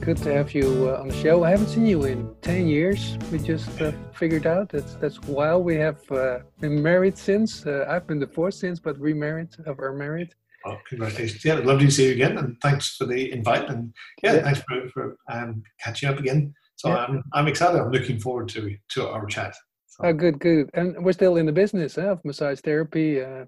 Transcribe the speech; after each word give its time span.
Good 0.00 0.16
to 0.18 0.32
have 0.32 0.54
you 0.54 0.88
uh, 0.88 1.00
on 1.00 1.08
the 1.08 1.14
show. 1.14 1.44
I 1.44 1.50
haven't 1.50 1.66
seen 1.68 1.84
you 1.84 2.04
in 2.04 2.34
10 2.40 2.66
years. 2.66 3.18
We 3.30 3.38
just 3.38 3.80
uh, 3.82 3.92
figured 4.14 4.46
out 4.46 4.70
that's 4.70 4.94
that's 4.94 5.20
while. 5.20 5.62
We 5.62 5.76
have 5.76 6.00
uh, 6.10 6.38
been 6.58 6.82
married 6.82 7.18
since. 7.18 7.66
Uh, 7.66 7.84
I've 7.86 8.06
been 8.06 8.18
divorced 8.18 8.60
since, 8.60 8.80
but 8.80 8.98
remarried, 8.98 9.48
are 9.66 9.92
married. 9.92 10.34
Oh, 10.64 10.78
congratulations. 10.88 11.44
Yeah, 11.44 11.54
lovely 11.56 11.86
to 11.86 11.90
see 11.90 12.06
you 12.06 12.12
again. 12.12 12.38
And 12.38 12.56
thanks 12.62 12.96
for 12.96 13.04
the 13.04 13.30
invite. 13.30 13.68
And 13.68 13.92
yeah, 14.22 14.36
yeah. 14.36 14.42
thanks 14.42 14.60
for, 14.60 14.88
for 14.88 15.16
um, 15.30 15.62
catching 15.84 16.08
up 16.08 16.18
again. 16.18 16.54
So 16.76 16.88
yeah. 16.88 17.04
I'm, 17.04 17.22
I'm 17.34 17.46
excited. 17.46 17.78
I'm 17.78 17.90
looking 17.90 18.18
forward 18.18 18.48
to, 18.50 18.74
to 18.92 19.06
our 19.06 19.26
chat. 19.26 19.54
So. 19.86 20.04
Oh, 20.04 20.12
good, 20.14 20.38
good. 20.40 20.70
And 20.72 21.04
we're 21.04 21.12
still 21.12 21.36
in 21.36 21.44
the 21.44 21.52
business 21.52 21.96
huh, 21.96 22.12
of 22.12 22.24
massage 22.24 22.60
therapy, 22.60 23.20
uh, 23.20 23.44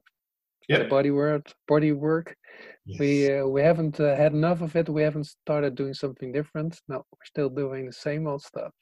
yeah. 0.69 0.83
body 0.85 1.11
work, 1.11 1.51
body 1.67 1.93
work. 1.93 2.37
Yes. 2.85 2.99
We 2.99 3.33
uh, 3.33 3.47
we 3.47 3.63
haven't 3.63 4.01
uh, 4.01 4.17
had 4.17 4.33
enough 4.33 4.61
of 4.61 4.75
it. 4.75 4.89
We 4.89 5.03
haven't 5.03 5.27
started 5.27 5.77
doing 5.77 5.95
something 5.95 6.33
different. 6.33 6.81
No, 6.89 6.97
we're 6.97 7.25
still 7.25 7.49
doing 7.49 7.87
the 7.87 7.93
same 7.93 8.27
old 8.27 8.43
stuff. 8.43 8.73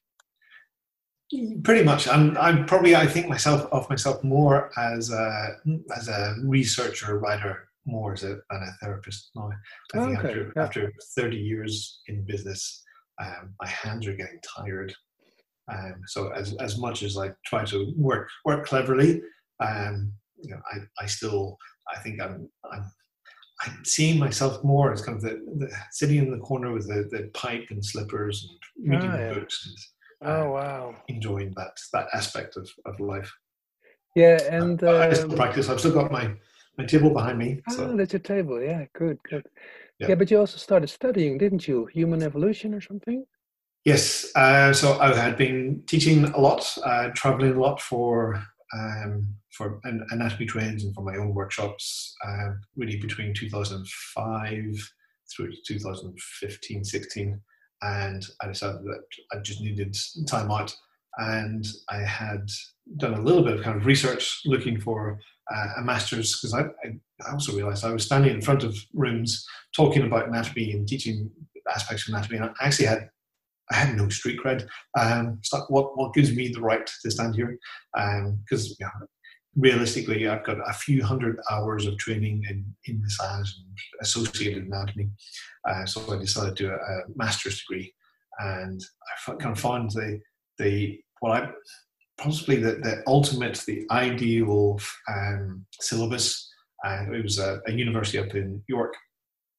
Pretty 1.62 1.84
much. 1.84 2.08
I'm 2.08 2.36
I'm 2.38 2.64
probably 2.64 2.96
I 2.96 3.06
think 3.06 3.28
myself 3.28 3.68
of 3.72 3.88
myself 3.90 4.24
more 4.24 4.70
as 4.78 5.10
a 5.10 5.56
as 5.96 6.08
a 6.08 6.36
researcher, 6.44 7.18
writer, 7.18 7.68
more 7.84 8.14
as 8.14 8.24
a 8.24 8.38
than 8.50 8.62
a 8.62 8.72
therapist 8.80 9.30
now. 9.36 9.50
I 9.94 9.98
think 9.98 10.18
okay. 10.18 10.28
after 10.28 10.52
yeah. 10.56 10.62
after 10.62 10.92
30 11.16 11.36
years 11.36 12.00
in 12.08 12.24
business, 12.24 12.82
um, 13.22 13.54
my 13.60 13.68
hands 13.68 14.06
are 14.06 14.16
getting 14.16 14.40
tired. 14.56 14.94
Um, 15.70 16.00
so 16.06 16.32
as 16.32 16.54
as 16.54 16.78
much 16.78 17.02
as 17.02 17.18
I 17.18 17.32
try 17.46 17.64
to 17.66 17.92
work 17.96 18.28
work 18.44 18.66
cleverly, 18.66 19.22
um, 19.60 20.12
you 20.42 20.50
know, 20.50 20.60
I, 20.72 20.78
I 21.04 21.06
still 21.06 21.58
I 21.94 21.98
think 22.00 22.20
I'm 22.20 22.48
I'm 22.72 22.90
I'm 23.62 23.84
seeing 23.84 24.18
myself 24.18 24.62
more 24.64 24.92
as 24.92 25.02
kind 25.02 25.16
of 25.16 25.22
the, 25.22 25.40
the 25.56 25.70
sitting 25.90 26.18
in 26.18 26.30
the 26.30 26.38
corner 26.38 26.72
with 26.72 26.88
the, 26.88 27.08
the 27.10 27.28
pipe 27.34 27.66
and 27.70 27.84
slippers 27.84 28.48
and 28.78 28.90
reading 28.90 29.10
oh, 29.10 29.18
yeah. 29.18 29.34
books. 29.34 29.66
And, 30.22 30.28
uh, 30.28 30.34
oh 30.34 30.50
wow! 30.50 30.94
Enjoying 31.08 31.52
that 31.56 31.76
that 31.92 32.08
aspect 32.12 32.56
of, 32.56 32.70
of 32.86 32.98
life. 33.00 33.32
Yeah, 34.16 34.38
and 34.50 34.82
uh, 34.82 34.98
I 34.98 35.12
still 35.12 35.30
um, 35.30 35.36
practice. 35.36 35.68
I've 35.68 35.78
still 35.78 35.92
got 35.92 36.10
my 36.10 36.34
my 36.78 36.84
table 36.84 37.10
behind 37.10 37.38
me. 37.38 37.60
So. 37.68 37.84
Oh, 37.84 37.96
that's 37.96 38.12
your 38.12 38.20
table. 38.20 38.60
Yeah, 38.60 38.84
good, 38.94 39.18
good. 39.28 39.46
Yeah. 39.98 40.08
yeah. 40.08 40.14
but 40.14 40.30
you 40.30 40.38
also 40.38 40.56
started 40.56 40.88
studying, 40.88 41.38
didn't 41.38 41.68
you? 41.68 41.86
Human 41.86 42.22
evolution 42.22 42.74
or 42.74 42.80
something? 42.80 43.24
Yes. 43.84 44.30
Uh, 44.34 44.72
so 44.72 44.98
I 45.00 45.14
had 45.14 45.36
been 45.36 45.82
teaching 45.86 46.24
a 46.24 46.40
lot, 46.40 46.76
uh, 46.84 47.08
traveling 47.14 47.52
a 47.52 47.60
lot 47.60 47.80
for 47.80 48.42
um, 48.76 49.34
for 49.50 49.80
anatomy 49.84 50.46
trains 50.46 50.84
and 50.84 50.94
for 50.94 51.02
my 51.02 51.16
own 51.16 51.34
workshops, 51.34 52.14
uh, 52.26 52.50
really 52.76 52.98
between 52.98 53.34
2005 53.34 54.92
through 55.34 55.52
2015, 55.66 56.84
16. 56.84 57.40
And 57.82 58.26
I 58.42 58.46
decided 58.46 58.82
that 58.82 59.02
I 59.32 59.38
just 59.40 59.60
needed 59.60 59.96
time 60.28 60.50
out. 60.50 60.74
And 61.18 61.66
I 61.88 61.98
had 61.98 62.48
done 62.96 63.14
a 63.14 63.20
little 63.20 63.42
bit 63.42 63.54
of 63.54 63.62
kind 63.62 63.76
of 63.76 63.86
research 63.86 64.40
looking 64.44 64.80
for 64.80 65.18
uh, 65.52 65.66
a 65.78 65.82
master's 65.82 66.38
because 66.38 66.54
I, 66.54 66.62
I, 66.62 67.32
also 67.32 67.52
realized 67.54 67.84
I 67.84 67.92
was 67.92 68.04
standing 68.04 68.32
in 68.32 68.40
front 68.40 68.62
of 68.62 68.76
rooms 68.94 69.44
talking 69.74 70.02
about 70.02 70.28
anatomy 70.28 70.72
and 70.72 70.86
teaching 70.86 71.30
aspects 71.74 72.08
of 72.08 72.14
anatomy. 72.14 72.38
And 72.38 72.50
I 72.60 72.66
actually 72.66 72.86
had 72.86 73.10
I 73.70 73.76
had 73.76 73.96
no 73.96 74.08
street 74.08 74.40
cred. 74.44 74.66
Um, 74.98 75.36
it's 75.38 75.52
like 75.52 75.68
what 75.70 75.96
what 75.96 76.14
gives 76.14 76.34
me 76.34 76.48
the 76.48 76.60
right 76.60 76.88
to 77.02 77.10
stand 77.10 77.34
here? 77.34 77.58
Because 77.94 78.70
um, 78.70 78.76
yeah, 78.80 78.90
realistically, 79.56 80.28
I've 80.28 80.44
got 80.44 80.58
a 80.68 80.72
few 80.72 81.04
hundred 81.04 81.38
hours 81.50 81.86
of 81.86 81.98
training 81.98 82.44
in 82.48 82.64
in 82.86 83.00
massage 83.00 83.52
and 83.56 83.78
associated 84.00 84.64
anatomy. 84.64 85.10
Uh, 85.68 85.86
so 85.86 86.12
I 86.12 86.18
decided 86.18 86.56
to 86.56 86.62
do 86.64 86.70
a, 86.70 86.74
a, 86.74 87.02
master's 87.16 87.60
degree, 87.60 87.92
and 88.38 88.80
I 89.28 89.32
kind 89.34 89.56
of 89.56 89.60
found 89.60 89.90
the 89.90 90.20
the 90.58 91.00
what 91.20 91.42
I 91.42 91.50
possibly 92.20 92.56
the, 92.56 92.72
the 92.72 93.02
ultimate, 93.06 93.62
the 93.66 93.86
ideal 93.90 94.78
um, 95.08 95.64
syllabus. 95.80 96.48
And 96.84 97.14
it 97.14 97.22
was 97.22 97.38
a, 97.38 97.60
a, 97.66 97.72
university 97.72 98.18
up 98.18 98.34
in 98.34 98.62
York, 98.66 98.94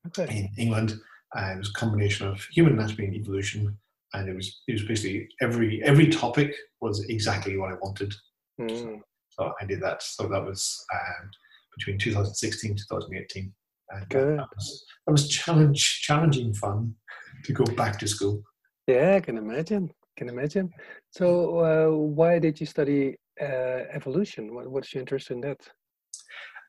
okay. 0.07 0.49
in 0.57 0.63
England. 0.63 0.99
Uh, 1.35 1.51
it 1.53 1.57
was 1.59 1.69
a 1.69 1.73
combination 1.73 2.27
of 2.27 2.43
human 2.51 2.73
anatomy 2.73 3.05
and 3.05 3.15
evolution, 3.15 3.77
and 4.13 4.29
it 4.29 4.35
was 4.35 4.61
it 4.67 4.73
was 4.73 4.83
basically 4.83 5.27
every 5.41 5.81
every 5.83 6.07
topic 6.07 6.53
was 6.81 7.05
exactly 7.09 7.57
what 7.57 7.71
I 7.71 7.75
wanted. 7.75 8.13
Mm. 8.59 8.69
So, 8.69 9.01
so, 9.29 9.53
I 9.61 9.65
did 9.65 9.81
that. 9.81 10.03
So 10.03 10.27
that 10.27 10.43
was 10.43 10.83
um, 10.93 11.29
between 11.77 11.97
2016 11.97 12.75
2018. 12.75 13.53
And 13.89 14.09
Good. 14.09 14.39
That 14.39 14.47
was, 14.55 14.85
that 15.05 15.11
was 15.11 15.29
challenge 15.29 16.01
challenging 16.01 16.53
fun 16.53 16.95
to 17.43 17.53
go 17.53 17.63
back 17.75 17.99
to 17.99 18.07
school. 18.07 18.43
Yeah, 18.87 19.15
I 19.15 19.19
can 19.19 19.37
imagine. 19.37 19.91
Can 20.17 20.29
imagine. 20.29 20.71
So 21.11 21.59
uh, 21.59 21.95
why 21.95 22.39
did 22.39 22.59
you 22.59 22.65
study 22.65 23.15
uh, 23.41 23.85
evolution? 23.91 24.53
What, 24.53 24.67
what's 24.67 24.93
your 24.93 25.01
interest 25.01 25.31
in 25.31 25.41
that? 25.41 25.57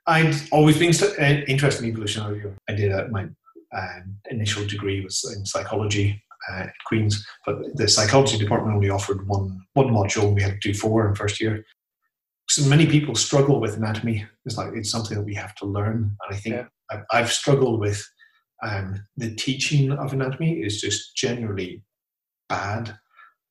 I'd 0.06 0.34
always 0.50 0.78
been 0.78 0.92
st- 0.92 1.18
uh, 1.18 1.44
interested 1.46 1.84
in 1.84 1.90
evolution. 1.90 2.56
I 2.68 2.74
did 2.74 2.92
uh, 2.92 3.06
my 3.10 3.28
uh, 3.74 4.00
initial 4.30 4.66
degree 4.66 5.04
was 5.04 5.24
in 5.36 5.46
psychology 5.46 6.22
uh, 6.50 6.60
at 6.60 6.72
Queen's, 6.86 7.26
but 7.46 7.58
the 7.74 7.88
psychology 7.88 8.38
department 8.38 8.74
only 8.74 8.90
offered 8.90 9.26
one 9.26 9.64
one 9.74 9.88
module. 9.88 10.26
And 10.28 10.34
we 10.34 10.42
had 10.42 10.60
to 10.60 10.72
do 10.72 10.74
four 10.74 11.08
in 11.08 11.14
first 11.14 11.40
year. 11.40 11.64
So 12.48 12.68
many 12.68 12.86
people 12.86 13.14
struggle 13.14 13.60
with 13.60 13.76
anatomy. 13.76 14.26
It's 14.44 14.56
like 14.56 14.72
it's 14.74 14.90
something 14.90 15.16
that 15.16 15.24
we 15.24 15.34
have 15.34 15.54
to 15.56 15.66
learn, 15.66 16.16
and 16.20 16.36
I 16.36 16.36
think 16.36 16.56
yeah. 16.56 16.66
I've, 16.90 17.04
I've, 17.10 17.32
struggled 17.32 17.80
with 17.80 18.04
um, 18.62 19.04
the 19.16 19.34
teaching 19.34 19.92
of 19.92 20.12
anatomy 20.12 20.60
is 20.60 20.80
just 20.80 21.16
generally 21.16 21.82
bad, 22.48 22.96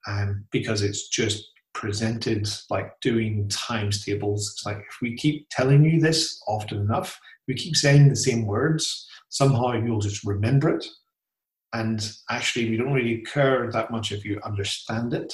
um, 0.08 0.46
because 0.52 0.82
it's 0.82 1.08
just 1.08 1.44
presented 1.74 2.48
like 2.70 3.00
doing 3.02 3.48
times 3.50 4.04
tables. 4.04 4.52
It's 4.54 4.66
like 4.66 4.78
if 4.78 4.98
we 5.02 5.16
keep 5.16 5.48
telling 5.50 5.84
you 5.84 6.00
this 6.00 6.42
often 6.48 6.80
enough, 6.80 7.18
we 7.48 7.56
keep 7.56 7.76
saying 7.76 8.10
the 8.10 8.16
same 8.16 8.46
words, 8.46 9.08
somehow 9.30 9.74
you'll 9.74 10.00
just 10.00 10.24
remember 10.26 10.76
it 10.76 10.86
and 11.74 12.12
actually, 12.30 12.70
we 12.70 12.78
don't 12.78 12.94
really 12.94 13.22
care 13.22 13.72
that 13.72 13.92
much 13.92 14.12
if 14.12 14.26
you 14.26 14.40
understand 14.44 15.14
it, 15.14 15.34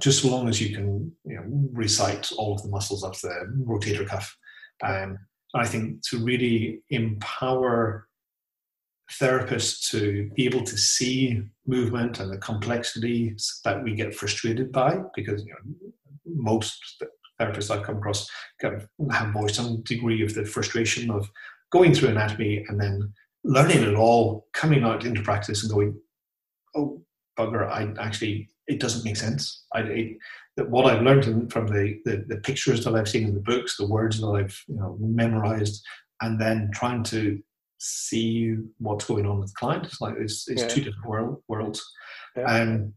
just 0.00 0.22
so 0.22 0.28
long 0.28 0.48
as 0.48 0.60
you 0.60 0.74
can 0.74 1.12
you 1.24 1.36
know, 1.36 1.44
recite 1.72 2.32
all 2.36 2.54
of 2.54 2.62
the 2.62 2.68
muscles 2.68 3.04
of 3.04 3.20
the 3.20 3.64
rotator 3.64 4.06
cuff. 4.06 4.36
Um, 4.82 5.18
I 5.54 5.66
think 5.66 6.02
to 6.08 6.18
really 6.18 6.82
empower 6.90 8.08
therapists 9.12 9.88
to 9.90 10.30
be 10.34 10.46
able 10.46 10.64
to 10.64 10.76
see 10.76 11.42
movement 11.66 12.18
and 12.18 12.32
the 12.32 12.38
complexities 12.38 13.60
that 13.64 13.82
we 13.84 13.94
get 13.94 14.14
frustrated 14.14 14.72
by, 14.72 14.98
because 15.14 15.44
you 15.44 15.52
know, 15.52 15.92
most 16.26 16.76
therapists 17.40 17.70
I've 17.70 17.84
come 17.84 17.98
across 17.98 18.28
have 18.62 18.88
voiced 19.32 19.56
some 19.56 19.82
degree 19.82 20.24
of 20.24 20.34
the 20.34 20.44
frustration 20.44 21.10
of 21.10 21.30
going 21.70 21.94
through 21.94 22.10
anatomy 22.10 22.64
and 22.68 22.80
then 22.80 23.12
learning 23.44 23.82
it 23.82 23.94
all, 23.94 24.46
coming 24.52 24.82
out 24.84 25.04
into 25.04 25.22
practice 25.22 25.62
and 25.62 25.72
going, 25.72 25.96
oh 26.74 27.00
bugger, 27.38 27.68
I 27.68 27.92
actually 28.02 28.48
it 28.66 28.80
doesn't 28.80 29.04
make 29.04 29.16
sense. 29.16 29.64
I 29.74 29.80
it, 29.80 30.18
that 30.56 30.70
what 30.70 30.86
I've 30.86 31.02
learned 31.02 31.24
in, 31.24 31.48
from 31.48 31.66
the, 31.66 31.98
the, 32.04 32.24
the 32.28 32.36
pictures 32.36 32.84
that 32.84 32.94
I've 32.94 33.08
seen 33.08 33.24
in 33.24 33.34
the 33.34 33.40
books, 33.40 33.76
the 33.76 33.86
words 33.86 34.20
that 34.20 34.28
I've 34.28 34.58
you 34.68 34.76
know 34.76 34.96
memorized, 35.00 35.84
and 36.20 36.40
then 36.40 36.70
trying 36.72 37.02
to 37.04 37.42
see 37.78 38.56
what's 38.78 39.04
going 39.04 39.26
on 39.26 39.40
with 39.40 39.48
the 39.48 39.56
client. 39.58 39.84
It's 39.84 40.00
like 40.00 40.14
it's, 40.18 40.48
it's 40.48 40.62
yeah. 40.62 40.68
two 40.68 40.80
different 40.82 41.06
world, 41.06 41.42
worlds. 41.48 41.84
Yeah. 42.36 42.44
Um, 42.44 42.94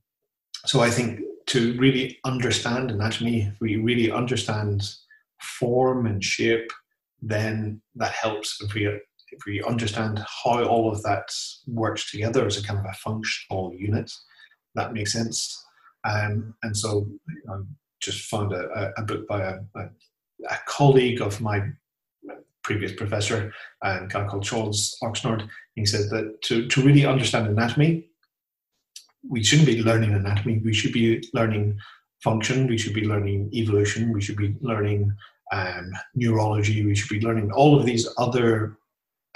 so 0.65 0.81
I 0.81 0.89
think 0.89 1.21
to 1.47 1.77
really 1.77 2.19
understand 2.25 2.91
anatomy, 2.91 3.41
if 3.41 3.59
we 3.59 3.77
really 3.77 4.11
understand 4.11 4.89
form 5.41 6.05
and 6.05 6.23
shape, 6.23 6.71
then 7.21 7.81
that 7.95 8.11
helps 8.11 8.61
if 8.61 8.73
we 8.73 8.83
if 9.31 9.45
we 9.45 9.63
understand 9.63 10.19
how 10.43 10.63
all 10.65 10.91
of 10.91 11.03
that 11.03 11.29
works 11.67 12.09
together 12.11 12.45
as 12.45 12.57
a 12.57 12.63
kind 12.63 12.79
of 12.79 12.85
a 12.85 12.93
functional 12.93 13.73
unit, 13.73 14.11
that 14.75 14.93
makes 14.93 15.13
sense. 15.13 15.63
Um, 16.05 16.53
and 16.63 16.75
so 16.75 17.07
I 17.49 17.57
just 17.99 18.29
found 18.29 18.53
a, 18.53 18.93
a 18.97 19.01
book 19.03 19.27
by 19.27 19.41
a, 19.41 19.55
a, 19.75 19.89
a, 20.49 20.57
colleague 20.67 21.21
of 21.21 21.41
my 21.41 21.63
previous 22.63 22.93
professor, 22.93 23.53
a 23.81 24.05
guy 24.07 24.25
called 24.27 24.43
Charles 24.43 24.97
Oxnard. 25.03 25.47
He 25.75 25.85
said 25.85 26.09
that 26.11 26.41
to, 26.43 26.67
to 26.67 26.81
really 26.81 27.05
understand 27.05 27.47
anatomy, 27.47 28.07
we 29.27 29.43
shouldn't 29.43 29.67
be 29.67 29.81
learning 29.81 30.13
anatomy. 30.13 30.61
We 30.63 30.73
should 30.73 30.93
be 30.93 31.27
learning 31.33 31.79
function. 32.23 32.67
We 32.67 32.77
should 32.77 32.93
be 32.93 33.05
learning 33.05 33.49
evolution. 33.53 34.13
We 34.13 34.21
should 34.21 34.37
be 34.37 34.55
learning 34.61 35.11
um, 35.51 35.91
neurology. 36.15 36.85
We 36.85 36.95
should 36.95 37.09
be 37.09 37.25
learning 37.25 37.51
all 37.51 37.77
of 37.77 37.85
these 37.85 38.07
other 38.17 38.77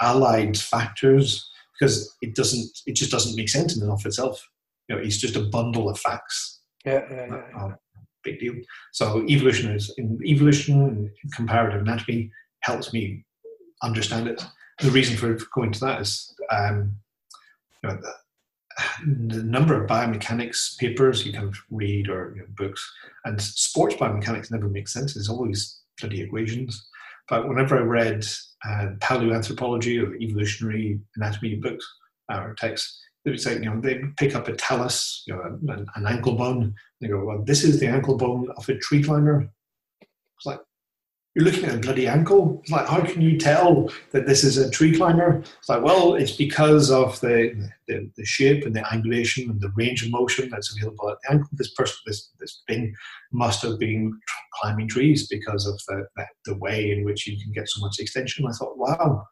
allied 0.02 0.58
factors 0.58 1.48
because 1.78 2.16
it 2.20 2.34
doesn't. 2.34 2.70
It 2.86 2.96
just 2.96 3.10
doesn't 3.10 3.36
make 3.36 3.48
sense 3.48 3.76
in 3.76 3.82
and 3.82 3.92
of 3.92 4.04
itself. 4.04 4.46
You 4.88 4.96
know, 4.96 5.02
it's 5.02 5.16
just 5.16 5.36
a 5.36 5.44
bundle 5.44 5.88
of 5.88 5.98
facts. 5.98 6.60
Yeah, 6.84 7.02
yeah, 7.10 7.26
yeah. 7.26 7.64
Uh, 7.64 7.74
big 8.22 8.40
deal. 8.40 8.54
So 8.92 9.24
evolution 9.28 9.72
is 9.72 9.92
in 9.98 10.18
evolution 10.24 10.82
and 10.82 11.10
comparative 11.34 11.82
anatomy 11.82 12.30
helps 12.60 12.92
me 12.92 13.24
understand 13.82 14.28
it. 14.28 14.44
The 14.80 14.90
reason 14.90 15.16
for 15.16 15.36
going 15.54 15.72
to 15.72 15.80
that 15.80 16.00
is 16.00 16.34
um, 16.50 16.96
you 17.82 17.90
know, 17.90 17.96
the, 17.96 19.34
the, 19.36 19.42
number 19.42 19.80
of 19.80 19.88
biomechanics 19.88 20.78
papers 20.78 21.26
you 21.26 21.32
can 21.32 21.52
read 21.70 22.08
or 22.08 22.32
you 22.34 22.42
know, 22.42 22.48
books, 22.56 22.92
and 23.24 23.40
sports 23.40 23.94
biomechanics 23.96 24.50
never 24.50 24.68
makes 24.68 24.92
sense. 24.92 25.16
It's 25.16 25.28
always 25.28 25.80
bloody 26.00 26.22
equations. 26.22 26.88
But 27.28 27.48
whenever 27.48 27.78
I 27.78 27.82
read 27.82 28.24
uh, 28.66 28.86
paleoanthropology 28.98 30.02
or 30.02 30.14
evolutionary 30.16 31.00
anatomy 31.16 31.56
books 31.56 31.86
uh, 32.32 32.40
or 32.40 32.54
texts, 32.54 33.00
they 33.24 33.30
would 33.30 33.40
say, 33.40 33.54
you 33.54 33.60
know, 33.60 33.80
they 33.80 34.00
pick 34.16 34.34
up 34.34 34.48
a 34.48 34.56
talus, 34.56 35.22
you 35.26 35.34
know, 35.34 35.42
an, 35.68 35.86
an 35.94 36.06
ankle 36.06 36.34
bone. 36.34 36.74
They 37.00 37.08
go, 37.08 37.24
well, 37.24 37.42
this 37.44 37.62
is 37.62 37.78
the 37.78 37.86
ankle 37.86 38.16
bone 38.16 38.48
of 38.56 38.68
a 38.68 38.76
tree 38.78 39.02
climber. 39.02 39.48
It's 40.00 40.46
like, 40.46 40.60
you're 41.34 41.44
looking 41.44 41.64
at 41.64 41.76
a 41.76 41.78
bloody 41.78 42.06
ankle. 42.06 42.60
It's 42.62 42.70
like, 42.70 42.86
how 42.86 43.00
can 43.00 43.22
you 43.22 43.38
tell 43.38 43.90
that 44.10 44.26
this 44.26 44.44
is 44.44 44.58
a 44.58 44.70
tree 44.70 44.94
climber? 44.94 45.42
It's 45.58 45.68
like, 45.68 45.82
well, 45.82 46.14
it's 46.14 46.36
because 46.36 46.90
of 46.90 47.18
the, 47.20 47.70
the, 47.88 48.10
the 48.16 48.24
shape 48.24 48.66
and 48.66 48.76
the 48.76 48.80
angulation 48.80 49.48
and 49.48 49.60
the 49.60 49.72
range 49.74 50.04
of 50.04 50.10
motion 50.10 50.50
that's 50.50 50.76
available 50.76 51.08
at 51.08 51.16
the 51.22 51.32
ankle. 51.32 51.48
This 51.52 51.72
person, 51.72 51.96
this, 52.06 52.30
this 52.38 52.62
thing 52.68 52.94
must 53.32 53.62
have 53.62 53.78
been 53.78 54.18
climbing 54.60 54.88
trees 54.88 55.26
because 55.26 55.66
of 55.66 55.80
the, 55.88 56.06
the, 56.16 56.26
the 56.44 56.58
way 56.58 56.90
in 56.90 57.04
which 57.04 57.26
you 57.26 57.42
can 57.42 57.52
get 57.52 57.68
so 57.68 57.80
much 57.80 57.98
extension. 57.98 58.46
I 58.46 58.52
thought, 58.52 58.76
wow, 58.76 59.26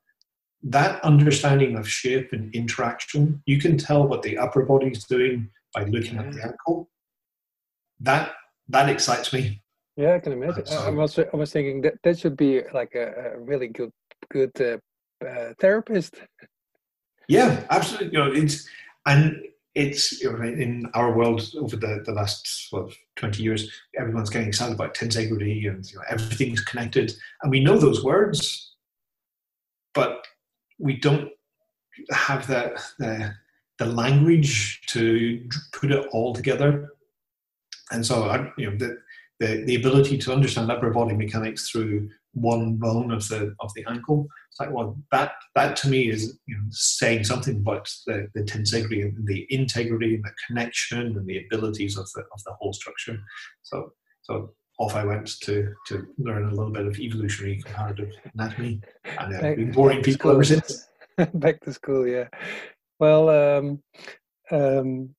that 0.63 1.05
understanding 1.05 1.77
of 1.77 1.89
shape 1.89 2.33
and 2.33 2.55
interaction, 2.55 3.43
you 3.45 3.59
can 3.59 3.77
tell 3.77 4.07
what 4.07 4.23
the 4.23 4.39
upper 4.39 4.65
body 4.65 4.89
is 4.89 5.05
doing 5.05 5.51
by 5.75 5.85
looking 5.85 6.19
at 6.19 6.33
the 6.33 6.43
ankle. 6.43 6.89
That 8.01 8.33
that 8.69 8.89
excites 8.89 9.33
me. 9.33 9.63
Yeah, 9.97 10.15
I 10.15 10.19
can 10.19 10.33
imagine. 10.33 10.67
So, 10.67 10.79
I 10.79 10.91
was 10.91 11.19
I 11.19 11.37
was 11.37 11.53
thinking 11.53 11.83
that 11.83 11.95
that 12.05 12.19
should 12.19 12.37
be 12.37 12.63
like 12.73 12.95
a, 12.95 13.35
a 13.35 13.41
really 13.41 13.69
good 13.69 13.93
good 14.31 14.53
uh, 14.61 14.79
uh, 15.27 15.53
therapist. 15.61 16.17
Yeah, 17.29 17.65
absolutely. 17.71 18.19
You 18.19 18.25
know, 18.25 18.33
it's 18.33 18.69
and 19.07 19.37
it's 19.75 20.21
you 20.21 20.33
know, 20.33 20.43
in 20.43 20.91
our 20.95 21.13
world 21.17 21.43
over 21.57 21.77
the, 21.77 22.03
the 22.05 22.13
last 22.13 22.69
well, 22.73 22.91
20 23.17 23.43
years, 23.43 23.71
everyone's 23.97 24.31
getting 24.31 24.49
excited 24.49 24.75
about 24.75 24.95
tensegrity 24.95 25.69
and 25.69 25.89
you 25.91 25.97
know, 25.97 26.05
everything's 26.09 26.61
connected. 26.61 27.13
And 27.43 27.51
we 27.51 27.61
know 27.61 27.79
those 27.79 28.03
words, 28.03 28.75
but 29.95 30.27
we 30.79 30.97
don't 30.97 31.31
have 32.11 32.47
the, 32.47 32.83
the, 32.99 33.35
the 33.79 33.87
language 33.87 34.81
to 34.89 35.47
put 35.73 35.93
it 35.93 36.07
all 36.13 36.35
together. 36.35 36.89
And 37.93 38.05
so, 38.05 38.25
I, 38.25 38.51
you 38.59 38.71
know, 38.71 38.77
the, 38.77 38.99
the, 39.41 39.65
the 39.65 39.75
ability 39.77 40.19
to 40.19 40.33
understand 40.33 40.71
upper 40.71 40.91
body 40.91 41.17
mechanics 41.17 41.71
through 41.71 42.09
one 42.33 42.77
bone 42.77 43.11
of 43.11 43.27
the 43.29 43.55
of 43.61 43.73
the 43.75 43.85
ankle. 43.89 44.29
It's 44.51 44.61
like, 44.61 44.71
well, 44.71 44.97
that 45.11 45.33
that 45.57 45.77
to 45.77 45.89
me 45.89 46.11
is 46.11 46.39
you 46.47 46.57
know, 46.57 46.65
saying 46.71 47.25
something 47.25 47.57
about 47.57 47.91
the, 48.07 48.29
the 48.35 48.43
tensegrity 48.43 49.03
and 49.03 49.27
the 49.27 49.47
integrity 49.51 50.15
and 50.15 50.25
the 50.25 50.33
connection 50.47 51.17
and 51.17 51.27
the 51.27 51.45
abilities 51.47 51.97
of 51.97 52.09
the 52.15 52.23
of 52.33 52.43
the 52.45 52.53
whole 52.61 52.73
structure. 52.73 53.19
So 53.63 53.93
so 54.23 54.53
off 54.79 54.95
I 54.95 55.05
went 55.05 55.41
to 55.41 55.75
to 55.89 56.07
learn 56.19 56.45
a 56.45 56.55
little 56.55 56.73
bit 56.73 56.87
of 56.87 56.99
evolutionary 57.01 57.61
comparative 57.63 58.13
anatomy, 58.35 58.81
and 59.19 59.37
I've 59.37 59.57
been 59.57 59.73
boring 59.73 60.03
people 60.03 60.31
ever 60.31 60.45
since. 60.45 60.87
Back 61.35 61.61
to 61.63 61.73
school, 61.73 62.07
yeah. 62.07 62.29
Well, 62.99 63.29
um, 63.29 63.83
um, 64.51 65.15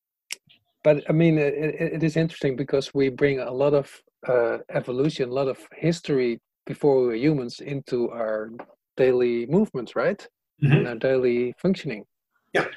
but 0.84 1.04
I 1.10 1.14
mean, 1.14 1.38
it, 1.38 1.54
it 1.54 2.04
is 2.04 2.18
interesting 2.18 2.56
because 2.56 2.94
we 2.94 3.10
bring 3.10 3.40
a 3.40 3.52
lot 3.52 3.74
of 3.74 3.92
uh, 4.28 4.60
evolution, 4.70 5.30
a 5.30 5.34
lot 5.34 5.48
of 5.48 5.60
history 5.76 6.40
before 6.66 7.02
we 7.02 7.08
were 7.08 7.16
humans 7.16 7.60
into 7.60 8.10
our 8.12 8.52
daily 8.98 9.46
movements, 9.48 9.96
right? 9.96 10.28
Mm-hmm. 10.64 10.74
And 10.74 10.88
our 10.88 10.96
daily 10.96 11.54
functioning. 11.58 12.06
Yeah, 12.54 12.68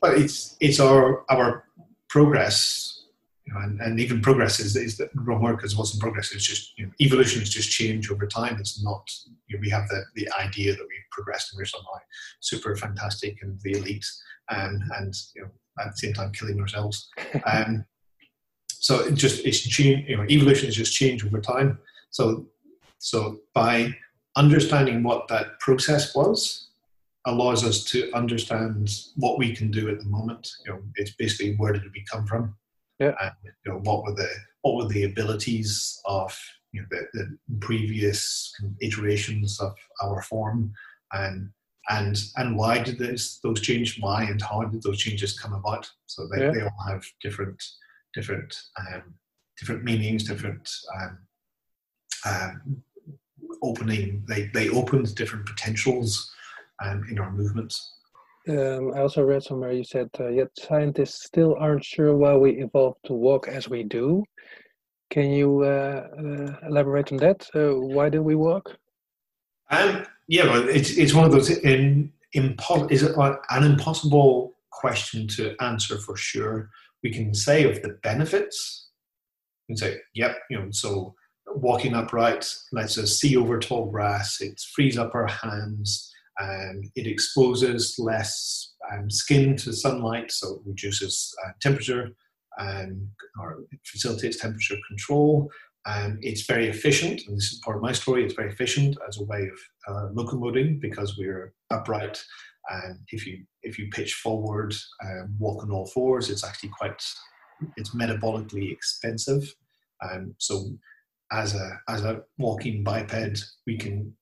but 0.00 0.18
it's 0.18 0.56
it's 0.60 0.80
our 0.80 1.24
our 1.30 1.64
progress 2.08 2.94
you 3.46 3.52
know, 3.52 3.60
and, 3.60 3.80
and 3.80 4.00
even 4.00 4.22
progress 4.22 4.58
is, 4.58 4.74
is 4.76 4.96
the 4.96 5.08
wrong 5.14 5.42
word 5.42 5.56
because 5.56 5.74
it 5.74 5.78
wasn't 5.78 6.02
progress. 6.02 6.32
It's 6.32 6.46
just 6.46 6.78
you 6.78 6.86
know, 6.86 6.92
evolution 7.00 7.42
is 7.42 7.50
just 7.50 7.70
change 7.70 8.10
over 8.10 8.26
time. 8.26 8.56
It's 8.58 8.82
not 8.82 9.10
you 9.46 9.56
know, 9.56 9.60
we 9.60 9.70
have 9.70 9.88
the, 9.88 10.02
the 10.14 10.28
idea 10.38 10.72
that 10.72 10.80
we've 10.80 11.10
progressed 11.10 11.52
and 11.52 11.58
we're 11.58 11.66
somehow 11.66 11.90
super 12.40 12.74
fantastic 12.76 13.38
and 13.42 13.60
the 13.62 13.72
elite, 13.72 14.06
and 14.50 14.82
and 14.98 15.14
you 15.34 15.42
know, 15.42 15.50
at 15.80 15.92
the 15.92 15.96
same 15.96 16.14
time 16.14 16.32
killing 16.32 16.60
ourselves. 16.60 17.08
Um, 17.46 17.84
so 18.84 19.00
it 19.00 19.14
just 19.14 19.44
it's 19.44 19.60
change. 19.60 20.08
You 20.08 20.16
know, 20.16 20.24
evolution 20.24 20.68
is 20.68 20.76
just 20.76 20.94
change 20.94 21.24
over 21.24 21.40
time. 21.40 21.78
So 22.10 22.46
so 22.98 23.40
by 23.54 23.94
understanding 24.36 25.02
what 25.02 25.28
that 25.28 25.58
process 25.60 26.14
was, 26.14 26.68
allows 27.26 27.64
us 27.64 27.84
to 27.84 28.12
understand 28.12 28.90
what 29.16 29.38
we 29.38 29.54
can 29.54 29.70
do 29.70 29.88
at 29.88 29.98
the 30.00 30.10
moment. 30.18 30.48
You 30.64 30.72
know, 30.72 30.82
it's 30.96 31.14
basically 31.16 31.54
where 31.56 31.72
did 31.72 31.92
we 31.92 32.04
come 32.10 32.26
from 32.26 32.54
yeah. 32.98 33.14
And 33.20 33.32
you 33.44 33.72
know, 33.72 33.78
what 33.80 34.04
were 34.04 34.14
the 34.14 34.28
what 34.62 34.76
were 34.76 34.88
the 34.88 35.04
abilities 35.04 36.00
of 36.04 36.36
you 36.72 36.82
know, 36.82 36.86
the, 36.90 37.06
the 37.14 37.38
previous 37.60 38.52
iterations 38.80 39.60
of 39.60 39.74
our 40.02 40.22
form, 40.22 40.72
and 41.12 41.50
and 41.90 42.16
and 42.36 42.56
why 42.56 42.82
did 42.82 42.98
this, 42.98 43.40
those 43.42 43.60
change? 43.60 43.98
Why 44.00 44.24
and 44.24 44.40
how 44.40 44.62
did 44.62 44.82
those 44.82 44.98
changes 44.98 45.38
come 45.38 45.54
about? 45.54 45.90
So 46.06 46.28
they, 46.28 46.44
yeah. 46.44 46.50
they 46.52 46.62
all 46.62 46.84
have 46.88 47.04
different 47.20 47.62
different 48.14 48.56
um, 48.78 49.14
different 49.58 49.84
meanings, 49.84 50.24
different 50.24 50.70
um, 51.00 51.18
um, 52.26 52.82
opening. 53.62 54.24
They 54.28 54.50
they 54.54 54.68
opened 54.68 55.14
different 55.14 55.46
potentials 55.46 56.32
um, 56.84 57.04
in 57.10 57.18
our 57.18 57.32
movements. 57.32 57.94
Um, 58.46 58.92
I 58.94 59.00
also 59.00 59.22
read 59.22 59.42
somewhere 59.42 59.72
you 59.72 59.84
said, 59.84 60.10
uh, 60.20 60.28
yet 60.28 60.48
scientists 60.58 61.24
still 61.24 61.56
aren't 61.58 61.82
sure 61.82 62.14
why 62.14 62.36
we 62.36 62.62
evolved 62.62 62.98
to 63.06 63.14
walk 63.14 63.48
as 63.48 63.70
we 63.70 63.84
do. 63.84 64.22
Can 65.08 65.30
you 65.30 65.62
uh, 65.62 66.08
uh, 66.18 66.68
elaborate 66.68 67.10
on 67.10 67.18
that? 67.18 67.48
Uh, 67.54 67.74
why 67.74 68.10
do 68.10 68.22
we 68.22 68.34
walk? 68.34 68.76
Um, 69.70 70.04
yeah, 70.28 70.44
well, 70.44 70.68
it's, 70.68 70.90
it's 70.98 71.14
one 71.14 71.24
of 71.24 71.32
those 71.32 71.50
in, 71.50 72.12
impo- 72.36 72.90
is 72.90 73.02
it 73.02 73.16
an 73.16 73.64
impossible 73.64 74.54
question 74.70 75.26
to 75.28 75.54
answer 75.60 75.96
for 75.98 76.16
sure. 76.16 76.68
We 77.04 77.10
can 77.10 77.34
say 77.34 77.70
of 77.70 77.82
the 77.82 77.98
benefits, 78.02 78.88
we 79.68 79.74
can 79.74 79.76
say, 79.76 79.98
yep, 80.14 80.38
you 80.50 80.58
know, 80.58 80.68
so 80.70 81.14
walking 81.46 81.94
upright 81.94 82.52
lets 82.72 82.98
us 82.98 83.20
see 83.20 83.36
over 83.36 83.58
tall 83.58 83.90
grass, 83.90 84.40
it 84.40 84.60
frees 84.74 84.98
up 84.98 85.14
our 85.14 85.28
hands, 85.28 86.12
um, 86.40 86.82
it 86.96 87.06
exposes 87.06 87.96
less 87.98 88.74
um, 88.92 89.08
skin 89.10 89.56
to 89.56 89.72
sunlight, 89.72 90.32
so 90.32 90.54
it 90.54 90.62
reduces 90.66 91.34
uh, 91.44 91.50
temperature 91.60 92.10
um, 92.58 93.08
or 93.40 93.64
facilitates 93.84 94.38
temperature 94.38 94.76
control. 94.88 95.50
Um, 95.86 96.18
it's 96.22 96.46
very 96.46 96.68
efficient, 96.68 97.20
and 97.26 97.36
this 97.36 97.52
is 97.52 97.60
part 97.64 97.76
of 97.76 97.82
my 97.82 97.92
story. 97.92 98.24
It's 98.24 98.34
very 98.34 98.50
efficient 98.50 98.96
as 99.06 99.18
a 99.18 99.24
way 99.24 99.42
of 99.42 99.58
uh, 99.88 100.08
locomoting 100.14 100.80
because 100.80 101.18
we're 101.18 101.52
upright. 101.70 102.22
And 102.70 102.98
if 103.08 103.26
you 103.26 103.44
if 103.62 103.78
you 103.78 103.88
pitch 103.90 104.14
forward, 104.14 104.74
um, 105.04 105.34
walk 105.38 105.62
on 105.62 105.70
all 105.70 105.86
fours, 105.86 106.30
it's 106.30 106.44
actually 106.44 106.70
quite 106.70 107.02
it's 107.76 107.94
metabolically 107.94 108.72
expensive. 108.72 109.54
Um, 110.02 110.34
so 110.38 110.76
as 111.32 111.54
a 111.54 111.80
as 111.88 112.04
a 112.04 112.22
walking 112.38 112.82
biped, 112.82 113.44
we 113.66 113.76
can 113.76 114.14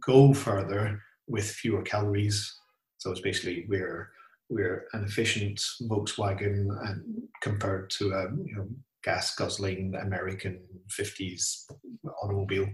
go 0.00 0.32
further 0.32 1.02
with 1.28 1.50
fewer 1.50 1.82
calories. 1.82 2.54
So 2.98 3.10
it's 3.10 3.20
basically 3.20 3.66
we're 3.68 4.10
we're 4.48 4.86
an 4.92 5.04
efficient 5.04 5.60
Volkswagen 5.82 6.68
and 6.88 7.02
compared 7.40 7.90
to 7.90 8.10
a 8.12 8.22
you 8.44 8.56
know, 8.56 8.68
gas 9.04 9.34
guzzling 9.34 9.94
American 9.94 10.60
50s 10.88 11.66
automobile. 12.22 12.68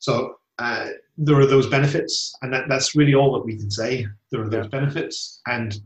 So 0.00 0.36
uh, 0.60 0.88
there 1.16 1.38
are 1.38 1.46
those 1.46 1.66
benefits, 1.66 2.32
and 2.42 2.52
that, 2.52 2.68
that's 2.68 2.94
really 2.94 3.14
all 3.14 3.32
that 3.32 3.44
we 3.44 3.56
can 3.56 3.70
say. 3.70 4.06
There 4.30 4.42
are 4.42 4.48
those 4.48 4.68
benefits, 4.68 5.40
and 5.46 5.76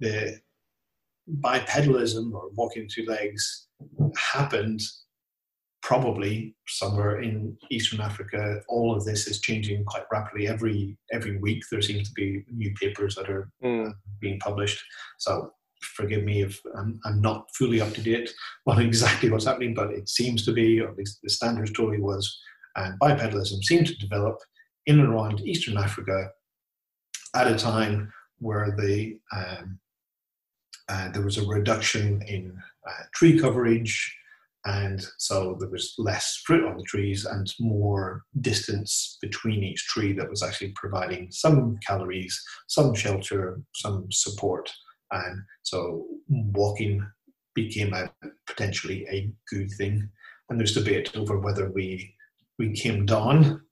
the 0.00 0.38
bipedalism 1.40 2.32
or 2.32 2.50
walking 2.54 2.88
two 2.88 3.04
legs 3.06 3.66
happened 4.16 4.82
probably 5.82 6.54
somewhere 6.66 7.22
in 7.22 7.56
Eastern 7.70 8.00
Africa, 8.00 8.60
all 8.68 8.94
of 8.94 9.04
this 9.04 9.26
is 9.26 9.40
changing 9.40 9.84
quite 9.84 10.04
rapidly. 10.12 10.46
Every 10.46 10.98
every 11.12 11.38
week, 11.38 11.62
there 11.70 11.80
seems 11.80 12.08
to 12.08 12.14
be 12.14 12.44
new 12.52 12.74
papers 12.80 13.14
that 13.14 13.30
are 13.30 13.48
mm. 13.64 13.92
being 14.20 14.38
published. 14.40 14.82
So 15.18 15.52
forgive 15.80 16.24
me 16.24 16.42
if 16.42 16.60
I'm, 16.76 17.00
I'm, 17.04 17.20
not 17.20 17.48
fully 17.54 17.80
up 17.80 17.92
to 17.94 18.02
date 18.02 18.28
on 18.66 18.80
exactly 18.86 19.30
what's 19.30 19.46
happening, 19.46 19.74
but 19.74 19.92
it 19.92 20.08
seems 20.08 20.44
to 20.44 20.52
be, 20.52 20.80
or 20.80 20.90
at 20.90 20.96
least 20.96 21.20
the 21.22 21.30
standard 21.30 21.68
story 21.68 22.00
was, 22.00 22.38
uh, 22.78 22.92
bipedalism 23.02 23.62
seemed 23.64 23.86
to 23.86 23.96
develop 23.96 24.38
in 24.86 25.00
and 25.00 25.08
around 25.08 25.40
Eastern 25.40 25.76
Africa 25.76 26.30
at 27.34 27.50
a 27.50 27.58
time 27.58 28.12
where 28.38 28.74
the 28.78 29.18
um, 29.36 29.78
uh, 30.88 31.10
there 31.10 31.24
was 31.24 31.36
a 31.36 31.46
reduction 31.46 32.22
in 32.22 32.56
uh, 32.88 33.02
tree 33.14 33.38
coverage, 33.38 34.16
and 34.64 35.04
so 35.18 35.56
there 35.60 35.68
was 35.68 35.94
less 35.98 36.40
fruit 36.46 36.64
on 36.66 36.78
the 36.78 36.82
trees 36.84 37.26
and 37.26 37.52
more 37.60 38.22
distance 38.40 39.18
between 39.20 39.62
each 39.62 39.84
tree 39.86 40.12
that 40.12 40.30
was 40.30 40.42
actually 40.42 40.72
providing 40.76 41.30
some 41.30 41.78
calories, 41.86 42.40
some 42.68 42.94
shelter, 42.94 43.60
some 43.74 44.06
support, 44.10 44.72
and 45.10 45.42
so 45.62 46.06
walking 46.28 47.04
became 47.54 47.92
a 47.92 48.10
potentially 48.46 49.06
a 49.10 49.30
good 49.50 49.70
thing. 49.72 50.08
And 50.48 50.58
there's 50.58 50.74
debate 50.74 51.14
over 51.14 51.38
whether 51.38 51.70
we 51.70 52.14
we 52.58 52.72
came 52.72 53.06
down 53.06 53.62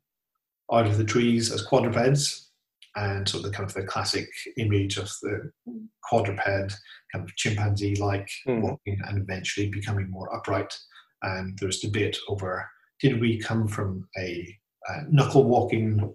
out 0.73 0.87
of 0.87 0.99
the 0.99 1.05
trees 1.05 1.52
as 1.52 1.62
quadrupeds. 1.62 2.50
And 2.97 3.28
so 3.28 3.40
the 3.40 3.50
kind 3.50 3.69
of 3.69 3.75
the 3.75 3.85
classic 3.85 4.26
image 4.57 4.97
of 4.97 5.11
the 5.23 5.50
quadruped, 6.02 6.76
kind 7.12 7.25
of 7.25 7.37
chimpanzee-like 7.37 8.31
mm. 8.49 8.62
walking 8.62 8.99
and 9.07 9.19
eventually 9.19 9.69
becoming 9.69 10.11
more 10.11 10.35
upright. 10.35 10.75
And 11.23 11.59
there's 11.59 11.81
debate 11.81 12.16
over 12.28 12.66
did 13.00 13.21
we 13.21 13.38
come 13.38 13.69
from 13.69 14.09
a, 14.19 14.57
a 14.88 15.02
knuckle 15.11 15.45
walking 15.45 16.14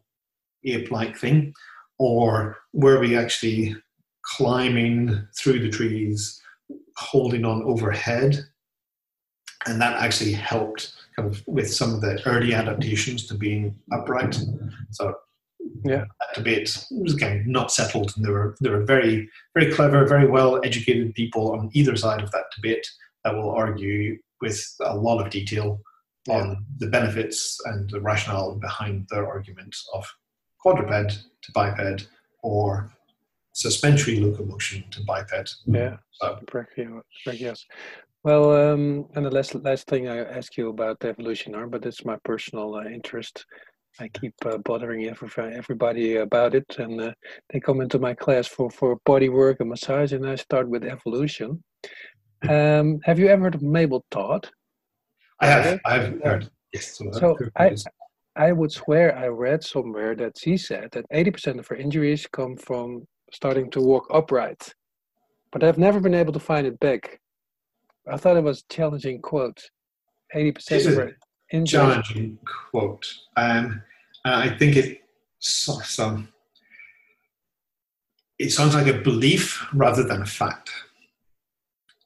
ape-like 0.65 1.17
thing, 1.17 1.53
or 1.99 2.57
were 2.73 2.99
we 2.99 3.15
actually 3.15 3.75
climbing 4.23 5.27
through 5.37 5.59
the 5.59 5.69
trees, 5.69 6.41
holding 6.97 7.45
on 7.45 7.63
overhead? 7.63 8.43
And 9.67 9.79
that 9.79 9.97
actually 9.97 10.31
helped 10.31 10.93
kind 11.21 11.33
of 11.33 11.43
with 11.47 11.71
some 11.73 11.93
of 11.93 12.01
the 12.01 12.21
early 12.25 12.53
adaptations 12.53 13.27
to 13.27 13.35
being 13.35 13.75
upright. 13.91 14.39
So 14.91 15.15
yeah, 15.83 16.05
that 16.19 16.35
debate 16.35 16.85
was 16.91 17.13
again 17.13 17.43
not 17.47 17.71
settled, 17.71 18.13
and 18.15 18.25
there 18.25 18.33
were 18.33 18.55
there 18.59 18.73
were 18.73 18.85
very 18.85 19.29
very 19.53 19.71
clever, 19.71 20.07
very 20.07 20.27
well 20.27 20.59
educated 20.63 21.13
people 21.13 21.51
on 21.53 21.69
either 21.73 21.95
side 21.95 22.21
of 22.21 22.31
that 22.31 22.45
debate 22.55 22.87
that 23.23 23.35
will 23.35 23.51
argue 23.51 24.17
with 24.41 24.59
a 24.81 24.95
lot 24.95 25.23
of 25.23 25.31
detail 25.31 25.79
yeah. 26.27 26.35
on 26.35 26.65
the 26.79 26.87
benefits 26.87 27.59
and 27.65 27.89
the 27.91 28.01
rationale 28.01 28.55
behind 28.55 29.07
their 29.09 29.27
argument 29.27 29.75
of 29.93 30.05
quadruped 30.59 31.23
to 31.43 31.51
biped 31.53 32.07
or 32.41 32.91
suspensory 33.53 34.19
locomotion 34.19 34.83
to 34.89 35.03
biped. 35.03 35.55
Yeah, 35.65 35.97
so, 36.11 36.39
yes. 37.31 37.65
Well, 38.23 38.51
um, 38.53 39.07
and 39.15 39.25
the 39.25 39.31
last 39.31 39.55
last 39.55 39.87
thing 39.87 40.07
I 40.07 40.19
ask 40.19 40.55
you 40.55 40.69
about 40.69 40.99
the 40.99 41.09
evolution 41.09 41.55
arm, 41.55 41.71
but 41.71 41.85
it's 41.85 42.05
my 42.05 42.17
personal 42.23 42.75
uh, 42.75 42.85
interest. 42.85 43.45
I 43.99 44.07
keep 44.09 44.33
uh, 44.45 44.57
bothering 44.59 45.05
every, 45.05 45.29
everybody 45.53 46.17
about 46.17 46.53
it, 46.53 46.77
and 46.77 47.01
uh, 47.01 47.11
they 47.51 47.59
come 47.59 47.81
into 47.81 47.97
my 47.97 48.13
class 48.13 48.47
for 48.47 48.69
for 48.69 48.97
body 49.05 49.29
work 49.29 49.59
and 49.59 49.69
massage, 49.69 50.13
and 50.13 50.27
I 50.27 50.35
start 50.35 50.69
with 50.69 50.83
evolution. 50.83 51.63
Um, 52.47 52.99
have 53.03 53.17
you 53.17 53.27
ever 53.27 53.43
heard 53.43 53.55
of 53.55 53.63
Mabel 53.63 54.05
Todd? 54.11 54.47
I 55.39 55.47
have. 55.47 55.79
I've 55.85 56.21
heard. 56.21 56.49
Yes. 56.73 56.97
So, 56.97 57.11
so 57.11 57.37
I, 57.55 57.75
I 58.35 58.51
would 58.51 58.71
swear 58.71 59.17
I 59.17 59.27
read 59.27 59.63
somewhere 59.63 60.15
that 60.15 60.37
she 60.37 60.57
said 60.57 60.89
that 60.93 61.05
80% 61.11 61.59
of 61.59 61.67
her 61.67 61.75
injuries 61.75 62.27
come 62.31 62.55
from 62.55 63.05
starting 63.33 63.69
to 63.71 63.81
walk 63.81 64.07
upright, 64.11 64.73
but 65.51 65.63
I've 65.63 65.77
never 65.77 65.99
been 65.99 66.13
able 66.13 66.33
to 66.33 66.39
find 66.39 66.65
it 66.65 66.79
back. 66.79 67.19
I 68.11 68.17
thought 68.17 68.37
it 68.37 68.43
was 68.43 68.63
challenging 68.69 69.21
quote. 69.21 69.61
Eighty 70.33 70.51
percent 70.51 70.85
of 70.85 70.97
it. 70.99 71.65
Challenging 71.65 72.37
quote. 72.71 73.05
Um, 73.37 73.81
I 74.25 74.49
think 74.49 74.75
it 74.75 75.01
some. 75.39 76.29
It 78.37 78.51
sounds 78.51 78.73
like 78.73 78.87
a 78.87 79.01
belief 79.01 79.67
rather 79.73 80.03
than 80.03 80.21
a 80.21 80.25
fact. 80.25 80.71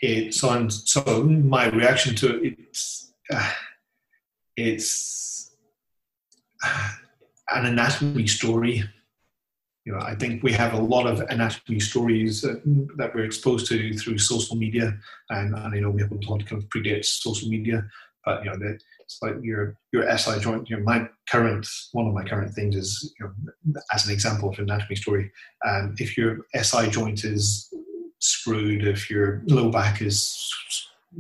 It 0.02 0.34
sounds 0.34 0.92
so. 0.92 1.24
My 1.24 1.68
reaction 1.70 2.16
to 2.16 2.42
it, 2.42 2.56
it's 2.60 3.14
uh, 3.32 3.52
it's 4.56 5.56
uh, 6.64 6.92
an 7.50 7.66
anatomy 7.66 8.28
story 8.28 8.84
you 9.86 9.94
know, 9.94 10.00
I 10.00 10.16
think 10.16 10.42
we 10.42 10.52
have 10.54 10.74
a 10.74 10.82
lot 10.82 11.06
of 11.06 11.20
anatomy 11.30 11.80
stories 11.80 12.42
that 12.42 13.12
we're 13.14 13.24
exposed 13.24 13.68
to 13.68 13.94
through 13.94 14.18
social 14.18 14.56
media, 14.56 14.98
and, 15.30 15.56
and 15.56 15.76
I 15.76 15.80
know 15.80 15.94
Mabel 15.94 16.18
Todd 16.20 16.46
kind 16.48 16.62
of 16.62 16.68
predates 16.70 17.06
social 17.06 17.50
media, 17.50 17.86
but 18.26 18.44
you 18.44 18.50
know, 18.50 18.58
the, 18.58 18.80
it's 19.02 19.20
like 19.22 19.36
your 19.44 19.78
your 19.92 20.18
SI 20.18 20.40
joint. 20.40 20.68
You 20.72 20.78
know, 20.78 20.84
my 20.84 21.08
current 21.30 21.68
one 21.92 22.08
of 22.08 22.14
my 22.14 22.24
current 22.24 22.56
things 22.56 22.76
is, 22.76 23.14
you 23.20 23.28
know, 23.28 23.82
as 23.94 24.08
an 24.08 24.14
example 24.14 24.50
of 24.50 24.58
an 24.58 24.64
anatomy 24.64 24.96
story, 24.96 25.32
um, 25.64 25.94
if 26.00 26.18
your 26.18 26.40
SI 26.60 26.90
joint 26.90 27.24
is 27.24 27.72
screwed, 28.18 28.88
if 28.88 29.08
your 29.08 29.44
low 29.46 29.70
back 29.70 30.02
is 30.02 30.52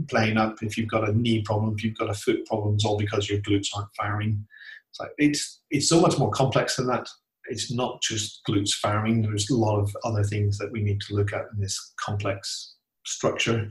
playing 0.09 0.37
up, 0.37 0.63
if 0.63 0.75
you've 0.75 0.89
got 0.89 1.07
a 1.07 1.13
knee 1.13 1.43
problem, 1.43 1.75
if 1.77 1.83
you've 1.83 1.97
got 1.97 2.09
a 2.09 2.15
foot 2.15 2.43
problem, 2.47 2.73
it's 2.73 2.85
all 2.85 2.97
because 2.97 3.29
your 3.29 3.39
glutes 3.41 3.67
aren't 3.75 3.95
firing. 3.95 4.43
It's 4.89 4.99
like 4.99 5.11
it's 5.19 5.61
it's 5.69 5.87
so 5.87 6.01
much 6.01 6.17
more 6.17 6.31
complex 6.31 6.77
than 6.77 6.87
that 6.87 7.07
it's 7.49 7.71
not 7.71 8.01
just 8.01 8.41
glutes 8.47 8.73
firing. 8.73 9.21
There's 9.21 9.49
a 9.49 9.55
lot 9.55 9.79
of 9.79 9.95
other 10.03 10.23
things 10.23 10.57
that 10.57 10.71
we 10.71 10.81
need 10.81 11.01
to 11.01 11.15
look 11.15 11.33
at 11.33 11.45
in 11.53 11.61
this 11.61 11.93
complex 11.99 12.75
structure. 13.05 13.69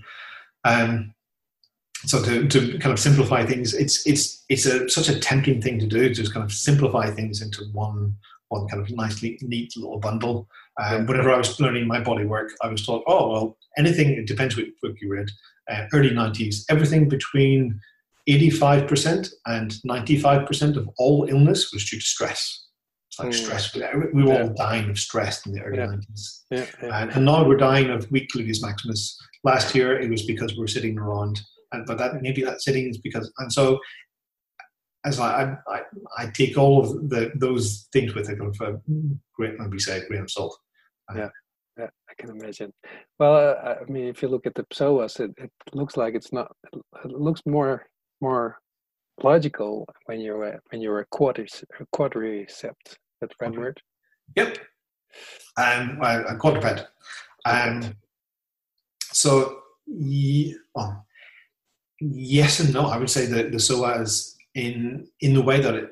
Um, 0.65 1.15
so 2.07 2.23
to, 2.23 2.47
to 2.49 2.79
kind 2.79 2.93
of 2.93 2.99
simplify 2.99 3.45
things, 3.45 3.75
it's 3.75 4.07
it's 4.07 4.45
it's 4.49 4.67
a 4.67 4.89
such 4.89 5.09
a 5.09 5.19
tempting 5.19 5.63
thing 5.63 5.79
to 5.79 5.87
do, 5.87 6.13
just 6.13 6.35
kind 6.35 6.45
of 6.45 6.53
simplify 6.53 7.11
things 7.11 7.41
into 7.41 7.65
one 7.73 8.17
one 8.49 8.69
kind 8.69 8.83
of 8.83 8.91
nicely 8.91 9.39
neat 9.43 9.73
little 9.77 9.99
bundle. 9.99 10.49
Um, 10.83 11.07
whenever 11.07 11.33
I 11.33 11.39
was 11.39 11.59
learning 11.61 11.87
my 11.87 12.01
body 12.01 12.25
work, 12.25 12.51
I 12.63 12.69
was 12.69 12.85
taught, 12.85 13.05
oh 13.07 13.31
well, 13.31 13.59
anything 13.79 14.11
it 14.11 14.27
depends 14.27 14.57
which 14.57 14.69
book 14.83 14.97
you 15.01 15.11
read. 15.11 15.31
Uh, 15.71 15.87
early 15.95 16.11
'90s, 16.11 16.65
everything 16.69 17.09
between 17.09 17.81
85% 18.29 19.31
and 19.47 19.73
95% 19.87 20.77
of 20.77 20.89
all 20.97 21.27
illness 21.29 21.73
was 21.73 21.85
due 21.89 21.99
to 21.99 22.05
stress 22.05 22.64
like 23.19 23.29
mm. 23.29 23.35
stress. 23.35 23.75
We 24.13 24.25
were 24.25 24.43
all 24.43 24.49
dying 24.49 24.91
of 24.91 24.99
stress 24.99 25.47
in 25.47 25.53
the 25.53 25.61
early 25.63 25.79
yeah. 25.79 25.87
90s. 25.87 26.41
Yeah, 26.51 26.67
yeah. 26.83 27.03
And, 27.03 27.11
and, 27.13 27.25
now 27.25 27.47
we're 27.47 27.57
dying 27.57 27.91
of 27.91 28.11
weak 28.11 28.31
gluteus 28.35 28.63
maximus. 28.63 29.19
Last 29.43 29.75
year 29.75 29.99
it 29.99 30.11
was 30.11 30.25
because 30.25 30.57
we 30.57 30.65
are 30.65 30.69
sitting 30.69 30.99
around, 30.99 31.41
and 31.73 31.87
but 31.87 31.99
that 31.99 32.23
maybe 32.23 32.43
that 32.45 32.63
sitting 32.63 32.89
is 32.89 32.99
because, 32.99 33.33
and 33.39 33.53
so 33.53 33.79
as 35.05 35.21
I, 35.21 35.57
I, 35.69 35.83
I 36.17 36.27
take 36.27 36.57
all 36.57 36.81
of 36.81 37.11
the 37.11 37.33
those 37.35 37.89
things 37.93 38.15
with 38.15 38.29
a 38.31 38.37
kind 38.37 38.55
of 38.61 38.83
great, 39.35 39.59
maybe 39.59 39.79
say, 39.79 40.07
grain 40.09 40.23
of 40.23 40.31
salt. 40.31 40.59
Uh, 41.11 41.19
yeah. 41.19 41.29
Yeah, 41.77 41.89
I 42.09 42.15
can 42.17 42.31
imagine. 42.31 42.73
Well, 43.19 43.35
uh, 43.35 43.75
I 43.81 43.91
mean, 43.91 44.07
if 44.07 44.23
you 44.23 44.29
look 44.29 44.47
at 44.47 44.55
the 44.55 44.63
psoas, 44.73 45.19
it, 45.19 45.33
it 45.39 45.51
looks 45.73 45.97
like 45.97 46.15
it's 46.15 46.33
not. 46.33 46.55
It 46.73 47.11
looks 47.11 47.43
more 47.47 47.85
more 48.21 48.59
logical 49.23 49.87
when 50.07 50.21
you're 50.21 50.45
a, 50.45 50.61
when 50.71 50.81
you're 50.81 51.01
a 51.01 51.07
quadriceps, 51.07 51.65
a 51.81 51.87
quadriceps 53.23 53.29
that 53.29 53.31
right 53.41 53.57
word? 53.57 53.81
Yep. 54.37 54.59
Um, 55.57 55.99
a 56.03 56.37
quadruped. 56.37 56.87
Um, 57.45 57.95
so, 59.13 59.61
yeah, 59.87 60.55
well, 60.75 61.07
yes 62.01 62.61
and 62.61 62.73
no. 62.73 62.87
I 62.87 62.97
would 62.97 63.11
say 63.11 63.27
that 63.27 63.53
the 63.53 63.59
psoas, 63.59 64.35
in 64.55 65.09
in 65.21 65.35
the 65.35 65.43
way 65.43 65.61
that 65.61 65.75
it 65.75 65.91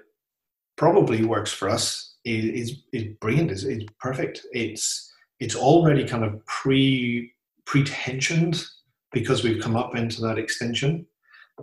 probably 0.77 1.25
works 1.25 1.53
for 1.53 1.69
us, 1.69 2.17
is 2.25 2.71
is, 2.71 2.79
is 2.93 3.15
brilliant. 3.21 3.51
Is 3.51 3.65
is 3.65 3.85
perfect. 4.01 4.45
It's 4.53 5.13
it's 5.41 5.57
already 5.57 6.07
kind 6.07 6.25
of 6.25 6.45
pre 6.47 7.33
pretensioned 7.67 8.67
because 9.13 9.45
we've 9.45 9.63
come 9.63 9.77
up 9.77 9.95
into 9.95 10.21
that 10.23 10.39
extension. 10.39 11.07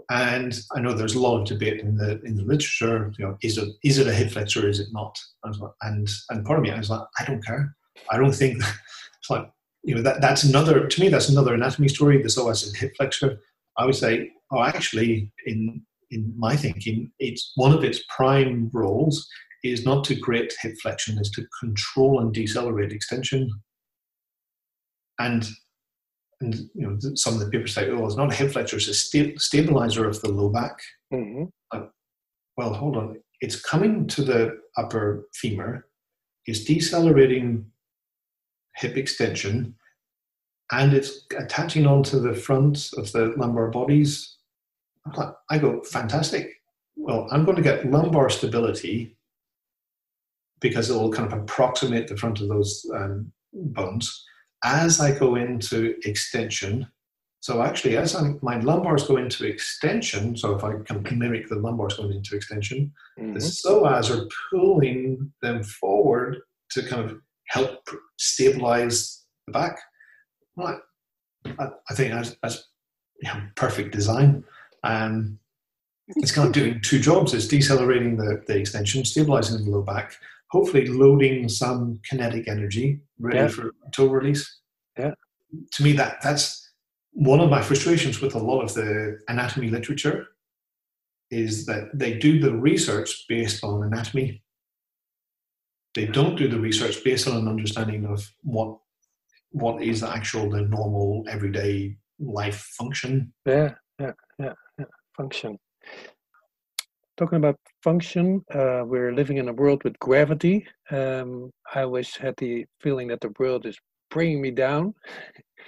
And 0.09 0.59
I 0.75 0.79
know 0.79 0.93
there's 0.93 1.15
a 1.15 1.21
lot 1.21 1.39
of 1.39 1.47
debate 1.47 1.79
in 1.79 1.97
the 1.97 2.21
in 2.23 2.35
the 2.35 2.43
literature. 2.43 3.11
You 3.17 3.25
know, 3.25 3.37
is 3.41 3.57
it 3.57 3.69
is 3.83 3.97
it 3.97 4.07
a 4.07 4.13
hip 4.13 4.31
flexor? 4.31 4.65
Or 4.65 4.69
is 4.69 4.79
it 4.79 4.89
not? 4.91 5.17
And 5.81 6.07
and 6.29 6.45
part 6.45 6.59
of 6.59 6.63
me, 6.63 6.71
I 6.71 6.77
was 6.77 6.89
like, 6.89 7.01
I 7.19 7.25
don't 7.25 7.45
care. 7.45 7.75
I 8.09 8.17
don't 8.17 8.33
think 8.33 8.57
it's 9.19 9.29
like 9.29 9.49
you 9.83 9.95
know 9.95 10.01
that 10.01 10.21
that's 10.21 10.43
another 10.43 10.87
to 10.87 11.01
me 11.01 11.09
that's 11.09 11.29
another 11.29 11.53
anatomy 11.53 11.87
story. 11.87 12.17
There's 12.17 12.37
always 12.37 12.73
a 12.73 12.77
hip 12.77 12.93
flexor. 12.97 13.39
I 13.77 13.85
would 13.85 13.95
say, 13.95 14.31
oh, 14.51 14.63
actually, 14.63 15.31
in 15.45 15.81
in 16.11 16.33
my 16.37 16.55
thinking, 16.55 17.11
it's 17.19 17.51
one 17.55 17.73
of 17.73 17.83
its 17.83 18.01
prime 18.09 18.69
roles 18.73 19.27
is 19.63 19.85
not 19.85 20.03
to 20.05 20.15
create 20.15 20.53
hip 20.61 20.75
flexion, 20.81 21.19
is 21.19 21.29
to 21.31 21.45
control 21.59 22.19
and 22.19 22.33
decelerate 22.33 22.91
extension. 22.91 23.49
And 25.19 25.47
and 26.41 26.55
you 26.73 26.87
know 26.87 26.97
some 27.15 27.33
of 27.33 27.39
the 27.39 27.49
papers 27.49 27.73
say, 27.73 27.89
"Oh, 27.89 28.05
it's 28.05 28.15
not 28.15 28.31
a 28.31 28.35
hip 28.35 28.51
flexor; 28.51 28.77
it's 28.77 28.87
a 28.87 28.93
sta- 28.93 29.37
stabilizer 29.37 30.07
of 30.07 30.21
the 30.21 30.29
low 30.29 30.49
back." 30.49 30.79
Mm-hmm. 31.13 31.45
Well, 32.57 32.73
hold 32.73 32.97
on. 32.97 33.21
It's 33.41 33.59
coming 33.59 34.05
to 34.07 34.21
the 34.21 34.59
upper 34.75 35.27
femur, 35.33 35.87
it's 36.45 36.65
decelerating 36.65 37.65
hip 38.75 38.97
extension, 38.97 39.75
and 40.71 40.93
it's 40.93 41.25
attaching 41.37 41.85
onto 41.85 42.19
the 42.19 42.33
front 42.33 42.89
of 42.97 43.11
the 43.13 43.33
lumbar 43.37 43.69
bodies. 43.69 44.37
I 45.49 45.57
go, 45.57 45.81
fantastic. 45.83 46.49
Well, 46.97 47.27
I'm 47.31 47.45
going 47.45 47.55
to 47.55 47.63
get 47.63 47.89
lumbar 47.89 48.29
stability 48.29 49.17
because 50.59 50.89
it 50.89 50.93
will 50.93 51.11
kind 51.11 51.31
of 51.31 51.39
approximate 51.39 52.07
the 52.09 52.17
front 52.17 52.41
of 52.41 52.49
those 52.49 52.85
um, 52.93 53.31
bones 53.53 54.25
as 54.63 54.99
I 54.99 55.17
go 55.17 55.35
into 55.35 55.95
extension. 56.05 56.87
So 57.41 57.61
actually, 57.61 57.95
as 57.95 58.15
I'm, 58.15 58.37
my 58.41 58.57
lumbars 58.57 59.07
go 59.07 59.15
into 59.15 59.45
extension, 59.45 60.35
so 60.35 60.55
if 60.55 60.63
I 60.63 60.73
can 60.85 61.03
mimic 61.17 61.47
the 61.47 61.55
lumbars 61.55 61.95
going 61.95 62.11
into 62.11 62.35
extension, 62.35 62.91
mm-hmm. 63.17 63.33
the 63.33 63.39
psoas 63.39 64.09
are 64.13 64.27
pulling 64.51 65.31
them 65.41 65.63
forward 65.63 66.37
to 66.71 66.83
kind 66.83 67.09
of 67.09 67.19
help 67.47 67.87
stabilize 68.17 69.23
the 69.47 69.53
back. 69.53 69.79
Right. 70.57 70.79
I, 71.45 71.69
I 71.89 71.93
think 71.93 72.13
that's, 72.13 72.35
that's 72.43 72.67
you 73.21 73.29
know, 73.29 73.41
perfect 73.55 73.93
design. 73.93 74.43
Um, 74.83 75.39
it's 76.17 76.31
kind 76.31 76.47
of 76.47 76.53
doing 76.53 76.81
two 76.81 76.99
jobs. 76.99 77.33
It's 77.33 77.47
decelerating 77.47 78.17
the, 78.17 78.43
the 78.47 78.57
extension, 78.57 79.05
stabilizing 79.05 79.63
the 79.63 79.71
low 79.71 79.81
back, 79.81 80.15
hopefully 80.51 80.87
loading 80.87 81.47
some 81.47 81.99
kinetic 82.07 82.47
energy 82.47 82.99
ready 83.19 83.37
yeah. 83.37 83.47
for 83.47 83.71
toe 83.91 84.07
release. 84.07 84.59
Yeah. 84.97 85.13
To 85.73 85.83
me, 85.83 85.93
that 85.93 86.21
that's 86.21 86.71
one 87.11 87.39
of 87.39 87.49
my 87.49 87.61
frustrations 87.61 88.21
with 88.21 88.35
a 88.35 88.39
lot 88.39 88.61
of 88.61 88.73
the 88.73 89.19
anatomy 89.27 89.69
literature 89.69 90.27
is 91.31 91.65
that 91.65 91.89
they 91.93 92.13
do 92.17 92.39
the 92.39 92.53
research 92.53 93.25
based 93.27 93.63
on 93.63 93.83
anatomy. 93.83 94.43
They 95.95 96.05
don't 96.05 96.35
do 96.35 96.47
the 96.47 96.59
research 96.59 97.03
based 97.03 97.27
on 97.27 97.37
an 97.37 97.47
understanding 97.47 98.05
of 98.05 98.27
what 98.41 98.77
what 99.51 99.81
is 99.81 100.01
the 100.01 100.09
actual 100.09 100.49
the 100.49 100.61
normal 100.61 101.25
everyday 101.27 101.97
life 102.19 102.73
function. 102.77 103.33
Yeah, 103.45 103.73
yeah, 103.99 104.11
yeah, 104.39 104.53
yeah. 104.77 104.85
function. 105.17 105.57
Talking 107.19 107.39
about 107.39 107.59
function, 107.83 108.45
uh, 108.55 108.83
we're 108.85 109.11
living 109.11 109.39
in 109.39 109.49
a 109.49 109.53
world 109.53 109.83
with 109.83 109.99
gravity. 109.99 110.65
Um, 110.89 111.51
I 111.75 111.81
always 111.81 112.15
had 112.15 112.33
the 112.37 112.65
feeling 112.79 113.09
that 113.09 113.19
the 113.19 113.33
world 113.37 113.65
is 113.65 113.77
bringing 114.09 114.41
me 114.41 114.51
down. 114.51 114.93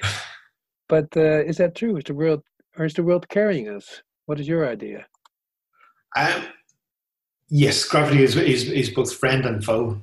but 0.87 1.09
uh, 1.17 1.43
is 1.43 1.57
that 1.57 1.75
true? 1.75 1.97
Is 1.97 2.05
the 2.05 2.13
world, 2.13 2.41
or 2.77 2.85
is 2.85 2.93
the 2.93 3.03
world 3.03 3.27
carrying 3.27 3.67
us? 3.67 4.01
What 4.27 4.39
is 4.39 4.47
your 4.47 4.65
idea? 4.65 5.05
Um, 6.15 6.45
yes, 7.49 7.83
gravity 7.83 8.23
is, 8.23 8.37
is 8.37 8.69
is 8.69 8.89
both 8.89 9.13
friend 9.13 9.45
and 9.45 9.61
foe. 9.61 10.01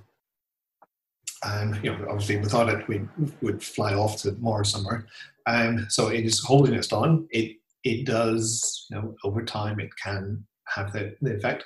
Um, 1.47 1.81
you 1.83 1.97
know, 1.97 2.09
obviously, 2.11 2.37
without 2.37 2.69
it, 2.69 2.87
we 2.89 3.09
would 3.41 3.63
fly 3.63 3.95
off 3.95 4.21
to 4.21 4.33
Mars 4.33 4.69
somewhere. 4.69 5.07
Um, 5.47 5.87
so 5.89 6.09
it 6.09 6.27
is 6.27 6.41
holding 6.41 6.77
us 6.77 6.89
down. 6.89 7.27
It 7.31 7.57
it 7.85 8.05
does, 8.05 8.85
you 8.91 8.97
know, 8.97 9.15
over 9.25 9.43
time, 9.43 9.81
it 9.81 9.97
can 9.97 10.45
have 10.79 10.93
the, 10.93 11.17
the 11.21 11.37
effect. 11.37 11.65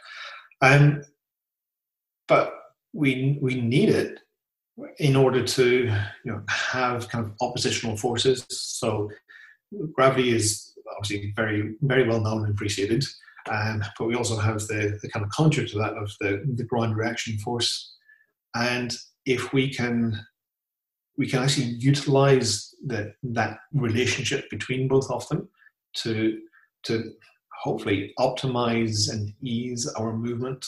Um, 0.61 1.03
but 2.29 2.55
we 2.93 3.39
we 3.41 3.61
need 3.61 3.89
it 3.89 4.21
in 4.99 5.17
order 5.17 5.43
to 5.45 5.67
you 6.25 6.33
know 6.33 6.43
have 6.49 7.09
kind 7.09 7.25
of 7.25 7.33
oppositional 7.41 7.97
forces. 7.97 8.47
So 8.49 9.11
gravity 9.93 10.31
is 10.31 10.73
obviously 10.97 11.33
very 11.37 11.75
very 11.83 12.09
well 12.09 12.21
known 12.21 12.45
and 12.45 12.55
appreciated, 12.55 13.05
um, 13.51 13.83
but 13.99 14.07
we 14.07 14.15
also 14.15 14.37
have 14.37 14.61
the, 14.61 14.99
the 15.03 15.09
kind 15.11 15.25
of 15.25 15.31
contra 15.31 15.67
to 15.67 15.79
that 15.79 15.95
of 15.95 16.11
the 16.21 16.45
the 16.55 16.65
ground 16.65 16.97
reaction 16.97 17.39
force, 17.39 17.95
and 18.55 18.95
if 19.27 19.53
we 19.53 19.73
can 19.73 20.25
we 21.19 21.27
can 21.27 21.43
actually 21.43 21.67
utilize 21.67 22.75
that 22.87 23.15
that 23.23 23.59
relationship 23.73 24.49
between 24.51 24.89
both 24.89 25.11
of 25.11 25.29
them 25.29 25.49
to 25.95 26.41
to 26.85 27.13
hopefully 27.63 28.13
optimize 28.19 29.13
and 29.13 29.33
ease 29.41 29.87
our 29.95 30.13
movement. 30.13 30.67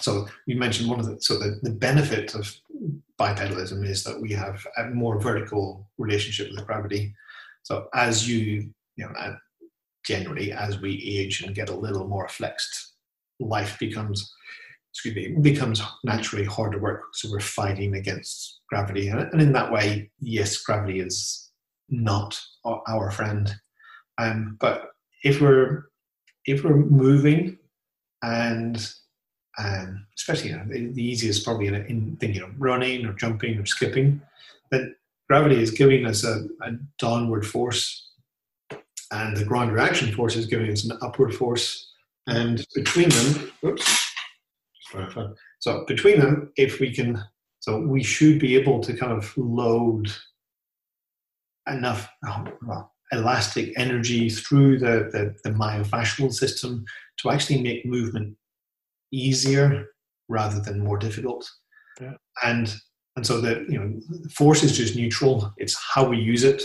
So 0.00 0.26
you 0.46 0.56
mentioned 0.56 0.88
one 0.88 0.98
of 0.98 1.06
the 1.06 1.20
so 1.20 1.38
the, 1.38 1.60
the 1.62 1.70
benefit 1.70 2.34
of 2.34 2.52
bipedalism 3.20 3.86
is 3.86 4.02
that 4.04 4.20
we 4.20 4.32
have 4.32 4.66
a 4.78 4.86
more 4.86 5.20
vertical 5.20 5.88
relationship 5.98 6.50
with 6.50 6.66
gravity. 6.66 7.14
So 7.62 7.88
as 7.94 8.28
you 8.28 8.70
you 8.96 9.04
know 9.06 9.36
generally 10.06 10.52
as 10.52 10.80
we 10.80 11.02
age 11.18 11.42
and 11.42 11.54
get 11.54 11.70
a 11.70 11.76
little 11.76 12.08
more 12.08 12.28
flexed, 12.28 12.94
life 13.38 13.78
becomes 13.78 14.34
excuse 14.90 15.14
me 15.14 15.36
becomes 15.42 15.82
naturally 16.02 16.44
harder 16.44 16.78
work. 16.78 17.02
So 17.12 17.30
we're 17.30 17.40
fighting 17.40 17.94
against 17.94 18.60
gravity, 18.70 19.08
and 19.08 19.40
in 19.40 19.52
that 19.52 19.70
way, 19.70 20.10
yes, 20.18 20.56
gravity 20.58 21.00
is 21.00 21.50
not 21.90 22.40
our 22.64 23.10
friend. 23.10 23.54
Um, 24.16 24.56
but 24.60 24.93
if 25.24 25.40
we're 25.40 25.86
if 26.46 26.62
we're 26.62 26.76
moving 26.76 27.58
and 28.22 28.92
um, 29.58 30.06
especially 30.16 30.50
you 30.50 30.56
know, 30.56 30.64
the, 30.68 30.92
the, 30.92 31.02
easiest 31.02 31.44
probably 31.44 31.68
in, 31.68 31.74
in 31.74 32.16
thinking 32.16 32.42
of 32.42 32.50
running 32.58 33.06
or 33.06 33.12
jumping 33.12 33.56
or 33.58 33.64
skipping, 33.66 34.20
then 34.70 34.94
gravity 35.28 35.62
is 35.62 35.70
giving 35.70 36.06
us 36.06 36.24
a, 36.24 36.44
a 36.62 36.72
downward 36.98 37.46
force 37.46 38.10
and 39.12 39.36
the 39.36 39.44
ground 39.44 39.72
reaction 39.72 40.12
force 40.12 40.34
is 40.36 40.46
giving 40.46 40.70
us 40.70 40.84
an 40.84 40.98
upward 41.02 41.34
force. 41.34 41.92
And 42.26 42.66
between 42.74 43.10
them, 43.10 43.52
oops, 43.64 44.12
so 45.60 45.84
between 45.86 46.18
them, 46.18 46.52
if 46.56 46.80
we 46.80 46.92
can, 46.92 47.22
so 47.60 47.80
we 47.80 48.02
should 48.02 48.38
be 48.38 48.56
able 48.56 48.80
to 48.80 48.94
kind 48.96 49.12
of 49.12 49.32
load 49.36 50.10
enough, 51.68 52.08
oh, 52.26 52.44
well, 52.66 52.93
elastic 53.12 53.72
energy 53.76 54.28
through 54.28 54.78
the, 54.78 55.08
the, 55.12 55.34
the 55.44 55.50
myofascial 55.50 56.32
system 56.32 56.84
to 57.18 57.30
actually 57.30 57.60
make 57.60 57.86
movement 57.86 58.36
easier 59.12 59.86
rather 60.28 60.60
than 60.60 60.80
more 60.80 60.98
difficult. 60.98 61.50
Yeah. 62.00 62.14
And 62.42 62.74
and 63.16 63.24
so 63.24 63.40
the 63.40 63.64
you 63.68 63.78
know 63.78 64.00
force 64.30 64.62
is 64.62 64.76
just 64.76 64.96
neutral. 64.96 65.52
It's 65.56 65.76
how 65.76 66.08
we 66.08 66.18
use 66.18 66.42
it 66.42 66.62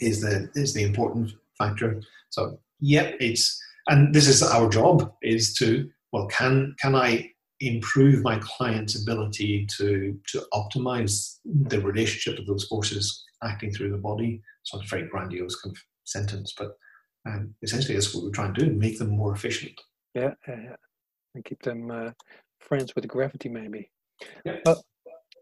is 0.00 0.20
the 0.20 0.50
is 0.54 0.74
the 0.74 0.82
important 0.82 1.32
factor. 1.56 2.02
So 2.30 2.58
yep, 2.80 3.14
it's 3.20 3.60
and 3.88 4.14
this 4.14 4.26
is 4.26 4.42
our 4.42 4.68
job 4.68 5.12
is 5.22 5.54
to 5.58 5.88
well 6.12 6.26
can 6.26 6.74
can 6.80 6.94
I 6.94 7.30
improve 7.60 8.22
my 8.22 8.38
client's 8.40 9.00
ability 9.00 9.66
to 9.76 10.18
to 10.28 10.42
optimize 10.52 11.38
the 11.44 11.80
relationship 11.80 12.38
of 12.38 12.46
those 12.46 12.66
forces 12.66 13.24
acting 13.42 13.72
through 13.72 13.90
the 13.90 13.98
body. 13.98 14.42
So 14.64 14.78
it's 14.78 14.92
a 14.92 14.96
very 14.96 15.08
grandiose 15.08 15.56
kind 15.56 15.74
of 15.74 15.82
sentence, 16.04 16.54
but 16.56 16.72
um, 17.26 17.54
essentially 17.62 17.94
that's 17.94 18.14
what 18.14 18.24
we're 18.24 18.30
trying 18.30 18.54
to 18.54 18.64
do: 18.64 18.72
make 18.72 18.98
them 18.98 19.10
more 19.10 19.34
efficient. 19.34 19.80
Yeah, 20.14 20.34
yeah, 20.46 20.60
yeah. 20.64 20.76
and 21.34 21.44
keep 21.44 21.62
them 21.62 21.90
uh, 21.90 22.10
friends 22.60 22.94
with 22.94 23.06
gravity, 23.06 23.48
maybe. 23.48 23.90
Yeah. 24.44 24.56
Well, 24.64 24.82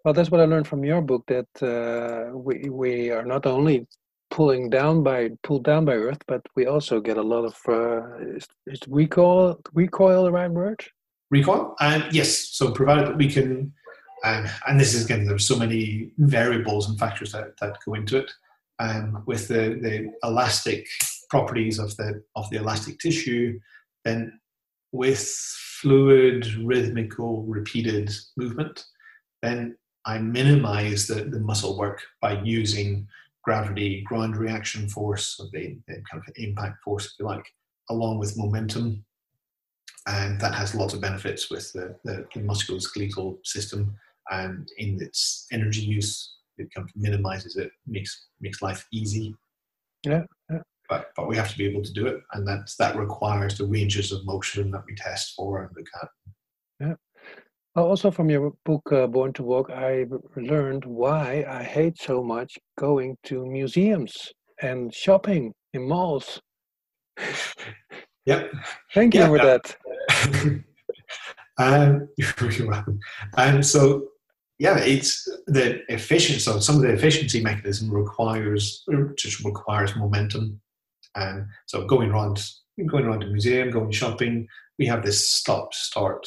well, 0.04 0.14
that's 0.14 0.30
what 0.30 0.40
I 0.40 0.44
learned 0.44 0.68
from 0.68 0.84
your 0.84 1.02
book. 1.02 1.24
That 1.26 1.48
uh, 1.62 2.36
we 2.36 2.68
we 2.70 3.10
are 3.10 3.24
not 3.24 3.46
only 3.46 3.86
pulling 4.30 4.70
down 4.70 5.02
by 5.02 5.30
pulled 5.42 5.64
down 5.64 5.84
by 5.84 5.94
Earth, 5.94 6.22
but 6.26 6.42
we 6.54 6.66
also 6.66 7.00
get 7.00 7.16
a 7.16 7.22
lot 7.22 7.44
of 7.44 7.56
uh, 7.68 8.18
is, 8.36 8.46
is 8.66 8.80
recoil 8.88 9.60
recoil 9.74 10.24
the 10.24 10.32
right 10.32 10.50
word? 10.50 10.84
Recoil, 11.30 11.74
and 11.80 12.04
um, 12.04 12.08
yes. 12.12 12.50
So 12.50 12.70
provided 12.70 13.08
that 13.08 13.16
we 13.16 13.28
can 13.28 13.72
um, 14.24 14.46
and 14.66 14.80
this 14.80 14.94
is 14.94 15.04
again, 15.04 15.24
there 15.24 15.34
are 15.34 15.38
so 15.38 15.58
many 15.58 16.10
variables 16.18 16.88
and 16.88 16.98
factors 16.98 17.32
that, 17.32 17.56
that 17.60 17.78
go 17.84 17.94
into 17.94 18.18
it. 18.18 18.30
Um, 18.78 19.22
with 19.26 19.48
the, 19.48 19.78
the 19.80 20.12
elastic 20.22 20.86
properties 21.30 21.78
of 21.78 21.96
the 21.96 22.22
of 22.34 22.48
the 22.50 22.58
elastic 22.58 22.98
tissue, 22.98 23.58
then 24.04 24.38
with 24.92 25.26
fluid, 25.80 26.46
rhythmical, 26.56 27.42
repeated 27.44 28.10
movement, 28.36 28.84
then 29.42 29.76
I 30.04 30.18
minimize 30.18 31.06
the, 31.06 31.24
the 31.24 31.40
muscle 31.40 31.78
work 31.78 32.02
by 32.20 32.40
using 32.42 33.08
gravity, 33.42 34.02
ground 34.02 34.36
reaction 34.36 34.88
force, 34.88 35.38
or 35.40 35.46
the, 35.52 35.78
the 35.86 36.02
kind 36.10 36.22
of 36.26 36.34
impact 36.36 36.82
force, 36.82 37.06
if 37.06 37.12
you 37.18 37.26
like, 37.26 37.46
along 37.90 38.18
with 38.18 38.38
momentum. 38.38 39.04
And 40.06 40.40
that 40.40 40.54
has 40.54 40.74
lots 40.74 40.94
of 40.94 41.00
benefits 41.00 41.50
with 41.50 41.72
the, 41.72 41.96
the, 42.04 42.26
the 42.34 42.40
musculoskeletal 42.40 43.44
system 43.44 43.96
and 44.30 44.68
in 44.78 45.00
its 45.00 45.46
energy 45.52 45.82
use, 45.82 46.36
it 46.58 46.72
kind 46.74 46.88
of 46.88 46.96
minimizes 46.96 47.56
it, 47.56 47.70
makes 47.86 48.28
makes 48.40 48.62
life 48.62 48.86
easy. 48.92 49.34
Yeah, 50.04 50.22
yeah. 50.50 50.60
But 50.88 51.10
but 51.16 51.28
we 51.28 51.36
have 51.36 51.50
to 51.50 51.58
be 51.58 51.66
able 51.66 51.82
to 51.82 51.92
do 51.92 52.06
it, 52.06 52.20
and 52.32 52.46
that 52.46 52.70
that 52.78 52.96
requires 52.96 53.58
the 53.58 53.66
ranges 53.66 54.12
of 54.12 54.24
motion 54.24 54.70
that 54.70 54.84
we 54.86 54.94
test 54.94 55.34
for 55.34 55.62
and 55.62 55.70
look 55.76 55.86
at. 56.02 56.08
Yeah. 56.80 56.94
Also, 57.76 58.10
from 58.10 58.30
your 58.30 58.54
book 58.64 58.90
uh, 58.90 59.06
Born 59.06 59.34
to 59.34 59.42
Walk, 59.42 59.70
I 59.70 60.06
learned 60.34 60.86
why 60.86 61.44
I 61.46 61.62
hate 61.62 62.00
so 62.00 62.22
much 62.22 62.56
going 62.78 63.18
to 63.24 63.44
museums 63.44 64.32
and 64.62 64.94
shopping 64.94 65.52
in 65.74 65.86
malls. 65.86 66.40
Yep. 68.24 68.52
Thank 68.94 69.14
you 69.14 69.20
yeah, 69.20 69.28
for 69.28 69.36
yeah. 69.36 69.58
that. 69.58 70.64
um, 71.58 72.08
you're 72.16 72.68
welcome. 72.68 72.98
And 73.36 73.64
so 73.64 74.08
yeah, 74.58 74.78
it's 74.78 75.24
the 75.46 75.82
efficiency. 75.92 76.40
So 76.40 76.58
some 76.60 76.76
of 76.76 76.82
the 76.82 76.92
efficiency 76.92 77.42
mechanism 77.42 77.90
requires 77.90 78.84
just 79.16 79.44
requires 79.44 79.96
momentum, 79.96 80.60
and 81.14 81.46
so 81.66 81.84
going 81.86 82.10
around 82.10 82.42
going 82.86 83.04
around 83.04 83.22
the 83.22 83.26
museum, 83.26 83.70
going 83.70 83.90
shopping, 83.90 84.48
we 84.78 84.86
have 84.86 85.04
this 85.04 85.30
stop 85.30 85.74
start 85.74 86.26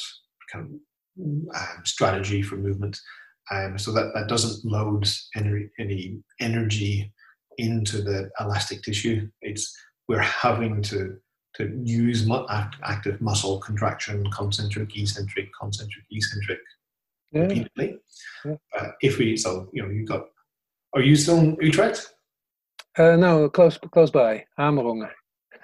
kind 0.52 0.66
of 0.66 1.56
um, 1.56 1.84
strategy 1.84 2.42
for 2.42 2.56
movement, 2.56 2.98
um, 3.50 3.76
so 3.78 3.92
that 3.92 4.12
that 4.14 4.28
doesn't 4.28 4.64
load 4.64 5.08
any 5.36 5.68
any 5.80 6.20
energy 6.38 7.12
into 7.58 8.00
the 8.00 8.30
elastic 8.38 8.82
tissue. 8.82 9.28
It's 9.42 9.76
we're 10.08 10.20
having 10.20 10.82
to 10.82 11.16
to 11.56 11.80
use 11.82 12.28
active 12.84 13.20
muscle 13.20 13.58
contraction, 13.58 14.24
concentric, 14.30 14.96
eccentric, 14.96 15.48
concentric, 15.60 16.04
eccentric 16.12 16.60
yeah. 17.32 17.42
repeatedly. 17.42 17.98
Yeah. 18.44 18.56
Uh, 18.76 18.88
if 19.00 19.18
we, 19.18 19.36
so 19.36 19.68
you 19.72 19.82
know, 19.82 19.88
you 19.88 20.06
got. 20.06 20.26
Are 20.94 21.02
you 21.02 21.14
still 21.14 21.38
in 21.38 21.56
Utrecht? 21.60 22.12
Uh, 22.98 23.16
no, 23.16 23.48
close 23.48 23.78
close 23.92 24.10
by, 24.10 24.44
Amerongen. 24.58 25.10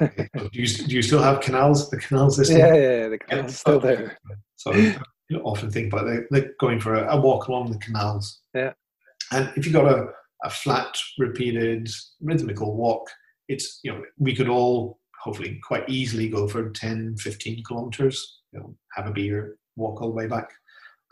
okay. 0.01 0.29
do, 0.35 0.49
you, 0.53 0.67
do 0.67 0.95
you 0.95 1.03
still 1.03 1.23
have 1.23 1.41
canals? 1.41 1.91
The 1.91 1.97
canal 1.97 2.31
system? 2.31 2.59
Yeah, 2.59 2.75
yeah, 2.75 3.09
the 3.09 3.19
canal's 3.19 3.53
yeah. 3.53 3.57
still 3.57 3.81
there. 3.81 4.19
So 4.59 4.73
you 4.73 5.41
often 5.41 5.71
think 5.71 5.93
about 5.93 6.07
it, 6.07 6.25
like 6.31 6.53
going 6.59 6.81
for 6.81 6.95
a, 6.95 7.15
a, 7.15 7.21
walk 7.21 7.49
along 7.49 7.71
the 7.71 7.79
canals. 7.79 8.41
Yeah. 8.55 8.73
And 9.33 9.53
if 9.55 9.67
you've 9.67 9.75
got 9.75 9.93
a, 9.93 10.07
a 10.45 10.51
flat, 10.51 10.97
repeated, 11.19 11.89
rhythmical 12.23 12.75
walk, 12.75 13.07
it's 13.49 13.81
you 13.83 13.93
know 13.93 14.03
we 14.19 14.35
could 14.35 14.49
all 14.49 14.99
hopefully 15.23 15.61
quite 15.63 15.89
easily 15.89 16.29
go 16.29 16.47
for 16.49 16.71
10, 16.71 17.17
15 17.19 17.65
kilometers. 17.65 18.41
You 18.53 18.61
know, 18.61 18.77
have 18.95 19.09
a 19.09 19.11
beer, 19.11 19.59
walk 19.77 20.01
all 20.01 20.09
the 20.09 20.15
way 20.15 20.27
back. 20.27 20.51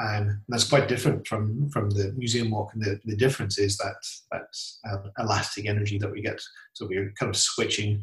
And 0.00 0.40
that's 0.48 0.68
quite 0.68 0.88
different 0.88 1.26
from, 1.26 1.70
from 1.70 1.90
the 1.90 2.12
museum 2.16 2.50
walk. 2.50 2.74
And 2.74 2.82
the, 2.82 3.00
the 3.04 3.16
difference 3.16 3.58
is 3.58 3.76
that 3.78 3.94
that 4.32 4.46
uh, 4.90 5.08
elastic 5.18 5.66
energy 5.66 5.98
that 5.98 6.10
we 6.10 6.20
get. 6.20 6.40
So 6.72 6.86
we're 6.86 7.12
kind 7.18 7.30
of 7.30 7.36
switching, 7.36 8.02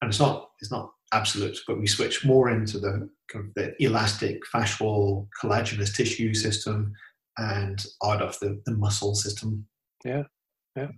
and 0.00 0.10
it's 0.10 0.20
not 0.20 0.50
it's 0.60 0.70
not 0.70 0.90
absolute, 1.12 1.58
but 1.66 1.78
we 1.78 1.86
switch 1.86 2.24
more 2.24 2.50
into 2.50 2.78
the 2.78 3.08
kind 3.30 3.46
of 3.46 3.54
the 3.54 3.74
elastic, 3.82 4.40
fascial, 4.54 5.28
collagenous 5.42 5.94
tissue 5.94 6.34
system, 6.34 6.92
and 7.38 7.86
out 8.04 8.20
of 8.20 8.38
the, 8.40 8.60
the 8.66 8.72
muscle 8.72 9.14
system. 9.14 9.66
Yeah, 10.04 10.24
yeah. 10.76 10.88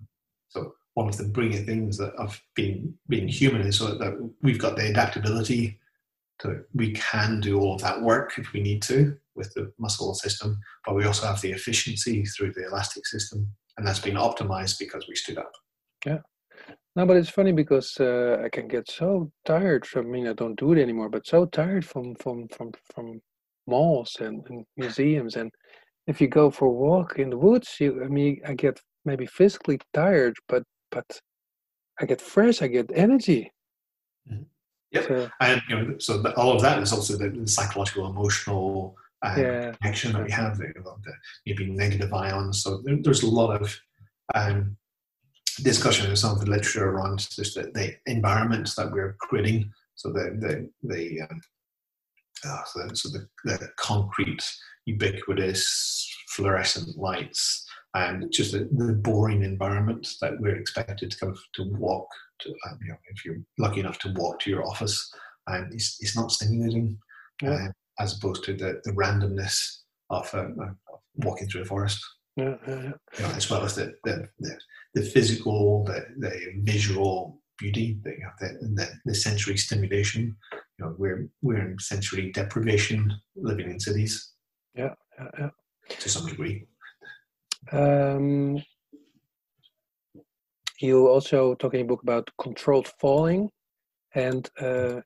So 0.48 0.74
one 0.94 1.08
of 1.08 1.16
the 1.16 1.24
brilliant 1.24 1.66
things 1.66 1.96
that 1.98 2.12
of 2.14 2.40
being 2.56 2.94
being 3.08 3.28
human 3.28 3.62
is 3.62 3.78
so 3.78 3.94
that 3.98 4.30
we've 4.42 4.58
got 4.58 4.76
the 4.76 4.88
adaptability 4.88 5.78
to 6.40 6.64
we 6.74 6.92
can 6.92 7.40
do 7.40 7.60
all 7.60 7.76
of 7.76 7.82
that 7.82 8.02
work 8.02 8.36
if 8.36 8.52
we 8.52 8.60
need 8.60 8.82
to 8.82 9.16
with 9.36 9.52
the 9.54 9.72
muscle 9.78 10.14
system, 10.14 10.58
but 10.84 10.94
we 10.94 11.04
also 11.04 11.26
have 11.26 11.40
the 11.40 11.52
efficiency 11.52 12.24
through 12.24 12.52
the 12.52 12.66
elastic 12.66 13.06
system, 13.06 13.48
and 13.76 13.86
that's 13.86 13.98
been 13.98 14.16
optimized 14.16 14.78
because 14.78 15.06
we 15.08 15.14
stood 15.14 15.38
up. 15.38 15.52
Yeah. 16.06 16.18
No, 16.96 17.04
but 17.06 17.16
it's 17.16 17.30
funny 17.30 17.52
because 17.52 17.96
uh, 17.98 18.40
I 18.44 18.48
can 18.48 18.68
get 18.68 18.88
so 18.88 19.30
tired 19.44 19.84
from. 19.84 20.06
I 20.06 20.10
mean, 20.10 20.28
I 20.28 20.32
don't 20.32 20.58
do 20.58 20.72
it 20.72 20.80
anymore, 20.80 21.08
but 21.08 21.26
so 21.26 21.46
tired 21.46 21.84
from 21.84 22.14
from 22.16 22.46
from 22.48 22.70
from 22.94 23.20
malls 23.66 24.16
and, 24.20 24.46
and 24.48 24.64
museums, 24.76 25.36
and 25.36 25.50
if 26.06 26.20
you 26.20 26.28
go 26.28 26.50
for 26.50 26.66
a 26.66 26.72
walk 26.72 27.18
in 27.18 27.30
the 27.30 27.38
woods, 27.38 27.76
you. 27.80 28.04
I 28.04 28.08
mean, 28.08 28.40
I 28.46 28.54
get 28.54 28.80
maybe 29.04 29.26
physically 29.26 29.80
tired, 29.92 30.34
but 30.48 30.62
but 30.92 31.04
I 32.00 32.06
get 32.06 32.20
fresh. 32.20 32.62
I 32.62 32.68
get 32.68 32.90
energy. 32.94 33.50
Mm-hmm. 34.30 34.42
Yeah, 34.92 35.02
so, 35.08 35.30
and 35.40 35.62
you 35.68 35.76
know, 35.76 35.98
so 35.98 36.22
all 36.36 36.52
of 36.52 36.62
that 36.62 36.80
is 36.80 36.92
also 36.92 37.16
the, 37.16 37.28
the 37.28 37.48
psychological, 37.48 38.06
emotional 38.06 38.96
um, 39.24 39.40
yeah. 39.40 39.72
connection 39.80 40.12
that 40.12 40.24
we 40.24 40.30
have 40.30 40.58
there, 40.58 40.72
the 40.74 41.12
maybe 41.46 41.70
negative 41.70 42.12
ions. 42.12 42.62
So 42.62 42.82
there, 42.84 42.96
there's 43.00 43.22
a 43.22 43.30
lot 43.30 43.60
of 43.60 43.76
um, 44.34 44.76
discussion 45.62 46.10
in 46.10 46.16
some 46.16 46.32
of 46.32 46.40
the 46.40 46.50
literature 46.50 46.88
around 46.88 47.18
just 47.30 47.54
the, 47.54 47.70
the 47.74 47.94
environments 48.06 48.74
that 48.74 48.90
we're 48.92 49.16
creating. 49.20 49.72
So 49.94 50.10
the 50.10 50.36
the 50.38 50.70
the 50.82 51.22
um, 51.22 51.40
uh, 52.46 52.64
so, 52.64 52.86
the, 52.86 52.96
so 52.96 53.08
the, 53.08 53.28
the 53.44 53.70
concrete, 53.76 54.44
ubiquitous, 54.86 56.14
fluorescent 56.28 56.96
lights, 56.98 57.66
and 57.94 58.30
just 58.32 58.52
the, 58.52 58.68
the, 58.72 58.92
boring 58.92 59.42
environment 59.42 60.06
that 60.20 60.38
we're 60.40 60.56
expected 60.56 61.10
to 61.10 61.18
kind 61.18 61.32
of 61.32 61.38
to 61.54 61.62
walk 61.78 62.08
to, 62.40 62.50
um, 62.68 62.78
you 62.82 62.88
know, 62.88 62.98
if 63.08 63.24
you're 63.24 63.38
lucky 63.58 63.80
enough 63.80 63.98
to 64.00 64.12
walk 64.16 64.40
to 64.40 64.50
your 64.50 64.66
office, 64.66 65.10
and 65.46 65.72
it's, 65.72 65.96
it's 66.00 66.16
not 66.16 66.32
stimulating. 66.32 66.98
Yeah. 67.40 67.54
Um, 67.54 67.72
as 67.98 68.16
opposed 68.16 68.44
to 68.44 68.54
the, 68.54 68.80
the 68.84 68.92
randomness 68.92 69.78
of, 70.10 70.32
um, 70.34 70.56
of 70.60 71.00
walking 71.16 71.48
through 71.48 71.62
a 71.62 71.64
forest. 71.64 72.02
Yeah, 72.36 72.56
yeah, 72.66 72.74
yeah. 72.74 72.92
You 73.18 73.22
know, 73.26 73.30
as 73.36 73.48
well 73.48 73.64
as 73.64 73.76
the, 73.76 73.94
the, 74.04 74.28
the, 74.40 74.58
the 74.94 75.02
physical, 75.02 75.84
the, 75.84 76.04
the 76.18 76.60
visual 76.62 77.40
beauty, 77.58 77.98
the, 78.02 78.16
the, 78.40 78.68
the, 78.74 78.88
the, 79.04 79.14
sensory 79.14 79.56
stimulation. 79.56 80.36
You 80.52 80.84
know, 80.84 80.94
we're, 80.98 81.28
we're 81.42 81.58
in 81.58 81.78
sensory 81.78 82.32
deprivation 82.32 83.12
living 83.36 83.70
in 83.70 83.78
cities. 83.78 84.32
Yeah, 84.74 84.94
yeah, 85.18 85.28
yeah. 85.38 85.50
To 86.00 86.08
some 86.08 86.26
degree. 86.26 86.66
Um, 87.70 88.62
you 90.80 91.06
also 91.06 91.54
talk 91.54 91.74
in 91.74 91.82
a 91.82 91.84
book 91.84 92.02
about 92.02 92.28
controlled 92.38 92.88
falling 93.00 93.50
and 94.14 94.48
uh, 94.60 95.00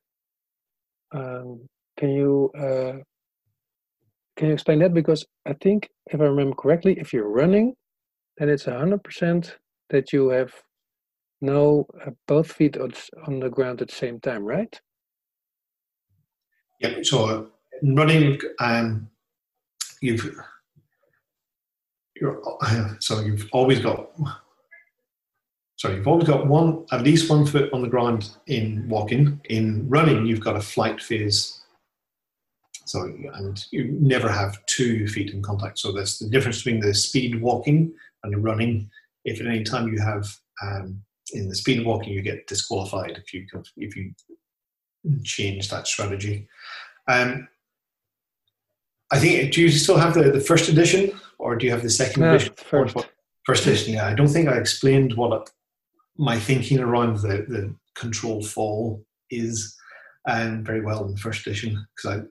um, 1.12 1.68
can 1.98 2.10
you 2.10 2.50
uh, 2.56 3.02
can 4.36 4.48
you 4.48 4.54
explain 4.54 4.78
that? 4.78 4.94
Because 4.94 5.26
I 5.44 5.52
think, 5.54 5.90
if 6.06 6.20
I 6.20 6.24
remember 6.24 6.54
correctly, 6.54 6.96
if 6.98 7.12
you're 7.12 7.28
running, 7.28 7.74
then 8.38 8.48
it's 8.48 8.64
hundred 8.64 9.02
percent 9.02 9.56
that 9.90 10.12
you 10.12 10.28
have 10.28 10.52
no 11.40 11.86
uh, 12.06 12.10
both 12.26 12.52
feet 12.52 12.76
on 12.78 13.40
the 13.40 13.50
ground 13.50 13.82
at 13.82 13.88
the 13.88 13.94
same 13.94 14.20
time, 14.20 14.44
right? 14.44 14.80
Yeah. 16.80 17.02
So 17.02 17.50
running, 17.82 18.38
um, 18.60 19.10
you've 20.00 20.38
you're 22.20 22.40
so 23.00 23.20
you've 23.20 23.48
always 23.52 23.80
got 23.80 24.10
sorry, 25.76 25.96
you've 25.96 26.08
always 26.08 26.28
got 26.28 26.46
one 26.46 26.86
at 26.92 27.02
least 27.02 27.28
one 27.28 27.44
foot 27.44 27.72
on 27.72 27.82
the 27.82 27.88
ground 27.88 28.30
in 28.46 28.88
walking. 28.88 29.40
In 29.48 29.88
running, 29.88 30.26
you've 30.26 30.40
got 30.40 30.54
a 30.54 30.60
flight 30.60 31.02
phase 31.02 31.58
so, 32.88 33.02
and 33.34 33.64
you 33.70 33.96
never 34.00 34.30
have 34.30 34.64
two 34.66 35.06
feet 35.08 35.32
in 35.34 35.42
contact. 35.42 35.78
So 35.78 35.92
that's 35.92 36.18
the 36.18 36.28
difference 36.28 36.62
between 36.62 36.80
the 36.80 36.94
speed 36.94 37.40
walking 37.40 37.92
and 38.22 38.32
the 38.32 38.38
running. 38.38 38.90
If 39.24 39.40
at 39.40 39.46
any 39.46 39.62
time 39.62 39.88
you 39.88 40.00
have 40.00 40.26
um, 40.62 41.02
in 41.32 41.48
the 41.48 41.54
speed 41.54 41.84
walking, 41.84 42.14
you 42.14 42.22
get 42.22 42.46
disqualified 42.46 43.20
if 43.22 43.34
you 43.34 43.46
if 43.76 43.94
you 43.94 44.14
change 45.22 45.68
that 45.68 45.86
strategy. 45.86 46.48
Um, 47.08 47.48
I 49.12 49.18
think. 49.18 49.52
Do 49.52 49.60
you 49.60 49.68
still 49.68 49.98
have 49.98 50.14
the, 50.14 50.30
the 50.30 50.40
first 50.40 50.68
edition, 50.68 51.12
or 51.38 51.56
do 51.56 51.66
you 51.66 51.72
have 51.72 51.82
the 51.82 51.90
second 51.90 52.22
no, 52.22 52.34
edition? 52.34 52.54
First. 52.56 52.96
first 53.44 53.66
edition. 53.66 53.94
Yeah, 53.94 54.06
I 54.06 54.14
don't 54.14 54.28
think 54.28 54.48
I 54.48 54.56
explained 54.56 55.14
what 55.14 55.50
my 56.16 56.38
thinking 56.38 56.78
around 56.78 57.18
the 57.18 57.44
the 57.48 57.74
control 57.94 58.42
fall 58.42 59.04
is 59.30 59.76
um, 60.26 60.64
very 60.64 60.80
well 60.80 61.04
in 61.04 61.12
the 61.12 61.20
first 61.20 61.46
edition 61.46 61.86
because 61.96 62.18
I 62.18 62.22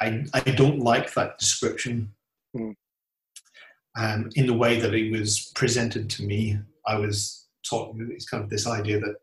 I, 0.00 0.24
I 0.34 0.40
don't 0.40 0.80
like 0.80 1.14
that 1.14 1.38
description. 1.38 2.12
Mm. 2.56 2.74
Um, 3.96 4.30
in 4.34 4.46
the 4.46 4.54
way 4.54 4.80
that 4.80 4.94
it 4.94 5.12
was 5.12 5.52
presented 5.54 6.10
to 6.10 6.24
me, 6.24 6.58
I 6.86 6.98
was 6.98 7.46
taught 7.68 7.96
it's 8.10 8.28
kind 8.28 8.42
of 8.42 8.50
this 8.50 8.66
idea 8.66 8.98
that 9.00 9.16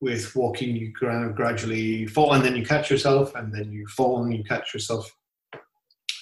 with 0.00 0.34
walking 0.36 0.76
you 0.76 0.92
gradually 0.92 2.06
fall 2.06 2.32
and 2.34 2.44
then 2.44 2.54
you 2.54 2.64
catch 2.64 2.90
yourself 2.90 3.34
and 3.34 3.52
then 3.52 3.72
you 3.72 3.86
fall 3.86 4.22
and 4.22 4.32
you 4.32 4.44
catch 4.44 4.72
yourself 4.72 5.10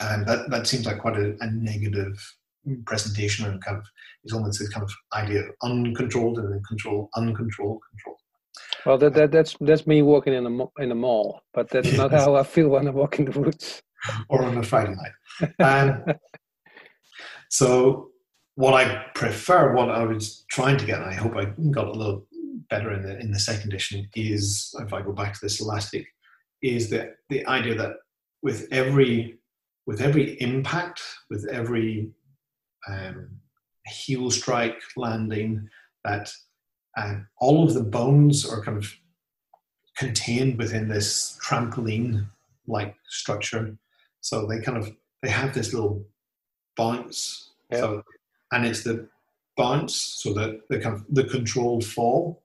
and 0.01 0.27
that, 0.27 0.51
that 0.51 0.67
seems 0.67 0.87
like 0.87 0.99
quite 0.99 1.17
a, 1.17 1.37
a 1.41 1.51
negative 1.51 2.19
presentation 2.85 3.47
and 3.47 3.63
kind 3.63 3.77
of 3.77 3.85
it's 4.25 4.33
almost 4.33 4.59
this 4.59 4.69
kind 4.71 4.83
of 4.83 4.93
idea 5.15 5.41
of 5.41 5.51
uncontrolled 5.63 6.39
and 6.39 6.53
then 6.53 6.63
control 6.67 7.09
uncontrolled 7.17 7.81
control 7.91 8.17
well, 8.87 8.99
that, 8.99 9.15
that 9.15 9.33
that's 9.33 9.57
that's 9.61 9.87
me 9.87 10.03
walking 10.03 10.33
in 10.33 10.47
a 10.47 10.83
in 10.83 10.93
a 10.93 10.95
mall, 10.95 11.43
but 11.53 11.69
that's 11.69 11.93
not 11.93 12.13
how 12.13 12.37
I 12.37 12.45
feel 12.45 12.69
when 12.69 12.87
I 12.89 12.91
walk 12.91 13.19
in 13.19 13.27
the 13.27 13.39
woods. 13.39 13.83
or 14.29 14.45
on 14.45 14.59
a 14.59 14.63
Friday 14.63 14.95
night. 14.95 15.53
Um, 15.61 16.05
so, 17.51 18.11
what 18.55 18.75
I 18.75 19.07
prefer, 19.15 19.75
what 19.75 19.91
I 19.91 20.05
was 20.05 20.45
trying 20.51 20.79
to 20.79 20.87
get, 20.87 21.01
and 21.01 21.11
I 21.11 21.15
hope 21.15 21.37
I 21.37 21.47
got 21.71 21.89
a 21.89 21.93
little 21.93 22.27
better 22.71 22.93
in 22.93 23.03
the 23.03 23.19
in 23.19 23.31
the 23.31 23.39
second 23.39 23.73
edition, 23.73 24.09
is 24.15 24.75
if 24.81 24.93
I 24.93 25.03
go 25.03 25.13
back 25.13 25.35
to 25.35 25.41
this 25.43 25.61
elastic, 25.61 26.07
is 26.63 26.91
that 26.91 27.17
the 27.29 27.47
idea 27.47 27.75
that 27.75 27.95
with 28.43 28.69
every 28.71 29.39
with 29.87 30.01
every 30.01 30.41
impact, 30.41 31.03
with 31.31 31.47
every 31.49 32.11
um, 32.89 33.29
heel 33.87 34.31
strike 34.31 34.81
landing, 34.97 35.69
that 36.05 36.31
and 36.97 37.27
all 37.39 37.65
of 37.65 37.75
the 37.75 37.83
bones 37.83 38.49
are 38.49 38.63
kind 38.63 38.79
of 38.79 38.93
contained 39.97 40.59
within 40.59 40.89
this 40.89 41.39
trampoline 41.45 42.27
like 42.67 42.95
structure. 43.09 43.77
So 44.21 44.47
they 44.47 44.61
kind 44.61 44.79
of 44.79 44.91
they 45.23 45.31
have 45.31 45.55
this 45.55 45.73
little 45.73 46.05
bounce. 46.77 47.53
Yeah. 47.71 47.79
So, 47.79 48.03
and 48.53 48.67
it's 48.67 48.83
the 48.85 49.09
bounce, 49.57 49.95
so 49.95 50.33
the 50.33 50.61
the 50.69 50.79
kind 50.79 50.95
of 50.95 51.05
the 51.09 51.25
controlled 51.25 51.85
fall 51.85 52.43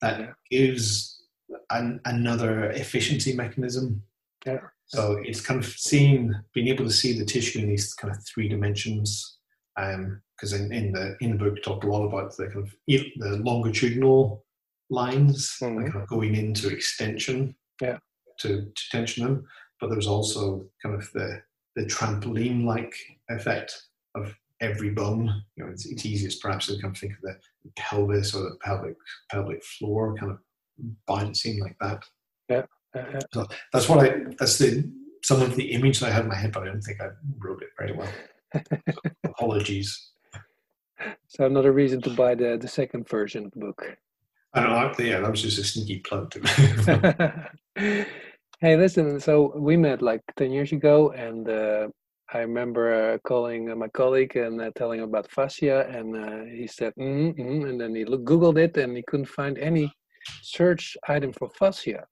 that 0.00 0.34
gives 0.50 1.22
an, 1.70 2.00
another 2.04 2.70
efficiency 2.70 3.34
mechanism. 3.34 4.02
Yeah. 4.46 4.60
So 4.86 5.18
it's 5.24 5.40
kind 5.40 5.58
of 5.58 5.66
seeing, 5.66 6.34
being 6.52 6.68
able 6.68 6.84
to 6.84 6.90
see 6.90 7.18
the 7.18 7.24
tissue 7.24 7.60
in 7.60 7.68
these 7.68 7.94
kind 7.94 8.14
of 8.14 8.22
three 8.24 8.48
dimensions. 8.48 9.38
Because 9.76 10.52
in, 10.52 10.72
in 10.72 10.92
the 10.92 11.16
in 11.20 11.32
the 11.32 11.36
book, 11.44 11.62
talked 11.62 11.84
a 11.84 11.88
lot 11.88 12.04
about 12.06 12.36
the 12.36 12.46
kind 12.46 12.64
of 12.64 12.74
the 12.86 13.40
longitudinal 13.44 14.44
lines, 14.90 15.56
like 15.60 15.70
Mhm. 15.72 15.92
kind 15.92 16.02
of 16.02 16.08
going 16.08 16.34
into 16.34 16.68
extension 16.68 17.54
Yeah. 17.80 17.98
to, 18.40 18.48
to 18.66 18.90
tension 18.90 19.24
them. 19.24 19.46
But 19.80 19.90
there's 19.90 20.06
also 20.06 20.66
kind 20.82 20.94
of 20.94 21.10
the 21.12 21.42
the 21.76 21.86
trampoline-like 21.86 22.94
effect 23.30 23.88
of 24.14 24.32
every 24.60 24.90
bone. 24.90 25.42
You 25.56 25.64
know, 25.64 25.70
it's, 25.72 25.86
it's 25.86 26.06
easiest 26.06 26.40
perhaps 26.40 26.66
to 26.66 26.80
kind 26.80 26.94
of 26.94 27.00
think 27.00 27.14
of 27.14 27.20
the 27.22 27.36
pelvis 27.76 28.32
or 28.34 28.44
the 28.44 28.56
pelvic 28.62 28.94
pelvic 29.30 29.64
floor 29.64 30.14
kind 30.16 30.30
of 30.32 30.38
bouncing 31.06 31.60
like 31.60 31.76
that. 31.80 32.04
Uh, 32.50 32.62
uh, 33.36 33.46
That's 33.72 33.88
what 33.88 33.98
I. 34.04 34.20
That's 34.38 34.58
the 34.58 34.88
some 35.24 35.42
of 35.42 35.56
the 35.56 35.72
image 35.72 35.98
that 36.00 36.10
I 36.10 36.12
had 36.12 36.22
in 36.24 36.28
my 36.28 36.36
head, 36.36 36.52
but 36.52 36.62
I 36.62 36.66
don't 36.66 36.80
think 36.82 37.00
I 37.00 37.08
wrote 37.38 37.62
it 37.62 37.70
very 37.78 37.92
well. 37.92 38.12
Apologies. 39.24 40.12
so 41.28 41.44
another 41.46 41.72
reason 41.72 42.00
to 42.02 42.10
buy 42.10 42.34
the 42.34 42.56
the 42.60 42.68
second 42.68 43.08
version 43.08 43.46
of 43.46 43.52
the 43.52 43.60
book. 43.60 43.96
I 44.54 44.60
don't 44.60 44.70
know. 44.70 45.04
Yeah, 45.04 45.20
that 45.20 45.30
was 45.30 45.42
just 45.42 45.58
a 45.58 45.64
sneaky 45.64 45.98
plug 45.98 46.30
to 46.32 46.38
hey, 48.60 48.76
listen. 48.76 49.18
So 49.20 49.52
we 49.56 49.76
met 49.76 50.00
like 50.02 50.22
ten 50.36 50.52
years 50.52 50.70
ago, 50.72 51.10
and 51.10 51.48
uh, 51.48 51.88
I 52.32 52.38
remember 52.38 52.84
uh, 52.94 53.18
calling 53.26 53.70
uh, 53.70 53.76
my 53.76 53.88
colleague 53.88 54.36
and 54.36 54.60
uh, 54.60 54.70
telling 54.76 55.00
him 55.00 55.08
about 55.08 55.30
fascia, 55.30 55.86
and 55.88 56.16
uh, 56.16 56.44
he 56.44 56.66
said, 56.66 56.92
mm 56.98 57.34
mm 57.36 57.68
and 57.68 57.80
then 57.80 57.94
he 57.94 58.04
look, 58.04 58.22
googled 58.24 58.58
it, 58.58 58.76
and 58.76 58.96
he 58.96 59.02
couldn't 59.02 59.26
find 59.40 59.58
any 59.58 59.92
search 60.42 60.96
item 61.08 61.32
for 61.32 61.48
fascia, 61.58 62.04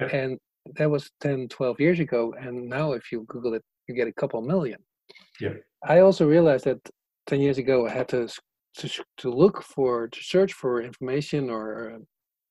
Yeah. 0.00 0.06
and 0.20 0.38
that 0.76 0.88
was 0.90 1.10
10, 1.20 1.48
12 1.48 1.78
years 1.80 2.00
ago. 2.00 2.32
And 2.40 2.68
now, 2.68 2.92
if 2.92 3.12
you 3.12 3.24
Google 3.28 3.52
it, 3.54 3.62
you 3.86 3.94
get 3.94 4.08
a 4.08 4.12
couple 4.12 4.40
million. 4.40 4.78
Yeah. 5.40 5.54
I 5.86 6.00
also 6.00 6.26
realized 6.26 6.64
that 6.64 6.78
ten 7.26 7.40
years 7.40 7.58
ago 7.58 7.86
I 7.86 7.90
had 7.90 8.08
to 8.08 8.28
to, 8.78 8.88
to 9.18 9.30
look 9.30 9.62
for 9.62 10.08
to 10.08 10.20
search 10.22 10.52
for 10.52 10.82
information 10.82 11.50
or 11.50 11.92
uh, 11.92 11.98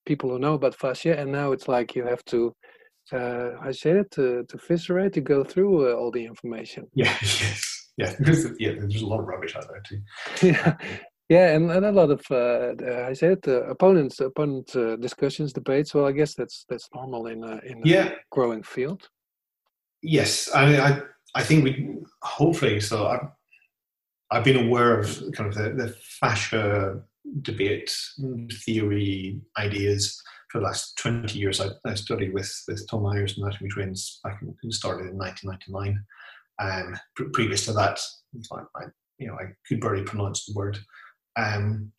people 0.06 0.30
who 0.30 0.39
know 0.39 0.54
about 0.54 0.76
fascia, 0.76 1.18
and 1.20 1.32
now 1.32 1.52
it's 1.52 1.68
like 1.68 1.96
you 1.96 2.06
have 2.06 2.24
to. 2.26 2.54
Uh, 3.12 3.52
I 3.62 3.72
said 3.72 3.98
it 3.98 4.12
to 4.12 4.44
to 4.48 4.58
viscerate 4.58 5.13
to 5.13 5.22
go 5.22 5.44
through 5.44 5.92
uh, 5.92 5.96
all 5.96 6.12
the 6.12 6.26
information. 6.26 6.88
yeah, 6.96 7.16
yes, 7.22 7.92
yeah. 7.98 8.16
Because 8.18 8.46
yeah, 8.60 8.74
there's 8.80 9.02
a 9.02 9.06
lot 9.08 9.20
of 9.20 9.28
rubbish 9.28 9.56
out 9.56 9.68
there 9.70 9.82
too. 9.82 10.02
yeah, 10.42 10.76
yeah, 11.30 11.56
and, 11.56 11.70
and 11.72 11.86
a 11.86 11.92
lot 11.92 12.12
of 12.12 12.22
uh, 12.32 12.74
uh, 12.82 13.08
I 13.10 13.13
said 13.13 13.39
uh, 13.48 13.63
opponents, 13.63 14.20
opponent 14.22 14.76
uh, 14.76 14.96
discussions, 14.98 15.52
debates. 15.54 15.94
Well, 15.94 16.06
I 16.06 16.12
guess 16.13 16.34
that's 16.36 16.66
that's 16.70 16.88
normal 16.94 17.28
in 17.28 17.44
a, 17.44 17.60
in 17.66 17.84
a 17.84 17.88
Yeah, 17.88 18.10
growing 18.32 18.63
field. 18.63 19.10
yes. 20.02 20.50
I 20.54 20.78
I 20.80 21.02
I 21.36 21.43
think 21.43 21.63
we 21.63 21.96
hopefully 22.22 22.80
so. 22.80 23.08
I've 23.08 23.28
I've 24.32 24.43
been 24.43 24.65
aware 24.65 25.00
of 25.00 25.24
kind 25.34 25.48
of 25.48 25.56
the, 25.56 25.69
the 25.69 25.96
fascia 26.19 27.02
debate 27.41 27.96
theory 28.65 29.39
ideas 29.58 30.22
for 30.50 30.60
the 30.60 30.65
last 30.65 30.98
20 30.98 31.38
years. 31.38 31.62
I, 31.62 31.67
I 31.86 31.93
studied 31.93 32.34
with, 32.34 32.52
with 32.67 32.88
Tom 32.89 33.04
Myers 33.04 33.38
and 33.38 33.46
Anatomy 33.46 33.69
Trains 33.69 34.19
back 34.24 34.41
in, 34.41 34.72
started 34.72 35.10
in 35.10 35.17
1999. 35.17 36.04
Um, 36.60 36.98
pre- 37.15 37.30
previous 37.30 37.65
to 37.65 37.74
that, 37.74 38.00
like 38.52 38.65
I, 38.76 38.84
you 39.17 39.28
know, 39.28 39.36
I 39.36 39.54
could 39.67 39.82
barely 39.82 40.04
pronounce 40.04 40.46
the 40.46 40.54
word. 40.54 40.80
Um, 41.36 41.91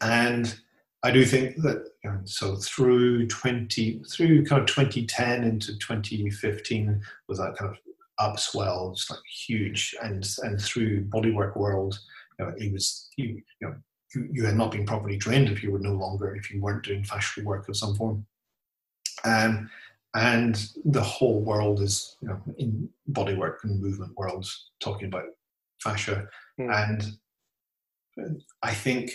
and 0.00 0.54
I 1.02 1.10
do 1.10 1.24
think 1.24 1.56
that 1.62 1.88
you 2.04 2.10
know, 2.10 2.20
so 2.24 2.56
through 2.56 3.26
20 3.26 4.02
through 4.10 4.44
kind 4.44 4.60
of 4.60 4.68
2010 4.68 5.44
into 5.44 5.78
2015 5.78 7.02
was 7.28 7.38
that 7.38 7.56
kind 7.56 7.70
of 7.72 7.78
upswell, 8.22 8.94
just 8.96 9.10
like 9.10 9.20
huge, 9.46 9.94
and 10.02 10.26
and 10.42 10.60
through 10.60 11.04
bodywork 11.06 11.56
world, 11.56 11.98
you 12.38 12.44
know, 12.44 12.52
it 12.56 12.72
was 12.72 13.10
you, 13.16 13.42
you 13.60 13.68
know 13.68 13.74
you, 14.14 14.28
you 14.32 14.46
had 14.46 14.56
not 14.56 14.72
been 14.72 14.86
properly 14.86 15.18
trained 15.18 15.48
if 15.48 15.62
you 15.62 15.72
were 15.72 15.78
no 15.78 15.92
longer 15.92 16.34
if 16.36 16.50
you 16.50 16.60
weren't 16.60 16.84
doing 16.84 17.02
fascial 17.02 17.44
work 17.44 17.68
of 17.68 17.76
some 17.76 17.94
form. 17.94 18.26
Um, 19.24 19.70
and 20.14 20.68
the 20.84 21.02
whole 21.02 21.40
world 21.40 21.80
is 21.80 22.16
you 22.20 22.28
know 22.28 22.40
in 22.58 22.88
bodywork 23.10 23.56
and 23.64 23.80
movement 23.80 24.12
worlds 24.16 24.70
talking 24.80 25.08
about 25.08 25.24
fascia, 25.82 26.28
Hmm. 26.58 26.70
and 26.70 27.00
uh, 28.20 28.34
I 28.62 28.74
think 28.74 29.10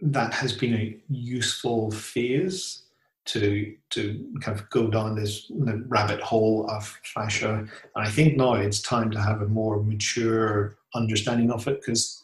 that 0.00 0.34
has 0.34 0.52
been 0.52 0.74
a 0.74 0.96
useful 1.08 1.90
phase 1.90 2.81
to 3.24 3.74
to 3.90 4.32
kind 4.40 4.58
of 4.58 4.68
go 4.70 4.88
down 4.88 5.14
this 5.14 5.50
rabbit 5.86 6.20
hole 6.20 6.68
of 6.68 6.86
fascia. 7.04 7.54
And 7.54 7.68
I 8.06 8.08
think 8.08 8.36
now 8.36 8.54
it's 8.54 8.80
time 8.80 9.10
to 9.12 9.20
have 9.20 9.42
a 9.42 9.48
more 9.48 9.82
mature 9.82 10.76
understanding 10.94 11.50
of 11.50 11.66
it 11.68 11.80
because, 11.80 12.22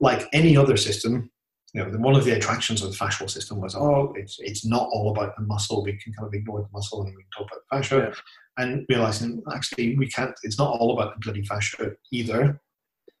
like 0.00 0.28
any 0.32 0.56
other 0.56 0.76
system, 0.76 1.30
you 1.74 1.84
know, 1.84 1.98
one 1.98 2.14
of 2.14 2.24
the 2.24 2.32
attractions 2.32 2.82
of 2.82 2.90
the 2.90 2.96
fascial 2.96 3.28
system 3.28 3.60
was, 3.60 3.74
oh, 3.74 4.14
it's 4.16 4.38
it's 4.40 4.64
not 4.64 4.88
all 4.92 5.10
about 5.10 5.36
the 5.36 5.42
muscle. 5.42 5.82
We 5.82 5.98
can 5.98 6.12
kind 6.14 6.26
of 6.26 6.34
ignore 6.34 6.62
the 6.62 6.68
muscle 6.72 7.02
and 7.02 7.14
we 7.14 7.22
can 7.22 7.30
talk 7.36 7.48
about 7.50 7.60
the 7.70 7.76
fascia. 7.76 8.08
Yeah. 8.08 8.64
And 8.64 8.86
realizing 8.88 9.42
actually 9.54 9.96
we 9.96 10.08
can't. 10.08 10.34
It's 10.42 10.58
not 10.58 10.70
all 10.70 10.92
about 10.98 11.14
the 11.14 11.20
bloody 11.20 11.44
fascia 11.44 11.92
either. 12.10 12.60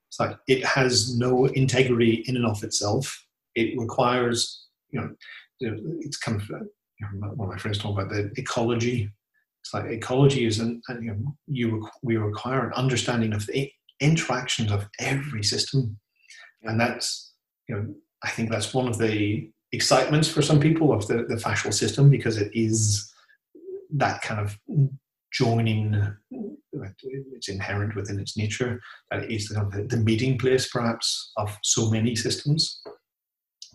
It's 0.08 0.18
like 0.18 0.38
it 0.48 0.64
has 0.64 1.16
no 1.16 1.44
integrity 1.46 2.24
in 2.26 2.36
and 2.36 2.46
of 2.46 2.64
itself. 2.64 3.26
It 3.54 3.78
requires, 3.78 4.66
you 4.90 5.00
know, 5.00 5.14
it's 5.60 6.16
kind 6.16 6.40
of 6.40 6.50
one 7.20 7.48
of 7.48 7.54
my 7.54 7.58
friends 7.58 7.78
talked 7.78 8.00
about 8.00 8.10
the 8.10 8.30
ecology. 8.36 9.10
It's 9.62 9.74
like 9.74 9.86
ecology 9.86 10.46
is 10.46 10.60
an, 10.60 10.80
and, 10.88 11.04
you 11.04 11.10
know, 11.12 11.36
you 11.46 11.88
we 12.02 12.16
require 12.16 12.66
an 12.66 12.72
understanding 12.74 13.32
of 13.32 13.46
the 13.46 13.70
interactions 14.00 14.70
of 14.70 14.88
every 14.98 15.42
system, 15.42 15.98
and 16.62 16.80
that's 16.80 17.32
you 17.68 17.76
know 17.76 17.94
I 18.24 18.30
think 18.30 18.50
that's 18.50 18.74
one 18.74 18.88
of 18.88 18.98
the 18.98 19.50
excitements 19.72 20.28
for 20.28 20.42
some 20.42 20.60
people 20.60 20.92
of 20.92 21.06
the 21.06 21.24
the 21.24 21.36
fascial 21.36 21.72
system 21.72 22.10
because 22.10 22.38
it 22.38 22.50
is 22.54 23.12
that 23.90 24.22
kind 24.22 24.40
of 24.40 24.58
joining. 25.32 26.16
It's 27.32 27.48
inherent 27.48 27.94
within 27.94 28.20
its 28.20 28.36
nature 28.36 28.80
that 29.10 29.24
it 29.24 29.30
is 29.30 29.48
the, 29.48 29.86
the 29.88 29.96
meeting 29.96 30.38
place, 30.38 30.68
perhaps, 30.68 31.32
of 31.36 31.56
so 31.62 31.90
many 31.90 32.14
systems. 32.14 32.82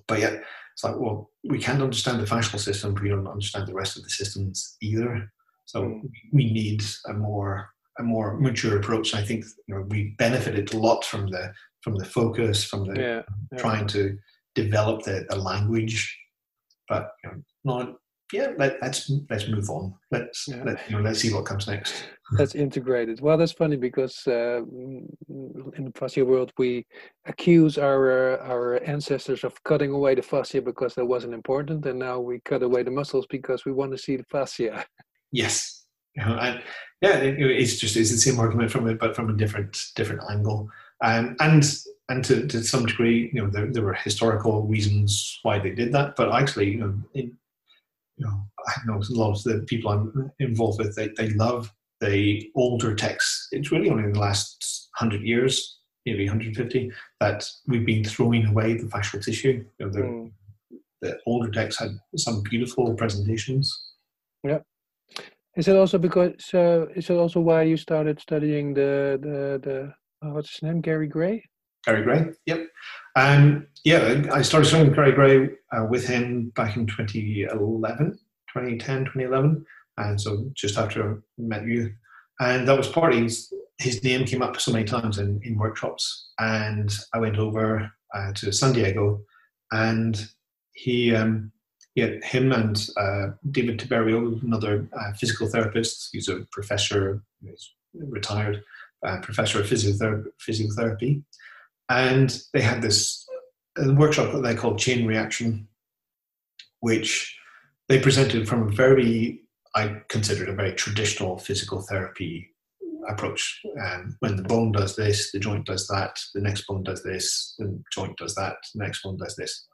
But 0.07 0.19
yet, 0.19 0.43
it's 0.73 0.83
like, 0.83 0.97
well, 0.97 1.29
we 1.43 1.59
can't 1.59 1.81
understand 1.81 2.19
the 2.19 2.25
fascial 2.25 2.59
system 2.59 2.95
if 2.95 3.01
we 3.01 3.09
don't 3.09 3.27
understand 3.27 3.67
the 3.67 3.73
rest 3.73 3.95
of 3.97 4.03
the 4.03 4.09
systems 4.09 4.75
either. 4.81 5.31
So 5.65 5.83
Mm. 5.83 6.09
we 6.31 6.51
need 6.51 6.83
a 7.07 7.13
more 7.13 7.69
a 7.99 8.03
more 8.03 8.37
mature 8.39 8.77
approach. 8.77 9.13
I 9.13 9.23
think 9.23 9.45
you 9.67 9.75
know 9.75 9.81
we 9.89 10.15
benefited 10.17 10.73
a 10.73 10.77
lot 10.77 11.05
from 11.05 11.27
the 11.27 11.53
from 11.83 11.95
the 11.95 12.05
focus, 12.05 12.63
from 12.63 12.85
the 12.87 12.99
Yeah, 12.99 13.21
yeah. 13.51 13.57
trying 13.59 13.87
to 13.87 14.17
develop 14.55 15.03
the, 15.03 15.25
the 15.29 15.35
language. 15.37 15.97
But 16.89 17.11
you 17.23 17.29
know, 17.29 17.37
not 17.63 17.95
yeah. 18.33 18.51
Let, 18.57 18.81
let's 18.81 19.11
let's 19.29 19.47
move 19.47 19.69
on. 19.69 19.93
Let's 20.11 20.47
Yeah. 20.47 20.63
let, 20.63 20.89
you 20.89 20.97
know 20.97 21.03
let's 21.03 21.19
see 21.19 21.33
what 21.33 21.45
comes 21.45 21.67
next. 21.67 21.93
that's 22.37 22.55
integrated. 22.55 23.21
Well, 23.21 23.37
that's 23.37 23.51
funny 23.51 23.77
because 23.77 24.15
uh, 24.27 24.61
in 25.77 25.83
the 25.85 25.91
fascia 25.95 26.25
world, 26.25 26.51
we 26.57 26.85
accuse 27.25 27.77
our 27.77 28.01
uh, 28.39 28.47
our 28.53 28.83
ancestors 28.83 29.43
of 29.43 29.53
cutting 29.63 29.91
away 29.91 30.15
the 30.15 30.21
fascia 30.21 30.61
because 30.61 30.95
that 30.95 31.05
wasn't 31.05 31.33
important, 31.33 31.85
and 31.85 31.99
now 31.99 32.19
we 32.19 32.39
cut 32.43 32.63
away 32.63 32.83
the 32.83 32.91
muscles 32.91 33.25
because 33.29 33.65
we 33.65 33.71
want 33.71 33.91
to 33.91 33.97
see 33.97 34.17
the 34.17 34.25
fascia. 34.31 34.85
Yes. 35.31 35.85
You 36.15 36.23
know, 36.25 36.59
yeah, 37.01 37.17
it, 37.17 37.39
it's 37.39 37.77
just 37.77 37.97
it's 37.97 38.11
the 38.11 38.17
same 38.17 38.39
argument 38.39 38.71
from 38.71 38.87
it, 38.87 38.99
but 38.99 39.15
from 39.15 39.29
a 39.29 39.33
different 39.33 39.77
different 39.95 40.21
angle. 40.29 40.69
Um, 41.03 41.35
and 41.39 41.63
and 42.09 42.23
to, 42.25 42.47
to 42.47 42.63
some 42.63 42.85
degree, 42.85 43.31
you 43.33 43.41
know, 43.41 43.49
there, 43.49 43.65
there 43.71 43.83
were 43.83 43.93
historical 43.93 44.63
reasons 44.63 45.39
why 45.43 45.57
they 45.59 45.71
did 45.71 45.91
that, 45.93 46.15
but 46.15 46.31
actually, 46.33 46.71
you 46.71 46.77
know, 46.77 46.93
in, 47.13 47.37
you 48.17 48.25
know, 48.25 48.47
I 48.67 48.73
know 48.85 48.97
a 48.97 49.13
lot 49.13 49.31
of 49.37 49.43
the 49.43 49.65
people 49.67 49.91
I'm 49.91 50.31
involved 50.39 50.79
with, 50.79 50.95
they, 50.95 51.09
they 51.17 51.29
love 51.31 51.71
the 51.99 52.49
older 52.55 52.95
texts. 52.95 53.47
It's 53.51 53.71
really 53.71 53.89
only 53.89 54.03
in 54.03 54.13
the 54.13 54.19
last 54.19 54.89
hundred 54.95 55.21
years, 55.21 55.79
maybe 56.05 56.25
150, 56.25 56.91
that 57.19 57.47
we've 57.67 57.85
been 57.85 58.03
throwing 58.03 58.45
away 58.45 58.75
the 58.75 58.87
fascial 58.87 59.23
tissue. 59.23 59.65
You 59.79 59.85
know, 59.85 59.91
the, 59.91 59.99
Mm. 60.01 60.31
the 61.01 61.17
older 61.25 61.49
texts 61.51 61.81
had 61.81 61.91
some 62.17 62.43
beautiful 62.43 62.93
presentations. 62.95 63.93
Yeah. 64.43 64.59
Is 65.55 65.67
it 65.67 65.75
also 65.75 65.97
because? 65.97 66.53
Uh, 66.53 66.87
is 66.95 67.09
it 67.09 67.15
also 67.15 67.39
why 67.39 67.61
you 67.63 67.77
started 67.77 68.19
studying 68.19 68.73
the 68.73 69.19
the 69.21 69.59
the 69.63 69.93
uh, 70.27 70.31
what's 70.33 70.51
his 70.51 70.63
name, 70.63 70.81
Gary 70.81 71.07
Gray? 71.07 71.43
Gary 71.85 72.03
Gray. 72.03 72.27
Yep. 72.45 72.67
Um, 73.15 73.67
yeah, 73.83 74.23
I 74.31 74.41
started 74.41 74.67
studying 74.67 74.93
Gary 74.93 75.11
Gray 75.11 75.49
uh, 75.71 75.85
with 75.85 76.07
him 76.07 76.51
back 76.55 76.77
in 76.77 76.87
2011, 76.87 78.11
2010, 78.11 79.05
2011. 79.05 79.65
And 79.97 80.19
so 80.19 80.49
just 80.55 80.77
after 80.77 81.11
I 81.11 81.15
met 81.37 81.65
you. 81.65 81.93
And 82.39 82.67
that 82.67 82.77
was 82.77 82.87
partly 82.87 83.23
his, 83.23 83.53
his 83.77 84.03
name 84.03 84.25
came 84.25 84.41
up 84.41 84.59
so 84.59 84.71
many 84.71 84.85
times 84.85 85.19
in, 85.19 85.39
in 85.43 85.57
workshops, 85.57 86.31
and 86.39 86.91
I 87.13 87.19
went 87.19 87.37
over 87.37 87.91
uh, 88.13 88.33
to 88.33 88.51
San 88.51 88.73
Diego, 88.73 89.21
and 89.71 90.27
he, 90.73 91.15
um, 91.15 91.51
yeah, 91.95 92.15
him 92.23 92.51
and 92.51 92.89
uh, 92.97 93.27
David 93.51 93.79
Tiberio, 93.79 94.41
another 94.41 94.87
uh, 94.93 95.13
physical 95.13 95.47
therapist, 95.47 96.09
he's 96.11 96.27
a 96.27 96.45
professor, 96.51 97.23
he's 97.43 97.73
retired 97.93 98.63
uh, 99.05 99.19
professor 99.21 99.59
of 99.59 99.67
physiotherapy, 99.67 100.25
physiotherapy, 100.39 101.23
and 101.89 102.39
they 102.53 102.61
had 102.61 102.81
this 102.81 103.25
workshop 103.77 104.31
that 104.33 104.41
they 104.43 104.55
called 104.55 104.79
Chain 104.79 105.05
Reaction, 105.05 105.67
which 106.79 107.37
they 107.89 107.99
presented 107.99 108.47
from 108.47 108.67
a 108.67 108.71
very, 108.71 109.41
I 109.75 110.01
considered 110.09 110.49
a 110.49 110.55
very 110.55 110.73
traditional 110.73 111.37
physical 111.37 111.81
therapy 111.81 112.49
approach. 113.09 113.61
And 113.75 114.13
when 114.19 114.37
the 114.37 114.43
bone 114.43 114.71
does 114.71 114.95
this, 114.95 115.31
the 115.31 115.39
joint 115.39 115.65
does 115.65 115.87
that, 115.87 116.19
the 116.33 116.41
next 116.41 116.65
bone 116.67 116.83
does 116.83 117.03
this, 117.03 117.55
the 117.57 117.81
joint 117.91 118.17
does 118.17 118.35
that, 118.35 118.55
the 118.73 118.83
next 118.83 119.03
one 119.03 119.17
does 119.17 119.35
this. 119.35 119.67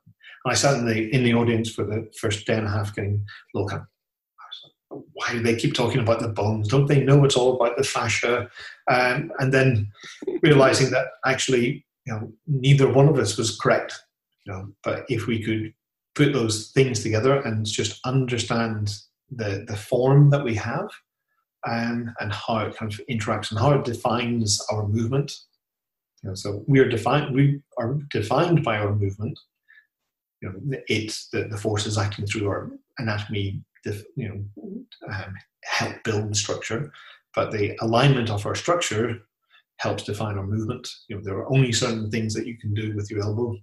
And 0.45 0.52
I 0.52 0.56
sat 0.56 0.78
in 0.80 0.86
the 0.86 1.13
in 1.13 1.24
the 1.24 1.34
audience 1.34 1.72
for 1.72 1.84
the 1.84 2.10
first 2.19 2.48
day 2.48 2.56
and 2.56 2.65
a 2.65 2.69
half 2.69 2.95
getting 2.95 3.26
little 3.54 3.67
kind 3.67 3.84
why 4.89 5.32
do 5.32 5.41
they 5.41 5.56
keep 5.56 5.74
talking 5.74 6.00
about 6.00 6.19
the 6.19 6.30
bones? 6.30 6.67
Don't 6.67 6.88
they 6.88 7.04
know 7.04 7.24
it's 7.24 7.36
all 7.36 7.56
about 7.56 7.78
the 7.78 7.84
fascia? 7.84 8.50
Um, 8.89 9.32
and 9.39 9.54
then 9.54 9.91
realizing 10.41 10.89
that 10.91 11.08
actually, 11.26 11.86
you 12.10 12.15
know, 12.15 12.34
neither 12.48 12.91
one 12.91 13.08
of 13.08 13.19
us 13.19 13.38
was 13.38 13.58
correct. 13.58 14.04
You 14.45 14.54
know, 14.54 14.67
but 14.84 15.06
if 15.10 15.28
we 15.28 15.43
could 15.43 15.74
put 16.15 16.34
those 16.34 16.72
things 16.72 17.04
together 17.04 17.39
and 17.41 17.65
just 17.65 18.00
understand 18.04 18.91
the 19.30 19.63
the 19.67 19.76
form 19.76 20.32
that 20.32 20.43
we 20.43 20.56
have, 20.56 20.89
um, 21.67 22.12
and 22.19 22.34
how 22.34 22.60
it 22.60 22.76
kind 22.76 22.91
of 22.91 23.00
interacts 23.10 23.52
and 23.52 23.60
how 23.60 23.74
it 23.74 23.86
defines 23.86 24.60
our 24.72 24.88
movement. 24.88 25.32
You 26.24 26.30
know, 26.30 26.36
so 26.36 26.63
we 26.67 26.80
are 26.80 26.89
defined. 26.89 27.36
We 27.36 27.62
are 27.78 28.00
defined 28.10 28.63
by 28.63 28.78
our 28.78 28.95
movement. 28.95 29.38
You 30.41 30.50
know, 30.50 30.78
it's 30.88 31.30
the, 31.30 31.43
the 31.43 31.58
forces 31.58 31.98
acting 31.98 32.26
through 32.26 32.48
our 32.48 32.72
anatomy. 32.98 33.62
You 33.86 34.04
know, 34.17 35.13
um, 35.13 35.36
help 35.63 36.04
build 36.04 36.32
the 36.32 36.36
structure, 36.36 36.91
but 37.36 37.52
the 37.52 37.78
alignment 37.82 38.32
of 38.32 38.45
our 38.48 38.56
structure 38.56 39.22
helps 39.80 40.04
define 40.04 40.38
our 40.38 40.46
movement. 40.46 40.88
You 41.08 41.15
know, 41.15 41.22
there 41.24 41.38
are 41.38 41.52
only 41.52 41.72
certain 41.72 42.12
things 42.12 42.34
that 42.34 42.46
you 42.46 42.58
can 42.58 42.74
do 42.74 42.96
with 42.96 43.10
your 43.10 43.24
elbow. 43.24 43.56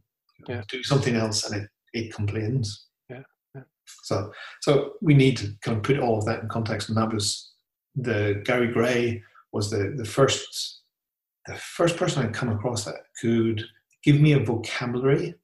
Yeah. 0.48 0.62
Do 0.68 0.82
something 0.82 1.14
else, 1.14 1.50
and 1.50 1.62
it 1.62 1.70
it 1.92 2.14
complains. 2.14 2.86
Yeah. 3.08 3.22
yeah. 3.54 3.62
So, 4.02 4.32
so 4.60 4.92
we 5.00 5.14
need 5.14 5.36
to 5.38 5.52
kind 5.62 5.76
of 5.76 5.82
put 5.82 5.98
all 5.98 6.18
of 6.18 6.24
that 6.26 6.42
in 6.42 6.48
context, 6.48 6.88
and 6.88 6.98
that 6.98 7.12
was 7.12 7.52
the 7.94 8.42
Gary 8.44 8.68
Gray 8.72 9.22
was 9.52 9.70
the, 9.70 9.94
the 9.96 10.04
first 10.04 10.82
the 11.46 11.54
first 11.54 11.96
person 11.96 12.22
I'd 12.22 12.34
come 12.34 12.50
across 12.50 12.84
that 12.84 12.96
could 13.20 13.64
give 14.02 14.20
me 14.20 14.32
a 14.32 14.40
vocabulary 14.40 15.34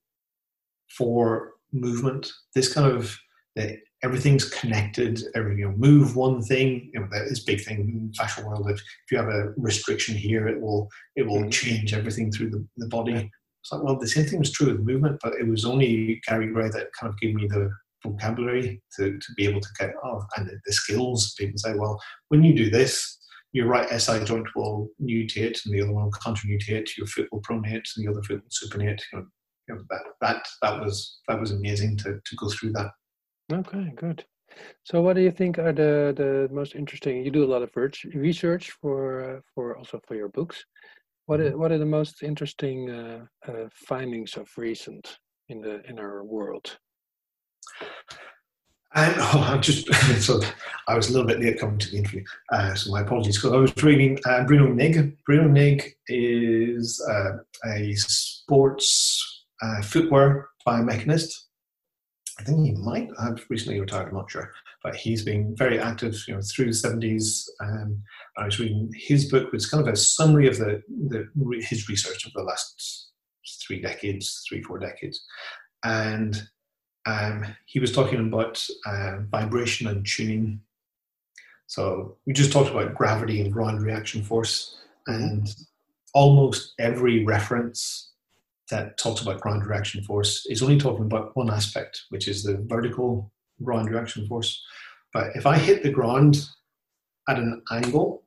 for 0.88 1.52
movement. 1.72 2.30
This 2.54 2.72
kind 2.72 2.90
of 2.90 3.16
that 3.56 3.78
everything's 4.02 4.48
connected. 4.48 5.22
Every 5.34 5.58
you 5.58 5.68
know, 5.68 5.76
move 5.76 6.16
one 6.16 6.42
thing. 6.42 6.90
You 6.92 7.00
know, 7.00 7.08
that 7.12 7.26
is 7.26 7.40
big 7.40 7.62
thing 7.62 7.80
in 7.80 8.08
the 8.08 8.14
fascia 8.14 8.46
world. 8.46 8.68
If, 8.70 8.76
if 8.76 9.12
you 9.12 9.18
have 9.18 9.28
a 9.28 9.52
restriction 9.56 10.14
here, 10.14 10.48
it 10.48 10.60
will 10.60 10.88
it 11.16 11.26
will 11.26 11.38
mm-hmm. 11.38 11.50
change 11.50 11.94
everything 11.94 12.30
through 12.30 12.50
the, 12.50 12.66
the 12.76 12.88
body. 12.88 13.30
It's 13.62 13.72
like 13.72 13.82
well, 13.82 13.98
the 13.98 14.08
same 14.08 14.26
thing 14.26 14.40
was 14.40 14.52
true 14.52 14.68
with 14.68 14.80
movement, 14.80 15.20
but 15.22 15.34
it 15.34 15.46
was 15.46 15.64
only 15.64 16.20
Gary 16.26 16.48
Gray 16.48 16.68
that 16.68 16.88
kind 16.98 17.12
of 17.12 17.18
gave 17.20 17.34
me 17.34 17.46
the 17.46 17.70
vocabulary 18.02 18.82
to, 18.96 19.16
to 19.16 19.32
be 19.36 19.46
able 19.46 19.60
to 19.60 19.68
get 19.78 19.94
oh 20.02 20.24
and 20.36 20.48
the, 20.48 20.58
the 20.66 20.72
skills 20.72 21.34
people 21.38 21.56
say 21.56 21.72
well 21.76 22.02
when 22.30 22.42
you 22.42 22.52
do 22.52 22.68
this 22.68 23.16
your 23.52 23.66
right 23.66 23.88
SI 24.00 24.24
joint 24.24 24.46
will 24.56 24.88
nutate 25.00 25.64
and 25.64 25.74
the 25.74 25.82
other 25.82 25.92
one 25.92 26.04
will 26.04 26.12
contra-nutate, 26.12 26.96
your 26.96 27.06
foot 27.06 27.28
will 27.30 27.42
pronate 27.42 27.86
and 27.96 28.06
the 28.06 28.10
other 28.10 28.22
foot 28.22 28.42
will 28.42 28.68
supinate. 28.68 29.00
You 29.12 29.18
know, 29.18 29.26
you 29.68 29.74
know, 29.74 29.82
that, 29.90 30.02
that, 30.22 30.46
that, 30.62 30.80
was, 30.80 31.18
that 31.28 31.38
was 31.38 31.52
amazing 31.52 31.98
to, 31.98 32.18
to 32.24 32.36
go 32.36 32.48
through 32.48 32.72
that. 32.72 32.90
Okay, 33.52 33.92
good. 33.94 34.24
So 34.84 35.00
what 35.00 35.16
do 35.16 35.22
you 35.22 35.30
think 35.30 35.58
are 35.58 35.72
the, 35.72 36.12
the 36.16 36.48
most 36.52 36.74
interesting, 36.74 37.24
you 37.24 37.30
do 37.30 37.44
a 37.44 37.52
lot 37.52 37.62
of 37.62 37.70
research 38.14 38.70
for, 38.70 39.36
uh, 39.36 39.40
for 39.54 39.76
also 39.76 40.00
for 40.06 40.14
your 40.14 40.28
books. 40.28 40.64
What 41.26 41.40
are, 41.40 41.50
mm-hmm. 41.50 41.58
what 41.58 41.72
are 41.72 41.78
the 41.78 41.86
most 41.86 42.22
interesting 42.22 42.90
uh, 42.90 43.24
uh, 43.46 43.68
findings 43.72 44.36
of 44.36 44.48
recent 44.56 45.18
in 45.48 45.60
the 45.60 45.82
in 45.88 45.98
our 45.98 46.24
world? 46.24 46.78
Oh, 48.94 49.48
I'm 49.48 49.62
just 49.62 49.92
so 50.22 50.42
I 50.86 50.94
was 50.94 51.08
a 51.08 51.12
little 51.12 51.26
bit 51.26 51.40
late 51.40 51.58
coming 51.58 51.78
to 51.78 51.90
the 51.90 51.96
interview, 51.96 52.22
uh, 52.52 52.74
so 52.74 52.90
my 52.90 53.00
apologies. 53.00 53.38
Because 53.38 53.52
I 53.52 53.56
was 53.56 53.82
reading 53.82 54.18
uh, 54.26 54.44
Bruno 54.44 54.66
Nigg. 54.66 55.16
Bruno 55.24 55.48
Nigg 55.48 55.82
is 56.08 57.02
uh, 57.10 57.38
a 57.70 57.94
sports 57.94 59.46
uh, 59.62 59.80
footwear 59.80 60.50
biomechanist. 60.66 61.32
I 62.38 62.44
think 62.44 62.64
he 62.64 62.72
might 62.72 63.08
have 63.20 63.44
recently 63.50 63.80
retired. 63.80 64.08
I'm 64.08 64.14
not 64.14 64.30
sure, 64.30 64.52
but 64.82 64.96
he's 64.96 65.24
been 65.24 65.54
very 65.54 65.78
active, 65.78 66.16
you 66.26 66.34
know, 66.34 66.40
through 66.40 66.66
the 66.66 66.70
70s. 66.70 67.46
Um, 67.60 68.02
I 68.38 68.46
was 68.46 68.58
reading 68.58 68.90
his 68.96 69.30
book, 69.30 69.52
which 69.52 69.62
is 69.62 69.70
kind 69.70 69.86
of 69.86 69.92
a 69.92 69.96
summary 69.96 70.48
of 70.48 70.58
the, 70.58 70.82
the 71.08 71.28
his 71.60 71.88
research 71.88 72.26
over 72.26 72.42
the 72.42 72.48
last 72.48 73.10
three 73.66 73.80
decades, 73.80 74.44
three 74.48 74.62
four 74.62 74.78
decades, 74.78 75.24
and 75.84 76.42
um, 77.04 77.44
he 77.66 77.80
was 77.80 77.92
talking 77.92 78.20
about 78.20 78.66
uh, 78.86 79.18
vibration 79.30 79.88
and 79.88 80.06
tuning. 80.06 80.60
So 81.66 82.16
we 82.26 82.32
just 82.32 82.52
talked 82.52 82.70
about 82.70 82.94
gravity 82.94 83.40
and 83.40 83.52
ground 83.52 83.82
reaction 83.82 84.22
force, 84.22 84.78
and 85.06 85.54
almost 86.14 86.74
every 86.78 87.24
reference 87.24 88.11
that 88.72 88.98
talks 88.98 89.20
about 89.20 89.40
ground 89.40 89.66
reaction 89.66 90.02
force 90.02 90.46
is 90.46 90.62
only 90.62 90.78
talking 90.78 91.04
about 91.04 91.36
one 91.36 91.50
aspect, 91.50 92.02
which 92.08 92.26
is 92.26 92.42
the 92.42 92.64
vertical 92.66 93.30
ground 93.62 93.90
reaction 93.90 94.26
force. 94.26 94.60
But 95.12 95.36
if 95.36 95.46
I 95.46 95.58
hit 95.58 95.82
the 95.82 95.90
ground 95.90 96.48
at 97.28 97.38
an 97.38 97.62
angle, 97.70 98.24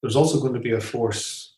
there's 0.00 0.16
also 0.16 0.40
going 0.40 0.54
to 0.54 0.60
be 0.60 0.72
a 0.72 0.80
force 0.80 1.56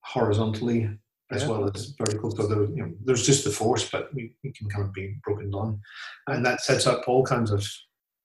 horizontally 0.00 0.90
as 1.30 1.42
yeah. 1.42 1.48
well 1.48 1.70
as 1.72 1.94
vertical. 1.96 2.30
So 2.30 2.46
there, 2.46 2.64
you 2.64 2.82
know, 2.82 2.92
there's 3.04 3.24
just 3.24 3.44
the 3.44 3.50
force, 3.50 3.88
but 3.88 4.12
we, 4.14 4.34
we, 4.42 4.52
can 4.52 4.68
kind 4.68 4.84
of 4.84 4.92
be 4.92 5.16
broken 5.22 5.50
down, 5.50 5.80
and 6.26 6.44
that 6.44 6.60
sets 6.60 6.86
up 6.86 7.06
all 7.06 7.24
kinds 7.24 7.50
of 7.50 7.66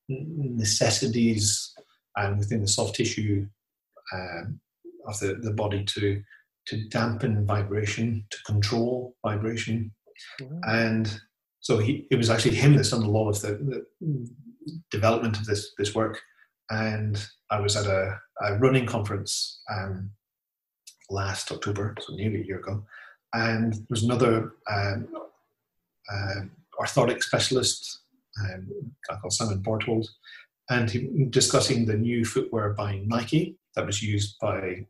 necessities 0.09 1.73
and 2.15 2.37
within 2.39 2.61
the 2.61 2.67
soft 2.67 2.95
tissue 2.95 3.45
um, 4.13 4.59
of 5.07 5.19
the, 5.19 5.35
the 5.41 5.51
body 5.51 5.83
to 5.83 6.21
to 6.67 6.87
dampen 6.89 7.45
vibration, 7.45 8.25
to 8.29 8.37
control 8.45 9.15
vibration, 9.25 9.91
mm-hmm. 10.41 10.59
and 10.67 11.19
so 11.59 11.77
he, 11.77 12.07
it 12.11 12.17
was 12.17 12.29
actually 12.29 12.55
him 12.55 12.75
that's 12.75 12.91
done 12.91 13.03
a 13.03 13.09
lot 13.09 13.29
of 13.29 13.41
the, 13.41 13.85
the 14.01 14.29
development 14.91 15.37
of 15.37 15.45
this 15.45 15.71
this 15.77 15.95
work. 15.95 16.19
And 16.69 17.25
I 17.51 17.59
was 17.59 17.75
at 17.75 17.85
a, 17.85 18.19
a 18.41 18.57
running 18.57 18.85
conference 18.85 19.61
um, 19.71 20.09
last 21.09 21.51
October, 21.51 21.95
so 22.01 22.13
nearly 22.13 22.41
a 22.41 22.45
year 22.45 22.59
ago. 22.59 22.83
And 23.33 23.73
there 23.73 23.87
was 23.89 24.03
another 24.03 24.53
um, 24.69 25.07
uh, 26.11 26.41
orthotic 26.79 27.21
specialist, 27.21 28.01
um, 28.41 28.67
guy 29.07 29.17
called 29.19 29.33
Simon 29.33 29.61
Bartold, 29.61 30.07
and 30.69 30.89
he 30.89 31.27
discussing 31.29 31.85
the 31.85 31.97
new 31.97 32.25
footwear 32.25 32.73
by 32.73 33.01
Nike 33.05 33.57
that 33.75 33.85
was 33.85 34.01
used 34.01 34.37
by 34.39 34.85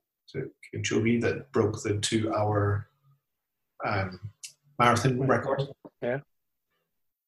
Kipchoge 0.74 1.22
that 1.22 1.52
broke 1.52 1.82
the 1.82 1.98
two-hour 2.00 2.88
um, 3.86 4.20
marathon 4.80 5.28
record. 5.28 5.64
Yeah. 6.02 6.20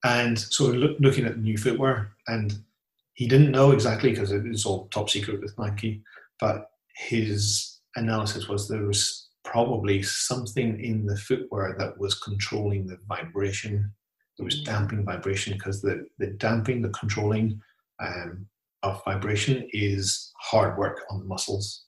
And 0.03 0.37
so 0.37 0.65
look, 0.65 0.97
looking 0.99 1.25
at 1.25 1.35
the 1.35 1.41
new 1.41 1.57
footwear, 1.57 2.11
and 2.27 2.57
he 3.13 3.27
didn't 3.27 3.51
know 3.51 3.71
exactly 3.71 4.11
because 4.11 4.31
it 4.31 4.43
was 4.43 4.65
all 4.65 4.87
top 4.87 5.09
secret 5.09 5.41
with 5.41 5.57
Nike, 5.57 6.03
but 6.39 6.69
his 6.95 7.79
analysis 7.95 8.47
was 8.47 8.67
there 8.67 8.85
was 8.85 9.29
probably 9.43 10.01
something 10.03 10.79
in 10.83 11.05
the 11.05 11.17
footwear 11.17 11.75
that 11.79 11.97
was 11.97 12.15
controlling 12.15 12.85
the 12.87 12.97
vibration. 13.07 13.91
There 14.37 14.45
was 14.45 14.61
mm. 14.61 14.65
damping 14.65 15.05
vibration 15.05 15.53
because 15.53 15.81
the, 15.81 16.05
the 16.19 16.27
damping, 16.27 16.81
the 16.81 16.89
controlling 16.89 17.61
um, 17.99 18.47
of 18.83 19.01
vibration 19.05 19.67
is 19.71 20.33
hard 20.39 20.77
work 20.77 21.01
on 21.09 21.19
the 21.19 21.25
muscles. 21.25 21.85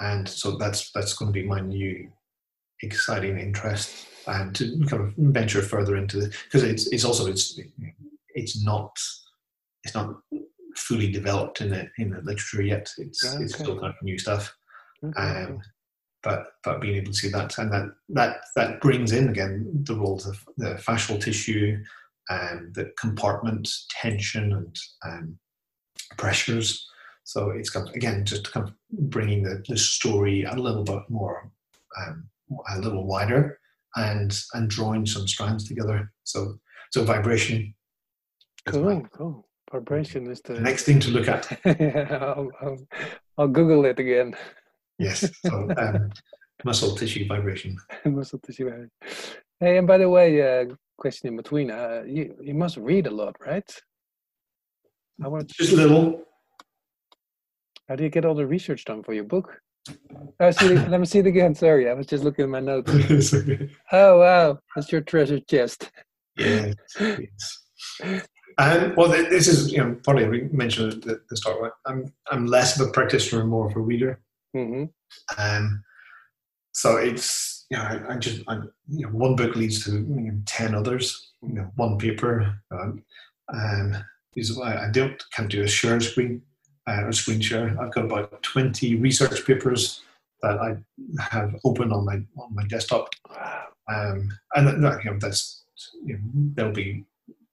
And 0.00 0.28
so 0.28 0.56
that's 0.56 0.90
that's 0.92 1.14
going 1.14 1.32
to 1.32 1.40
be 1.40 1.46
my 1.46 1.60
new 1.60 2.10
exciting 2.82 3.38
interest 3.38 4.06
and 4.26 4.54
to 4.54 4.78
kind 4.88 5.02
of 5.02 5.14
venture 5.16 5.62
further 5.62 5.96
into 5.96 6.20
it 6.20 6.34
because 6.44 6.62
it's 6.62 6.86
it's 6.88 7.04
also 7.04 7.26
it's 7.26 7.58
it's 8.34 8.64
not 8.64 8.96
it's 9.84 9.94
not 9.94 10.16
fully 10.76 11.10
developed 11.10 11.60
in 11.60 11.70
the 11.70 11.88
in 11.98 12.10
the 12.10 12.20
literature 12.22 12.62
yet. 12.62 12.90
It's 12.98 13.24
okay. 13.24 13.44
it's 13.44 13.54
still 13.54 13.78
kind 13.78 13.94
of 13.94 14.02
new 14.02 14.18
stuff. 14.18 14.54
Um, 15.16 15.60
but 16.22 16.46
but 16.62 16.80
being 16.80 16.96
able 16.96 17.10
to 17.10 17.18
see 17.18 17.28
that 17.30 17.58
and 17.58 17.72
that 17.72 17.88
that 18.10 18.36
that 18.54 18.80
brings 18.80 19.12
in 19.12 19.28
again 19.28 19.68
the 19.84 19.96
roles 19.96 20.26
of 20.26 20.38
the 20.56 20.74
fascial 20.74 21.20
tissue 21.20 21.82
and 22.28 22.74
the 22.74 22.92
compartment 22.98 23.68
tension 23.90 24.52
and 24.52 24.78
um, 25.04 25.38
pressures. 26.16 26.88
So 27.24 27.50
it's 27.50 27.70
kind 27.70 27.88
of, 27.88 27.94
again 27.94 28.24
just 28.24 28.50
kind 28.52 28.68
of 28.68 28.74
bringing 28.90 29.42
the, 29.42 29.62
the 29.68 29.76
story 29.76 30.44
a 30.44 30.54
little 30.54 30.84
bit 30.84 31.02
more, 31.08 31.50
um, 31.98 32.28
a 32.70 32.78
little 32.78 33.06
wider, 33.06 33.58
and 33.96 34.38
and 34.54 34.68
drawing 34.68 35.06
some 35.06 35.28
strands 35.28 35.66
together. 35.66 36.12
So 36.24 36.58
so 36.90 37.04
vibration. 37.04 37.74
Cool, 38.66 38.82
my- 38.82 39.08
cool. 39.16 39.48
Vibration 39.70 40.30
is 40.30 40.42
the 40.42 40.54
the 40.54 40.60
next 40.60 40.84
thing 40.84 41.00
to 41.00 41.10
look 41.10 41.28
at. 41.28 41.58
yeah, 41.64 42.34
I'll, 42.36 42.50
I'll, 42.60 42.78
I'll 43.38 43.48
Google 43.48 43.86
it 43.86 43.98
again. 43.98 44.36
Yes. 44.98 45.30
So 45.46 45.68
um, 45.78 46.10
muscle 46.64 46.94
tissue 46.94 47.26
vibration. 47.26 47.78
Muscle 48.04 48.38
tissue 48.40 48.66
vibration. 48.66 48.90
Hey, 49.60 49.78
and 49.78 49.86
by 49.86 49.96
the 49.96 50.10
way, 50.10 50.42
uh, 50.42 50.74
question 50.98 51.28
in 51.28 51.36
between. 51.36 51.70
Uh, 51.70 52.02
you 52.06 52.34
you 52.42 52.52
must 52.54 52.76
read 52.76 53.06
a 53.06 53.10
lot, 53.10 53.36
right? 53.40 53.70
I 55.24 55.28
want. 55.28 55.48
Just 55.48 55.72
a 55.72 55.76
little. 55.76 56.22
How 57.88 57.96
do 57.96 58.04
you 58.04 58.10
get 58.10 58.24
all 58.24 58.34
the 58.34 58.46
research 58.46 58.84
done 58.84 59.02
for 59.02 59.12
your 59.12 59.24
book? 59.24 59.60
Oh, 60.40 60.50
see, 60.50 60.68
let 60.88 61.00
me 61.00 61.06
see 61.06 61.18
it 61.18 61.26
again. 61.26 61.54
Sorry, 61.54 61.88
I 61.88 61.94
was 61.94 62.06
just 62.06 62.24
looking 62.24 62.44
at 62.44 62.48
my 62.50 62.60
notes. 62.60 63.34
Oh 63.92 64.18
wow, 64.20 64.58
that's 64.74 64.90
your 64.90 65.00
treasure 65.00 65.40
chest. 65.40 65.90
yes. 66.36 66.74
yes. 66.98 67.58
Um, 68.58 68.94
well, 68.96 69.08
this 69.08 69.48
is 69.48 69.72
you 69.72 69.78
know 69.78 69.96
probably 70.04 70.28
we 70.28 70.42
mentioned 70.52 70.92
at 70.94 71.02
the, 71.02 71.20
the 71.28 71.36
start. 71.36 71.60
Right? 71.60 71.72
I'm 71.86 72.12
I'm 72.30 72.46
less 72.46 72.78
of 72.78 72.88
a 72.88 72.90
practitioner 72.90 73.42
and 73.42 73.50
more 73.50 73.68
of 73.68 73.76
a 73.76 73.80
reader. 73.80 74.20
hmm 74.54 74.84
Um, 75.36 75.82
so 76.72 76.96
it's 76.96 77.66
you 77.70 77.76
know 77.76 77.82
I, 77.82 78.14
I 78.14 78.16
just 78.18 78.42
I, 78.48 78.56
you 78.88 79.06
know 79.06 79.08
one 79.08 79.36
book 79.36 79.56
leads 79.56 79.84
to 79.84 79.92
you 79.92 79.98
know, 79.98 80.40
ten 80.46 80.74
others. 80.74 81.32
You 81.42 81.54
know 81.54 81.70
one 81.76 81.98
paper. 81.98 82.58
Um, 82.70 83.04
um, 83.52 83.96
is 84.36 84.56
why 84.56 84.76
I 84.76 84.90
don't 84.90 85.22
can't 85.34 85.50
do 85.50 85.62
a 85.62 85.68
share 85.68 86.00
screen 86.00 86.40
uh, 86.86 87.04
or 87.04 87.12
screen 87.12 87.40
share. 87.40 87.76
I've 87.80 87.92
got 87.92 88.04
about 88.04 88.42
twenty 88.42 88.96
research 88.96 89.44
papers 89.46 90.02
that 90.42 90.58
I 90.58 90.76
have 91.20 91.54
open 91.64 91.92
on 91.92 92.04
my 92.04 92.16
on 92.36 92.54
my 92.54 92.66
desktop. 92.66 93.10
Um, 93.92 94.30
and 94.54 94.84
that, 94.84 95.04
you 95.04 95.10
know, 95.10 95.18
that's 95.18 95.64
you 96.04 96.14
know, 96.14 96.20
they'll 96.54 96.72
be 96.72 97.04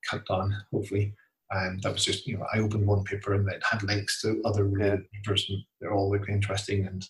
cut 0.10 0.26
down 0.28 0.56
hopefully. 0.72 1.14
And 1.52 1.82
that 1.82 1.94
was 1.94 2.06
just 2.06 2.28
you 2.28 2.38
know 2.38 2.46
I 2.54 2.60
opened 2.60 2.86
one 2.86 3.04
paper 3.04 3.34
and 3.34 3.50
it 3.50 3.64
had 3.70 3.84
links 3.84 4.22
to 4.22 4.42
other 4.46 4.66
related 4.66 5.10
papers 5.12 5.46
and 5.50 5.60
they're 5.80 5.94
all 5.94 6.10
really 6.10 6.32
interesting 6.32 6.86
and 6.86 7.08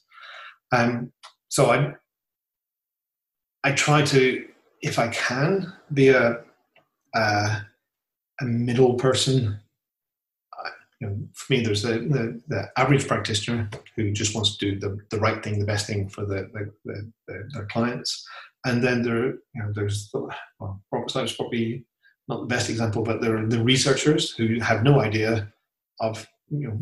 um, 0.72 1.12
so 1.50 1.72
I 1.72 1.96
I 3.64 3.74
try 3.74 4.04
to 4.04 4.46
if 4.82 4.98
I 4.98 5.10
can 5.10 5.74
be 5.94 6.10
a 6.10 6.40
a, 7.14 7.66
a 8.42 8.46
middle 8.46 8.94
person. 8.96 9.60
You 11.00 11.08
know, 11.08 11.18
for 11.34 11.54
me, 11.54 11.64
there's 11.64 11.84
the, 11.84 11.94
the, 12.00 12.42
the 12.48 12.70
average 12.78 13.08
practitioner 13.08 13.70
who 13.96 14.12
just 14.12 14.36
wants 14.36 14.58
to 14.58 14.72
do 14.72 14.80
the, 14.80 14.98
the 15.12 15.20
right 15.20 15.42
thing, 15.42 15.58
the 15.58 15.66
best 15.66 15.88
thing 15.88 16.10
for 16.10 16.26
the, 16.26 16.50
the, 16.54 16.72
the, 16.86 17.12
the 17.28 17.50
their 17.54 17.66
clients, 17.68 18.28
and 18.66 18.84
then 18.84 19.02
there, 19.02 19.28
you 19.28 19.40
know, 19.56 19.72
there's 19.74 20.10
the, 20.12 20.28
well, 20.60 20.82
probably 20.92 21.86
not 22.28 22.42
the 22.42 22.46
best 22.48 22.70
example, 22.70 23.02
but 23.02 23.22
there 23.22 23.38
are 23.38 23.48
the 23.48 23.64
researchers 23.64 24.32
who 24.32 24.60
have 24.60 24.84
no 24.84 25.00
idea 25.02 25.52
of 26.00 26.26
you 26.50 26.68
know 26.68 26.80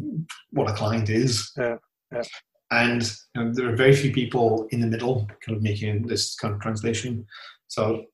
what 0.51 0.69
a 0.69 0.73
client 0.73 1.09
is. 1.09 1.51
Yeah, 1.57 1.77
yeah. 2.11 2.23
And 2.71 3.03
you 3.35 3.43
know, 3.43 3.53
there 3.53 3.69
are 3.71 3.75
very 3.75 3.95
few 3.95 4.11
people 4.11 4.67
in 4.71 4.81
the 4.81 4.87
middle 4.87 5.27
kind 5.45 5.55
of 5.55 5.63
making 5.63 6.07
this 6.07 6.35
kind 6.35 6.53
of 6.53 6.59
translation. 6.59 7.25
So 7.67 8.05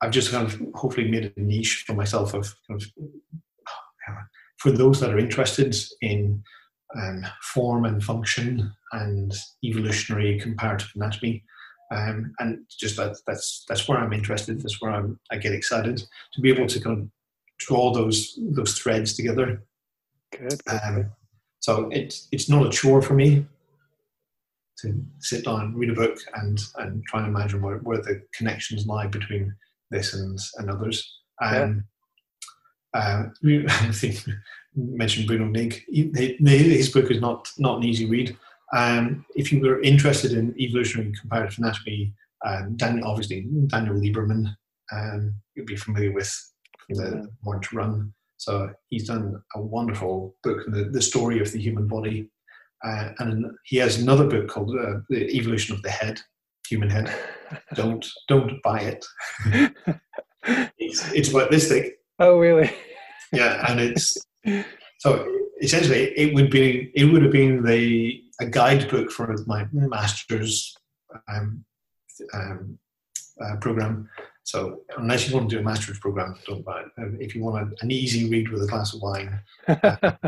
I've 0.00 0.12
just 0.12 0.30
kind 0.30 0.46
of 0.46 0.60
hopefully 0.74 1.10
made 1.10 1.32
a 1.36 1.40
niche 1.40 1.84
for 1.86 1.94
myself 1.94 2.32
of 2.34 2.54
kind 2.66 2.80
of 2.80 2.88
for 4.58 4.70
those 4.70 5.00
that 5.00 5.10
are 5.10 5.18
interested 5.18 5.76
in 6.00 6.42
um, 6.96 7.24
form 7.42 7.84
and 7.84 8.02
function 8.02 8.72
and 8.92 9.34
evolutionary 9.64 10.38
comparative 10.40 10.90
anatomy. 10.94 11.44
Um, 11.90 12.34
and 12.38 12.60
just 12.68 12.96
that 12.96 13.16
that's 13.26 13.64
that's 13.68 13.88
where 13.88 13.98
I'm 13.98 14.12
interested. 14.12 14.60
That's 14.60 14.80
where 14.80 14.92
I'm, 14.92 15.18
I 15.30 15.38
get 15.38 15.52
excited 15.52 16.02
to 16.34 16.40
be 16.40 16.50
able 16.50 16.66
to 16.66 16.80
kind 16.80 16.98
of 16.98 17.08
draw 17.58 17.92
those 17.92 18.38
those 18.50 18.78
threads 18.78 19.14
together. 19.14 19.62
Good. 20.32 20.60
Um, 20.68 21.10
so 21.60 21.88
it's 21.90 22.28
it's 22.30 22.48
not 22.48 22.66
a 22.66 22.70
chore 22.70 23.00
for 23.00 23.14
me 23.14 23.46
to 24.80 25.04
sit 25.18 25.44
down, 25.44 25.74
read 25.74 25.90
a 25.90 25.94
book, 25.94 26.18
and 26.34 26.60
and 26.76 27.02
try 27.04 27.20
and 27.20 27.28
imagine 27.28 27.62
where, 27.62 27.78
where 27.78 27.98
the 27.98 28.22
connections 28.34 28.86
lie 28.86 29.06
between 29.06 29.54
this 29.90 30.12
and 30.14 30.38
and 30.58 30.70
others. 30.70 31.20
Um, 31.42 31.84
uh, 32.94 33.24
I 33.44 33.92
think 33.92 34.24
mentioned 34.74 35.26
Bruno 35.26 35.46
Nigg. 35.46 35.82
He- 35.88 36.12
His 36.76 36.90
book 36.90 37.10
is 37.10 37.20
not 37.20 37.50
not 37.58 37.78
an 37.78 37.84
easy 37.84 38.06
read. 38.06 38.36
Um, 38.74 39.24
if 39.34 39.50
you 39.52 39.60
were 39.60 39.80
interested 39.82 40.32
in 40.32 40.54
evolutionary 40.60 41.12
comparative 41.18 41.58
anatomy, 41.58 42.12
um, 42.44 42.76
Daniel, 42.76 43.08
obviously 43.08 43.46
Daniel 43.68 43.94
Lieberman, 43.94 44.54
um, 44.92 45.34
you'll 45.54 45.66
be 45.66 45.76
familiar 45.76 46.12
with 46.12 46.30
the 46.90 47.28
Born 47.42 47.60
to 47.62 47.76
Run. 47.76 48.12
So 48.36 48.70
he's 48.90 49.08
done 49.08 49.42
a 49.54 49.60
wonderful 49.60 50.36
book, 50.42 50.64
the, 50.68 50.84
the 50.84 51.02
story 51.02 51.40
of 51.40 51.50
the 51.50 51.58
human 51.60 51.88
body, 51.88 52.30
uh, 52.84 53.10
and 53.18 53.46
he 53.64 53.78
has 53.78 53.98
another 53.98 54.26
book 54.28 54.48
called 54.48 54.76
uh, 54.78 55.00
The 55.08 55.28
Evolution 55.36 55.74
of 55.74 55.82
the 55.82 55.90
Head, 55.90 56.20
Human 56.68 56.90
Head. 56.90 57.12
Don't 57.74 58.06
don't 58.28 58.62
buy 58.62 58.80
it. 58.80 59.06
it's, 60.76 61.10
it's 61.12 61.30
about 61.30 61.50
this 61.50 61.68
thick, 61.68 61.97
oh 62.18 62.38
really? 62.38 62.70
yeah, 63.32 63.70
and 63.70 63.80
it's 63.80 64.18
so 64.98 65.26
essentially 65.60 66.12
it 66.16 66.34
would 66.34 66.50
be 66.50 66.90
it 66.94 67.04
would 67.04 67.22
have 67.22 67.32
been 67.32 67.62
the 67.64 68.22
a 68.40 68.46
guidebook 68.46 69.10
for 69.10 69.34
my 69.46 69.66
master's 69.72 70.76
um, 71.28 71.64
um, 72.32 72.78
uh, 73.40 73.56
program. 73.56 74.08
So 74.44 74.80
unless 74.96 75.28
you 75.28 75.34
want 75.34 75.50
to 75.50 75.56
do 75.56 75.60
a 75.60 75.64
master's 75.64 75.98
program, 75.98 76.36
don't 76.46 76.64
buy 76.64 76.82
it. 76.82 76.86
Um, 76.98 77.18
If 77.20 77.34
you 77.34 77.42
want 77.42 77.62
a, 77.62 77.82
an 77.82 77.90
easy 77.90 78.30
read 78.30 78.48
with 78.48 78.62
a 78.62 78.66
glass 78.66 78.94
of 78.94 79.02
wine, 79.02 79.40
I 79.68 80.18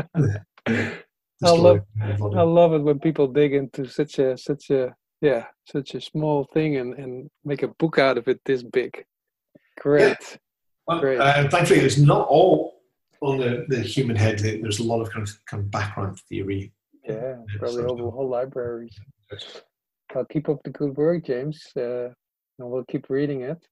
love- 1.43 1.77
of 1.77 1.85
the 2.07 2.15
body. 2.19 2.37
I 2.37 2.41
love 2.43 2.73
it 2.73 2.79
when 2.79 2.99
people 2.99 3.27
dig 3.27 3.53
into 3.53 3.87
such 3.87 4.19
a 4.19 4.37
such 4.37 4.69
a 4.69 4.95
yeah 5.21 5.45
such 5.65 5.95
a 5.95 6.01
small 6.01 6.43
thing 6.53 6.77
and 6.77 6.93
and 6.95 7.29
make 7.43 7.63
a 7.63 7.69
book 7.79 7.97
out 7.97 8.17
of 8.17 8.27
it 8.27 8.39
this 8.45 8.63
big. 8.63 9.05
Great. 9.79 10.37
Well, 10.87 11.21
uh, 11.21 11.49
thankfully, 11.49 11.79
it's 11.81 11.97
not 11.97 12.27
all 12.27 12.81
on 13.21 13.37
the, 13.37 13.65
the 13.67 13.81
human 13.81 14.15
head. 14.15 14.39
There's 14.39 14.79
a 14.79 14.83
lot 14.83 15.01
of 15.01 15.11
kind 15.11 15.27
of, 15.27 15.45
kind 15.45 15.61
of 15.61 15.71
background 15.71 16.19
theory. 16.27 16.73
Yeah, 17.07 17.37
probably 17.59 17.83
whole, 17.83 18.11
whole 18.11 18.29
libraries. 18.29 18.99
I'll 20.15 20.25
keep 20.25 20.49
up 20.49 20.61
the 20.63 20.71
good 20.71 20.95
work, 20.97 21.25
James, 21.25 21.65
uh, 21.77 22.09
and 22.59 22.69
we'll 22.71 22.85
keep 22.85 23.09
reading 23.09 23.41
it. 23.41 23.65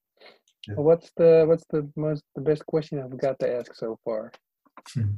Yeah. 0.68 0.74
Well, 0.74 0.84
What's 0.84 1.10
the 1.16 1.44
what's 1.46 1.64
the 1.70 1.90
most 1.96 2.22
the 2.34 2.42
best 2.42 2.64
question 2.66 2.98
I've 3.00 3.18
got 3.18 3.38
to 3.40 3.56
ask 3.56 3.74
so 3.74 3.98
far? 4.04 4.32
Hmm. 4.94 5.10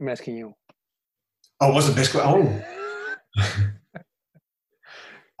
I'm 0.00 0.08
asking 0.08 0.36
you. 0.36 0.54
Oh, 1.60 1.72
what's 1.72 1.88
the 1.88 1.94
best? 1.94 2.12
que- 2.12 2.20
Oh, 2.22 2.62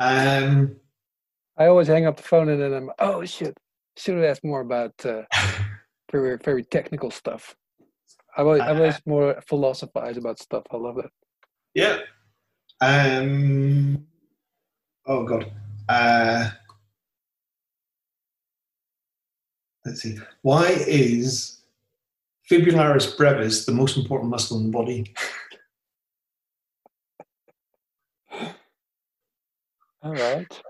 um, 0.00 0.76
I 1.58 1.66
always 1.66 1.88
hang 1.88 2.06
up 2.06 2.16
the 2.16 2.22
phone 2.22 2.48
and 2.48 2.62
then 2.62 2.72
I'm 2.72 2.90
oh 3.00 3.24
shit. 3.24 3.56
Should 3.96 4.14
have 4.14 4.24
asked 4.24 4.44
more 4.44 4.60
about 4.60 4.94
uh, 5.04 5.22
very 6.12 6.38
very 6.38 6.62
technical 6.62 7.10
stuff. 7.10 7.56
I 8.36 8.42
always, 8.42 8.60
I 8.60 8.70
Uh, 8.70 8.74
always 8.76 9.00
more 9.06 9.40
philosophize 9.48 10.16
about 10.16 10.38
stuff. 10.38 10.62
I 10.70 10.76
love 10.76 10.98
it. 10.98 11.10
yeah. 11.74 11.98
Um, 12.80 14.06
oh 15.06 15.24
God. 15.24 15.50
Uh, 15.88 16.50
let's 19.84 20.02
see. 20.02 20.16
Why 20.42 20.68
is 20.86 21.62
fibularis 22.48 23.16
brevis 23.16 23.66
the 23.66 23.72
most 23.72 23.96
important 23.96 24.30
muscle 24.30 24.58
in 24.58 24.66
the 24.66 24.70
body? 24.70 25.12
All 30.02 30.14
right. 30.14 30.62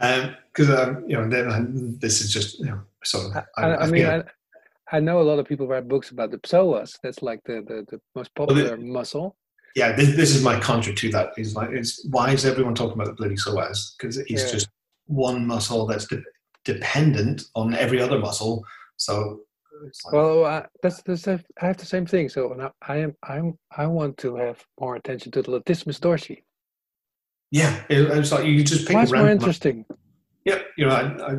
Because 0.00 0.70
um, 0.70 1.04
you 1.08 1.16
know, 1.16 1.28
then 1.28 1.98
this 2.00 2.20
is 2.20 2.32
just 2.32 2.58
you 2.60 2.66
know, 2.66 2.80
sort 3.04 3.26
of. 3.26 3.44
I, 3.56 3.62
I, 3.62 3.76
I 3.82 3.86
mean, 3.86 4.06
I, 4.06 4.22
I 4.92 5.00
know 5.00 5.20
a 5.20 5.22
lot 5.30 5.38
of 5.38 5.46
people 5.46 5.66
write 5.66 5.88
books 5.88 6.10
about 6.10 6.30
the 6.30 6.38
psoas. 6.38 6.98
That's 7.02 7.22
like 7.22 7.40
the, 7.44 7.62
the, 7.66 7.84
the 7.90 8.00
most 8.14 8.30
the- 8.34 8.46
popular 8.46 8.76
muscle. 8.76 9.36
yeah, 9.76 9.92
this, 9.92 10.16
this 10.16 10.34
is 10.34 10.42
my 10.42 10.58
counter 10.60 10.92
to 10.94 11.10
that. 11.10 11.30
Is 11.36 11.54
like, 11.54 11.70
it's 11.70 12.06
why 12.10 12.30
is 12.32 12.44
everyone 12.46 12.74
talking 12.74 12.94
about 12.94 13.06
the 13.08 13.12
bloody 13.14 13.36
psoas? 13.36 13.96
Because 13.98 14.18
it's 14.18 14.30
Yeah. 14.30 14.52
just 14.52 14.68
one 15.06 15.46
muscle 15.46 15.84
that's 15.86 16.06
de- 16.06 16.22
dependent 16.64 17.42
on 17.54 17.74
every 17.74 18.00
other 18.00 18.18
muscle. 18.18 18.64
So, 18.96 19.40
like, 20.04 20.12
Well, 20.12 20.44
I, 20.44 20.66
that's, 20.82 21.02
that's 21.02 21.28
I 21.28 21.38
have 21.58 21.76
the 21.76 21.86
same 21.86 22.06
thing. 22.06 22.28
So 22.28 22.40
I, 22.60 22.94
I 22.94 22.96
am 22.98 23.14
I'm 23.22 23.58
I 23.76 23.86
want 23.86 24.16
to 24.18 24.36
have 24.36 24.64
more 24.80 24.96
attention 24.96 25.32
to 25.32 25.42
the 25.42 25.50
latissimus 25.50 25.98
dorsi. 26.00 26.42
Yeah, 27.50 27.82
it, 27.88 28.02
it's 28.10 28.32
like 28.32 28.44
you 28.44 28.62
just 28.64 28.86
pick 28.86 28.96
it's 28.96 29.12
more 29.12 29.28
interesting? 29.28 29.84
Yeah, 30.44 30.60
you 30.76 30.86
know, 30.86 30.94
I, 30.94 31.32
I, 31.32 31.36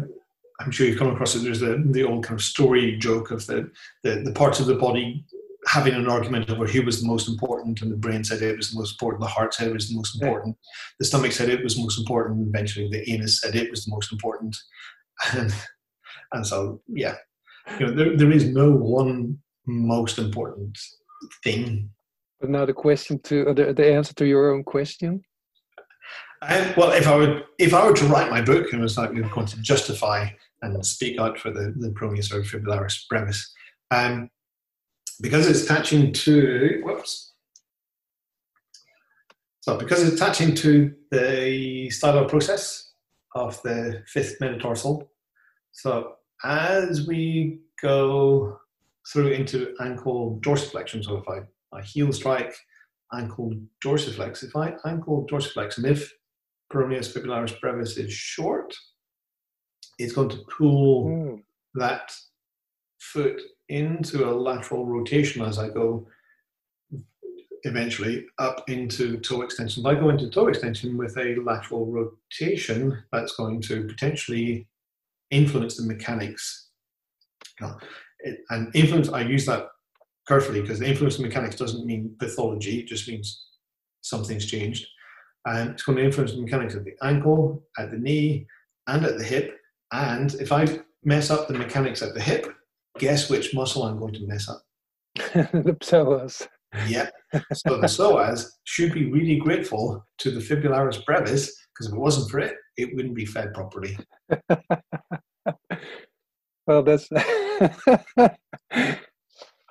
I'm 0.60 0.72
sure 0.72 0.88
you've 0.88 1.00
come 1.00 1.10
across 1.10 1.36
it. 1.36 1.40
There's 1.40 1.60
the 1.60 1.84
the 1.92 2.04
old 2.04 2.24
kind 2.24 2.40
of 2.40 2.44
story 2.44 2.98
joke 2.98 3.32
of 3.32 3.46
the 3.48 3.72
the, 4.04 4.22
the 4.26 4.32
parts 4.32 4.60
of 4.60 4.66
the 4.66 4.76
body 4.76 5.26
having 5.68 5.94
an 5.94 6.10
argument 6.10 6.50
over 6.50 6.66
who 6.66 6.82
was 6.84 7.02
the 7.02 7.08
most 7.08 7.28
important, 7.28 7.82
and 7.82 7.92
the 7.92 7.98
brain 7.98 8.24
said 8.24 8.42
it 8.42 8.58
was 8.58 8.72
the 8.72 8.80
most 8.80 8.94
important, 8.94 9.22
the 9.22 9.28
heart 9.28 9.54
said 9.54 9.68
it 9.68 9.74
was 9.74 9.90
the 9.90 9.96
most 9.96 10.20
important, 10.20 10.56
yeah. 10.58 10.96
the 11.00 11.06
stomach 11.06 11.32
said 11.32 11.50
it 11.50 11.64
was 11.64 11.78
most 11.78 12.00
important, 12.00 12.40
and 12.40 12.48
eventually 12.48 12.90
the 12.90 13.08
anus 13.12 13.42
said 13.42 13.56
it 13.56 13.70
was 13.70 13.86
the 13.86 13.92
most 13.92 14.12
important, 14.12 14.56
and 15.34 15.54
and 16.32 16.46
so 16.46 16.82
yeah, 16.88 17.16
you 17.80 17.86
know 17.86 17.94
there, 17.94 18.18
there 18.18 18.32
is 18.32 18.46
no 18.46 18.72
one 18.72 19.38
most 19.66 20.18
important 20.18 20.78
thing. 21.44 21.90
But 22.40 22.50
now 22.50 22.66
the 22.66 22.74
question 22.74 23.20
to 23.24 23.50
uh, 23.50 23.54
the, 23.54 23.74
the 23.74 23.94
answer 23.94 24.14
to 24.16 24.26
your 24.26 24.54
own 24.54 24.64
question. 24.64 25.24
Well, 26.42 26.92
if 26.92 27.08
I 27.08 27.16
would, 27.16 27.44
if 27.58 27.74
I 27.74 27.86
were 27.86 27.96
to 27.96 28.06
write 28.06 28.32
my 28.32 28.42
book 28.42 28.72
and 28.72 28.82
was 28.82 28.98
like 28.98 29.14
going 29.14 29.48
to 29.48 29.62
justify 29.62 30.30
and 30.62 30.86
speak 30.86 31.20
out 31.20 31.38
for 31.38 31.52
the, 31.52 31.74
the 31.78 31.90
peroneus 31.90 32.32
or 32.34 32.42
Fibularis 32.42 33.46
um, 33.92 34.30
because 35.22 35.48
it's 35.48 35.64
attaching 35.64 36.14
to 36.14 36.82
whoops. 36.84 37.34
So 39.62 39.78
because 39.78 40.02
it's 40.04 40.16
attaching 40.22 40.56
to 40.56 40.94
the 41.12 41.90
styloid 41.90 42.30
process 42.30 42.92
of 43.36 43.62
the 43.64 44.04
fifth 44.08 44.40
metatarsal, 44.40 45.12
so 45.72 46.14
as 46.44 47.06
we 47.06 47.60
go 47.82 48.60
through 49.12 49.30
into 49.30 49.76
ankle 49.82 50.40
dorsiflexion, 50.42 51.04
so 51.04 51.18
if 51.18 51.28
I, 51.28 51.78
I 51.78 51.82
heel 51.82 52.14
strike 52.14 52.56
ankle 53.14 53.54
dorsiflex, 53.84 54.44
if 54.44 54.56
I 54.56 54.76
ankle 54.86 55.28
dorsiflex, 55.30 55.78
and 55.78 55.86
if 55.86 56.14
peroneus 56.72 57.12
fibularis 57.12 57.60
brevis 57.60 57.98
is 57.98 58.12
short, 58.12 58.74
it's 59.98 60.14
going 60.14 60.30
to 60.30 60.44
pull 60.58 61.06
mm. 61.06 61.42
that 61.76 62.12
foot 63.00 63.42
into 63.70 64.30
a 64.30 64.32
lateral 64.32 64.86
rotation 64.86 65.42
as 65.44 65.60
I 65.60 65.70
go 65.70 66.08
eventually 67.64 68.26
up 68.38 68.64
into 68.70 69.18
toe 69.18 69.42
extension. 69.42 69.82
If 69.82 69.88
I 69.88 70.00
go 70.00 70.10
into 70.10 70.30
toe 70.30 70.48
extension 70.48 70.98
with 70.98 71.18
a 71.18 71.36
lateral 71.44 71.86
rotation, 71.86 73.04
that's 73.12 73.36
going 73.36 73.62
to 73.64 73.86
potentially 73.86 74.68
influence 75.32 75.78
the 75.78 75.86
mechanics. 75.86 76.70
and 78.50 78.76
influence, 78.76 79.10
I 79.10 79.22
use 79.22 79.46
that 79.46 79.68
carefully 80.28 80.62
because 80.62 80.80
the 80.80 80.88
influence 80.88 81.16
of 81.16 81.22
mechanics 81.22 81.56
doesn't 81.56 81.86
mean 81.86 82.16
pathology, 82.20 82.80
it 82.80 82.88
just 82.88 83.08
means 83.08 83.48
something's 84.02 84.46
changed. 84.46 84.88
And 85.46 85.72
it's 85.72 85.84
going 85.84 85.98
to 85.98 86.04
influence 86.04 86.34
the 86.34 86.42
mechanics 86.42 86.76
of 86.76 86.86
the 86.86 86.94
ankle, 87.02 87.64
at 87.78 87.92
the 87.92 87.98
knee, 87.98 88.46
and 88.88 89.06
at 89.06 89.18
the 89.18 89.24
hip. 89.24 89.58
And 89.92 90.34
if 90.36 90.52
I 90.52 90.80
mess 91.04 91.32
up 91.32 91.48
the 91.48 91.54
mechanics 91.54 92.02
at 92.02 92.14
the 92.14 92.22
hip, 92.22 92.54
guess 92.98 93.30
which 93.30 93.54
muscle 93.54 93.84
I'm 93.84 94.00
going 94.00 94.14
to 94.14 94.28
mess 94.28 94.50
up? 94.50 94.62
the 95.16 95.78
psoas. 95.82 96.48
Yeah. 96.88 97.10
So 97.54 97.78
the 97.78 97.88
psoas 97.88 98.46
should 98.64 98.94
be 98.94 99.12
really 99.12 99.38
grateful 99.38 100.06
to 100.20 100.32
the 100.32 100.40
fibularis 100.40 101.04
brevis 101.06 101.56
because 101.74 101.88
if 101.88 101.94
it 101.94 102.00
wasn't 102.00 102.30
for 102.30 102.40
it, 102.40 102.56
it 102.78 102.96
wouldn't 102.96 103.16
be 103.16 103.26
fed 103.26 103.54
properly. 103.54 103.98
well, 106.68 106.84
that's. 106.84 107.10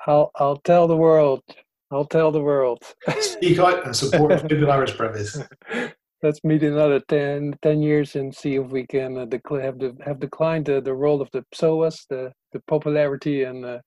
I'll 0.06 0.30
I'll 0.36 0.56
tell 0.64 0.88
the 0.88 0.96
world. 0.96 1.42
I'll 1.90 2.04
tell 2.04 2.30
the 2.30 2.40
world. 2.40 2.82
Speak 3.20 3.58
out 3.58 3.84
and 3.86 3.96
support 3.96 4.32
fibularis 4.32 4.96
brevis. 4.96 5.38
Let's 6.22 6.42
meet 6.42 6.64
another 6.64 7.00
10, 7.08 7.54
10 7.62 7.82
years 7.82 8.16
and 8.16 8.34
see 8.34 8.56
if 8.56 8.66
we 8.66 8.86
can 8.86 9.16
uh, 9.16 9.26
decl- 9.26 9.62
have, 9.62 9.78
the, 9.78 9.96
have 10.04 10.18
declined 10.18 10.66
the, 10.66 10.80
the 10.80 10.92
role 10.92 11.22
of 11.22 11.30
the 11.32 11.44
psoas, 11.54 12.00
the, 12.10 12.32
the 12.52 12.60
popularity, 12.66 13.44
and, 13.44 13.64
uh, 13.64 13.78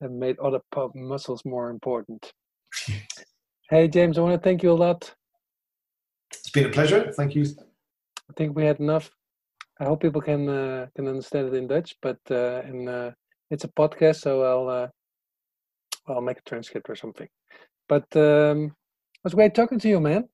and 0.00 0.18
made 0.18 0.38
other 0.38 0.60
pub 0.70 0.92
muscles 0.94 1.42
more 1.44 1.70
important. 1.70 2.32
hey, 3.70 3.88
James, 3.88 4.16
I 4.16 4.20
want 4.20 4.40
to 4.40 4.48
thank 4.48 4.62
you 4.62 4.70
a 4.70 4.74
lot. 4.74 5.12
It's 6.30 6.50
been 6.50 6.66
a 6.66 6.70
pleasure. 6.70 7.12
Thank 7.12 7.34
you. 7.34 7.44
I 8.30 8.32
think 8.36 8.56
we 8.56 8.64
had 8.64 8.78
enough. 8.78 9.10
I 9.80 9.84
hope 9.84 10.00
people 10.00 10.22
can 10.22 10.48
uh, 10.48 10.86
can 10.96 11.06
understand 11.06 11.48
it 11.48 11.54
in 11.54 11.66
Dutch, 11.66 11.94
but 12.00 12.18
uh, 12.30 12.62
in, 12.62 12.88
uh, 12.88 13.12
it's 13.50 13.64
a 13.64 13.68
podcast, 13.68 14.20
so 14.20 14.42
I'll 14.42 14.68
uh, 14.68 14.88
I'll 16.08 16.20
make 16.20 16.38
a 16.38 16.42
transcript 16.48 16.88
or 16.88 16.96
something. 16.96 17.28
But 17.88 18.06
um, 18.16 18.64
it 18.66 19.24
was 19.24 19.34
great 19.34 19.54
talking 19.54 19.78
to 19.78 19.88
you, 19.88 20.00
man. 20.00 20.28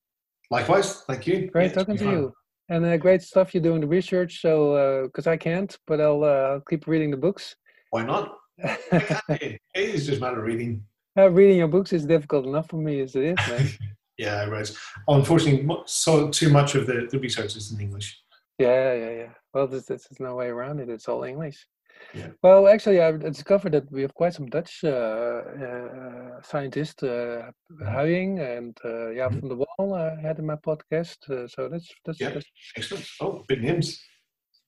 Likewise, 0.51 1.03
thank 1.03 1.27
you. 1.27 1.51
Great 1.51 1.71
yeah, 1.71 1.75
talking 1.75 1.97
to 1.97 2.05
fun. 2.05 2.13
you, 2.13 2.33
and 2.69 2.85
uh, 2.85 2.97
great 2.97 3.23
stuff 3.23 3.55
you're 3.55 3.63
doing 3.63 3.81
the 3.81 3.87
research. 3.87 4.41
So 4.41 5.05
because 5.05 5.27
uh, 5.27 5.31
I 5.31 5.37
can't, 5.37 5.77
but 5.87 6.01
I'll 6.01 6.25
uh, 6.25 6.61
keep 6.69 6.87
reading 6.87 7.11
the 7.11 7.17
books. 7.17 7.57
Why 7.91 8.05
not? 8.05 8.35
it 8.59 9.61
is 9.75 10.07
just 10.07 10.19
a 10.19 10.21
matter 10.21 10.39
of 10.39 10.45
reading. 10.45 10.85
Uh, 11.17 11.31
reading 11.31 11.59
your 11.59 11.69
books 11.69 11.93
is 11.93 12.07
difficult 12.07 12.47
enough 12.47 12.69
for 12.71 12.77
me 12.77 13.01
as 13.01 13.15
it 13.17 13.25
is, 13.25 13.49
man. 13.49 13.69
yeah, 14.19 14.45
right. 14.47 14.71
Unfortunately, 15.09 15.69
so 15.87 16.31
too 16.31 16.49
much 16.49 16.75
of 16.75 16.87
the, 16.87 17.09
the 17.11 17.19
research 17.19 17.57
is 17.57 17.73
in 17.73 17.81
English. 17.81 18.19
Yeah, 18.59 18.95
yeah, 18.95 19.11
yeah. 19.11 19.29
Well, 19.53 19.67
there's, 19.67 19.87
there's 19.87 20.09
no 20.21 20.37
way 20.37 20.47
around 20.47 20.81
it. 20.81 20.89
It's 20.89 21.09
all 21.09 21.25
English. 21.25 21.67
Yeah. 22.15 22.29
Well, 22.43 22.69
actually, 22.69 23.01
I 23.01 23.13
discovered 23.13 23.73
that 23.73 23.91
we 23.91 24.03
have 24.03 24.15
quite 24.15 24.35
some 24.35 24.47
Dutch 24.47 24.85
uh, 24.85 24.89
uh, 24.89 26.43
scientists, 26.43 27.03
uh, 27.03 27.51
Huying 27.81 28.39
and 28.39 28.77
uh, 28.85 29.13
Jaap 29.15 29.31
mm-hmm. 29.31 29.41
van 29.41 29.49
der 29.49 29.57
Wal 29.57 29.95
uh, 29.95 30.21
had 30.21 30.39
in 30.39 30.47
my 30.47 30.57
podcast. 30.57 31.29
Uh, 31.31 31.47
so 31.49 31.69
that's 31.69 31.93
that's, 32.05 32.21
yeah. 32.21 32.31
That's... 32.31 32.51
excellent. 32.77 33.07
Oh, 33.21 33.45
big 33.47 33.63
names. 33.63 34.01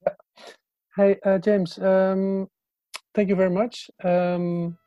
Yeah. 0.01 0.15
Hey, 0.95 1.17
uh, 1.25 1.37
James. 1.39 1.77
Um, 1.77 2.47
thank 3.13 3.29
you 3.29 3.35
very 3.35 3.51
much. 3.51 3.89
Um, 4.03 4.77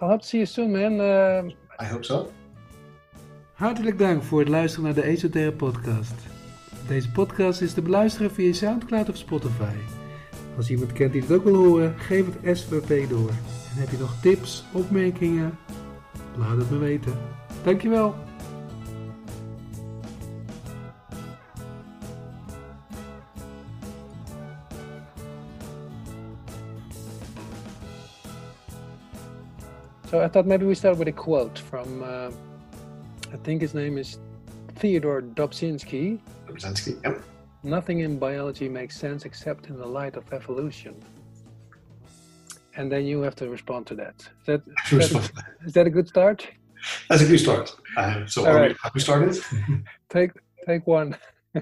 I'll 0.00 0.08
hope 0.08 0.22
to 0.22 0.26
see 0.26 0.38
you 0.38 0.46
soon, 0.46 0.72
man. 0.72 1.00
I 1.78 1.84
hope 1.84 2.04
so. 2.04 2.32
Hartelijk 3.54 3.98
dank 3.98 4.22
voor 4.22 4.38
het 4.38 4.48
luisteren 4.48 4.84
naar 4.84 4.94
de 4.94 5.02
Esoterre 5.02 5.52
podcast. 5.52 6.14
Deze 6.88 7.10
podcast 7.10 7.60
is 7.60 7.74
te 7.74 7.82
beluisteren 7.82 8.30
via 8.30 8.52
SoundCloud 8.52 9.08
of 9.08 9.16
Spotify. 9.16 10.01
Als 10.56 10.70
iemand 10.70 10.92
kent 10.92 11.12
die 11.12 11.22
het 11.22 11.32
ook 11.32 11.44
wil 11.44 11.54
horen, 11.54 11.94
geef 11.98 12.26
het 12.26 12.58
SVP 12.58 13.08
door. 13.08 13.28
En 13.28 13.80
heb 13.80 13.90
je 13.90 13.98
nog 13.98 14.20
tips, 14.20 14.64
opmerkingen? 14.72 15.58
Laat 16.36 16.56
het 16.56 16.70
me 16.70 16.78
weten. 16.78 17.12
Dankjewel. 17.64 18.14
So 30.10 30.20
I 30.20 30.28
thought 30.28 30.46
maybe 30.46 30.66
we 30.66 30.74
start 30.74 30.98
with 30.98 31.08
a 31.08 31.12
quote 31.12 31.58
from, 31.58 32.02
uh, 32.02 32.30
I 33.32 33.36
think 33.42 33.62
his 33.62 33.72
name 33.72 33.96
is 33.96 34.18
Theodore 34.74 35.22
Dobzhinsky. 35.22 36.20
Dobzhinsky, 36.46 37.02
yep. 37.02 37.31
Nothing 37.62 38.00
in 38.00 38.18
biology 38.18 38.68
makes 38.68 38.96
sense 38.96 39.24
except 39.24 39.68
in 39.68 39.76
the 39.78 39.86
light 39.86 40.16
of 40.16 40.32
evolution. 40.32 40.96
And 42.74 42.90
then 42.90 43.04
you 43.04 43.20
have 43.20 43.36
to 43.36 43.48
respond 43.48 43.86
to 43.88 43.94
that. 43.96 44.16
Is 44.18 44.46
that, 44.46 44.62
is 44.90 45.12
that, 45.12 45.14
a, 45.14 45.66
is 45.66 45.72
that 45.74 45.86
a 45.86 45.90
good 45.90 46.08
start? 46.08 46.48
That's 47.08 47.22
a 47.22 47.26
good 47.26 47.38
start. 47.38 47.76
Uh, 47.96 48.26
so, 48.26 48.46
All 48.46 48.54
right. 48.54 48.70
we, 48.70 48.76
have 48.82 48.94
we 48.94 49.00
started? 49.00 49.38
take 50.08 50.32
take 50.66 50.86
one. 50.86 51.16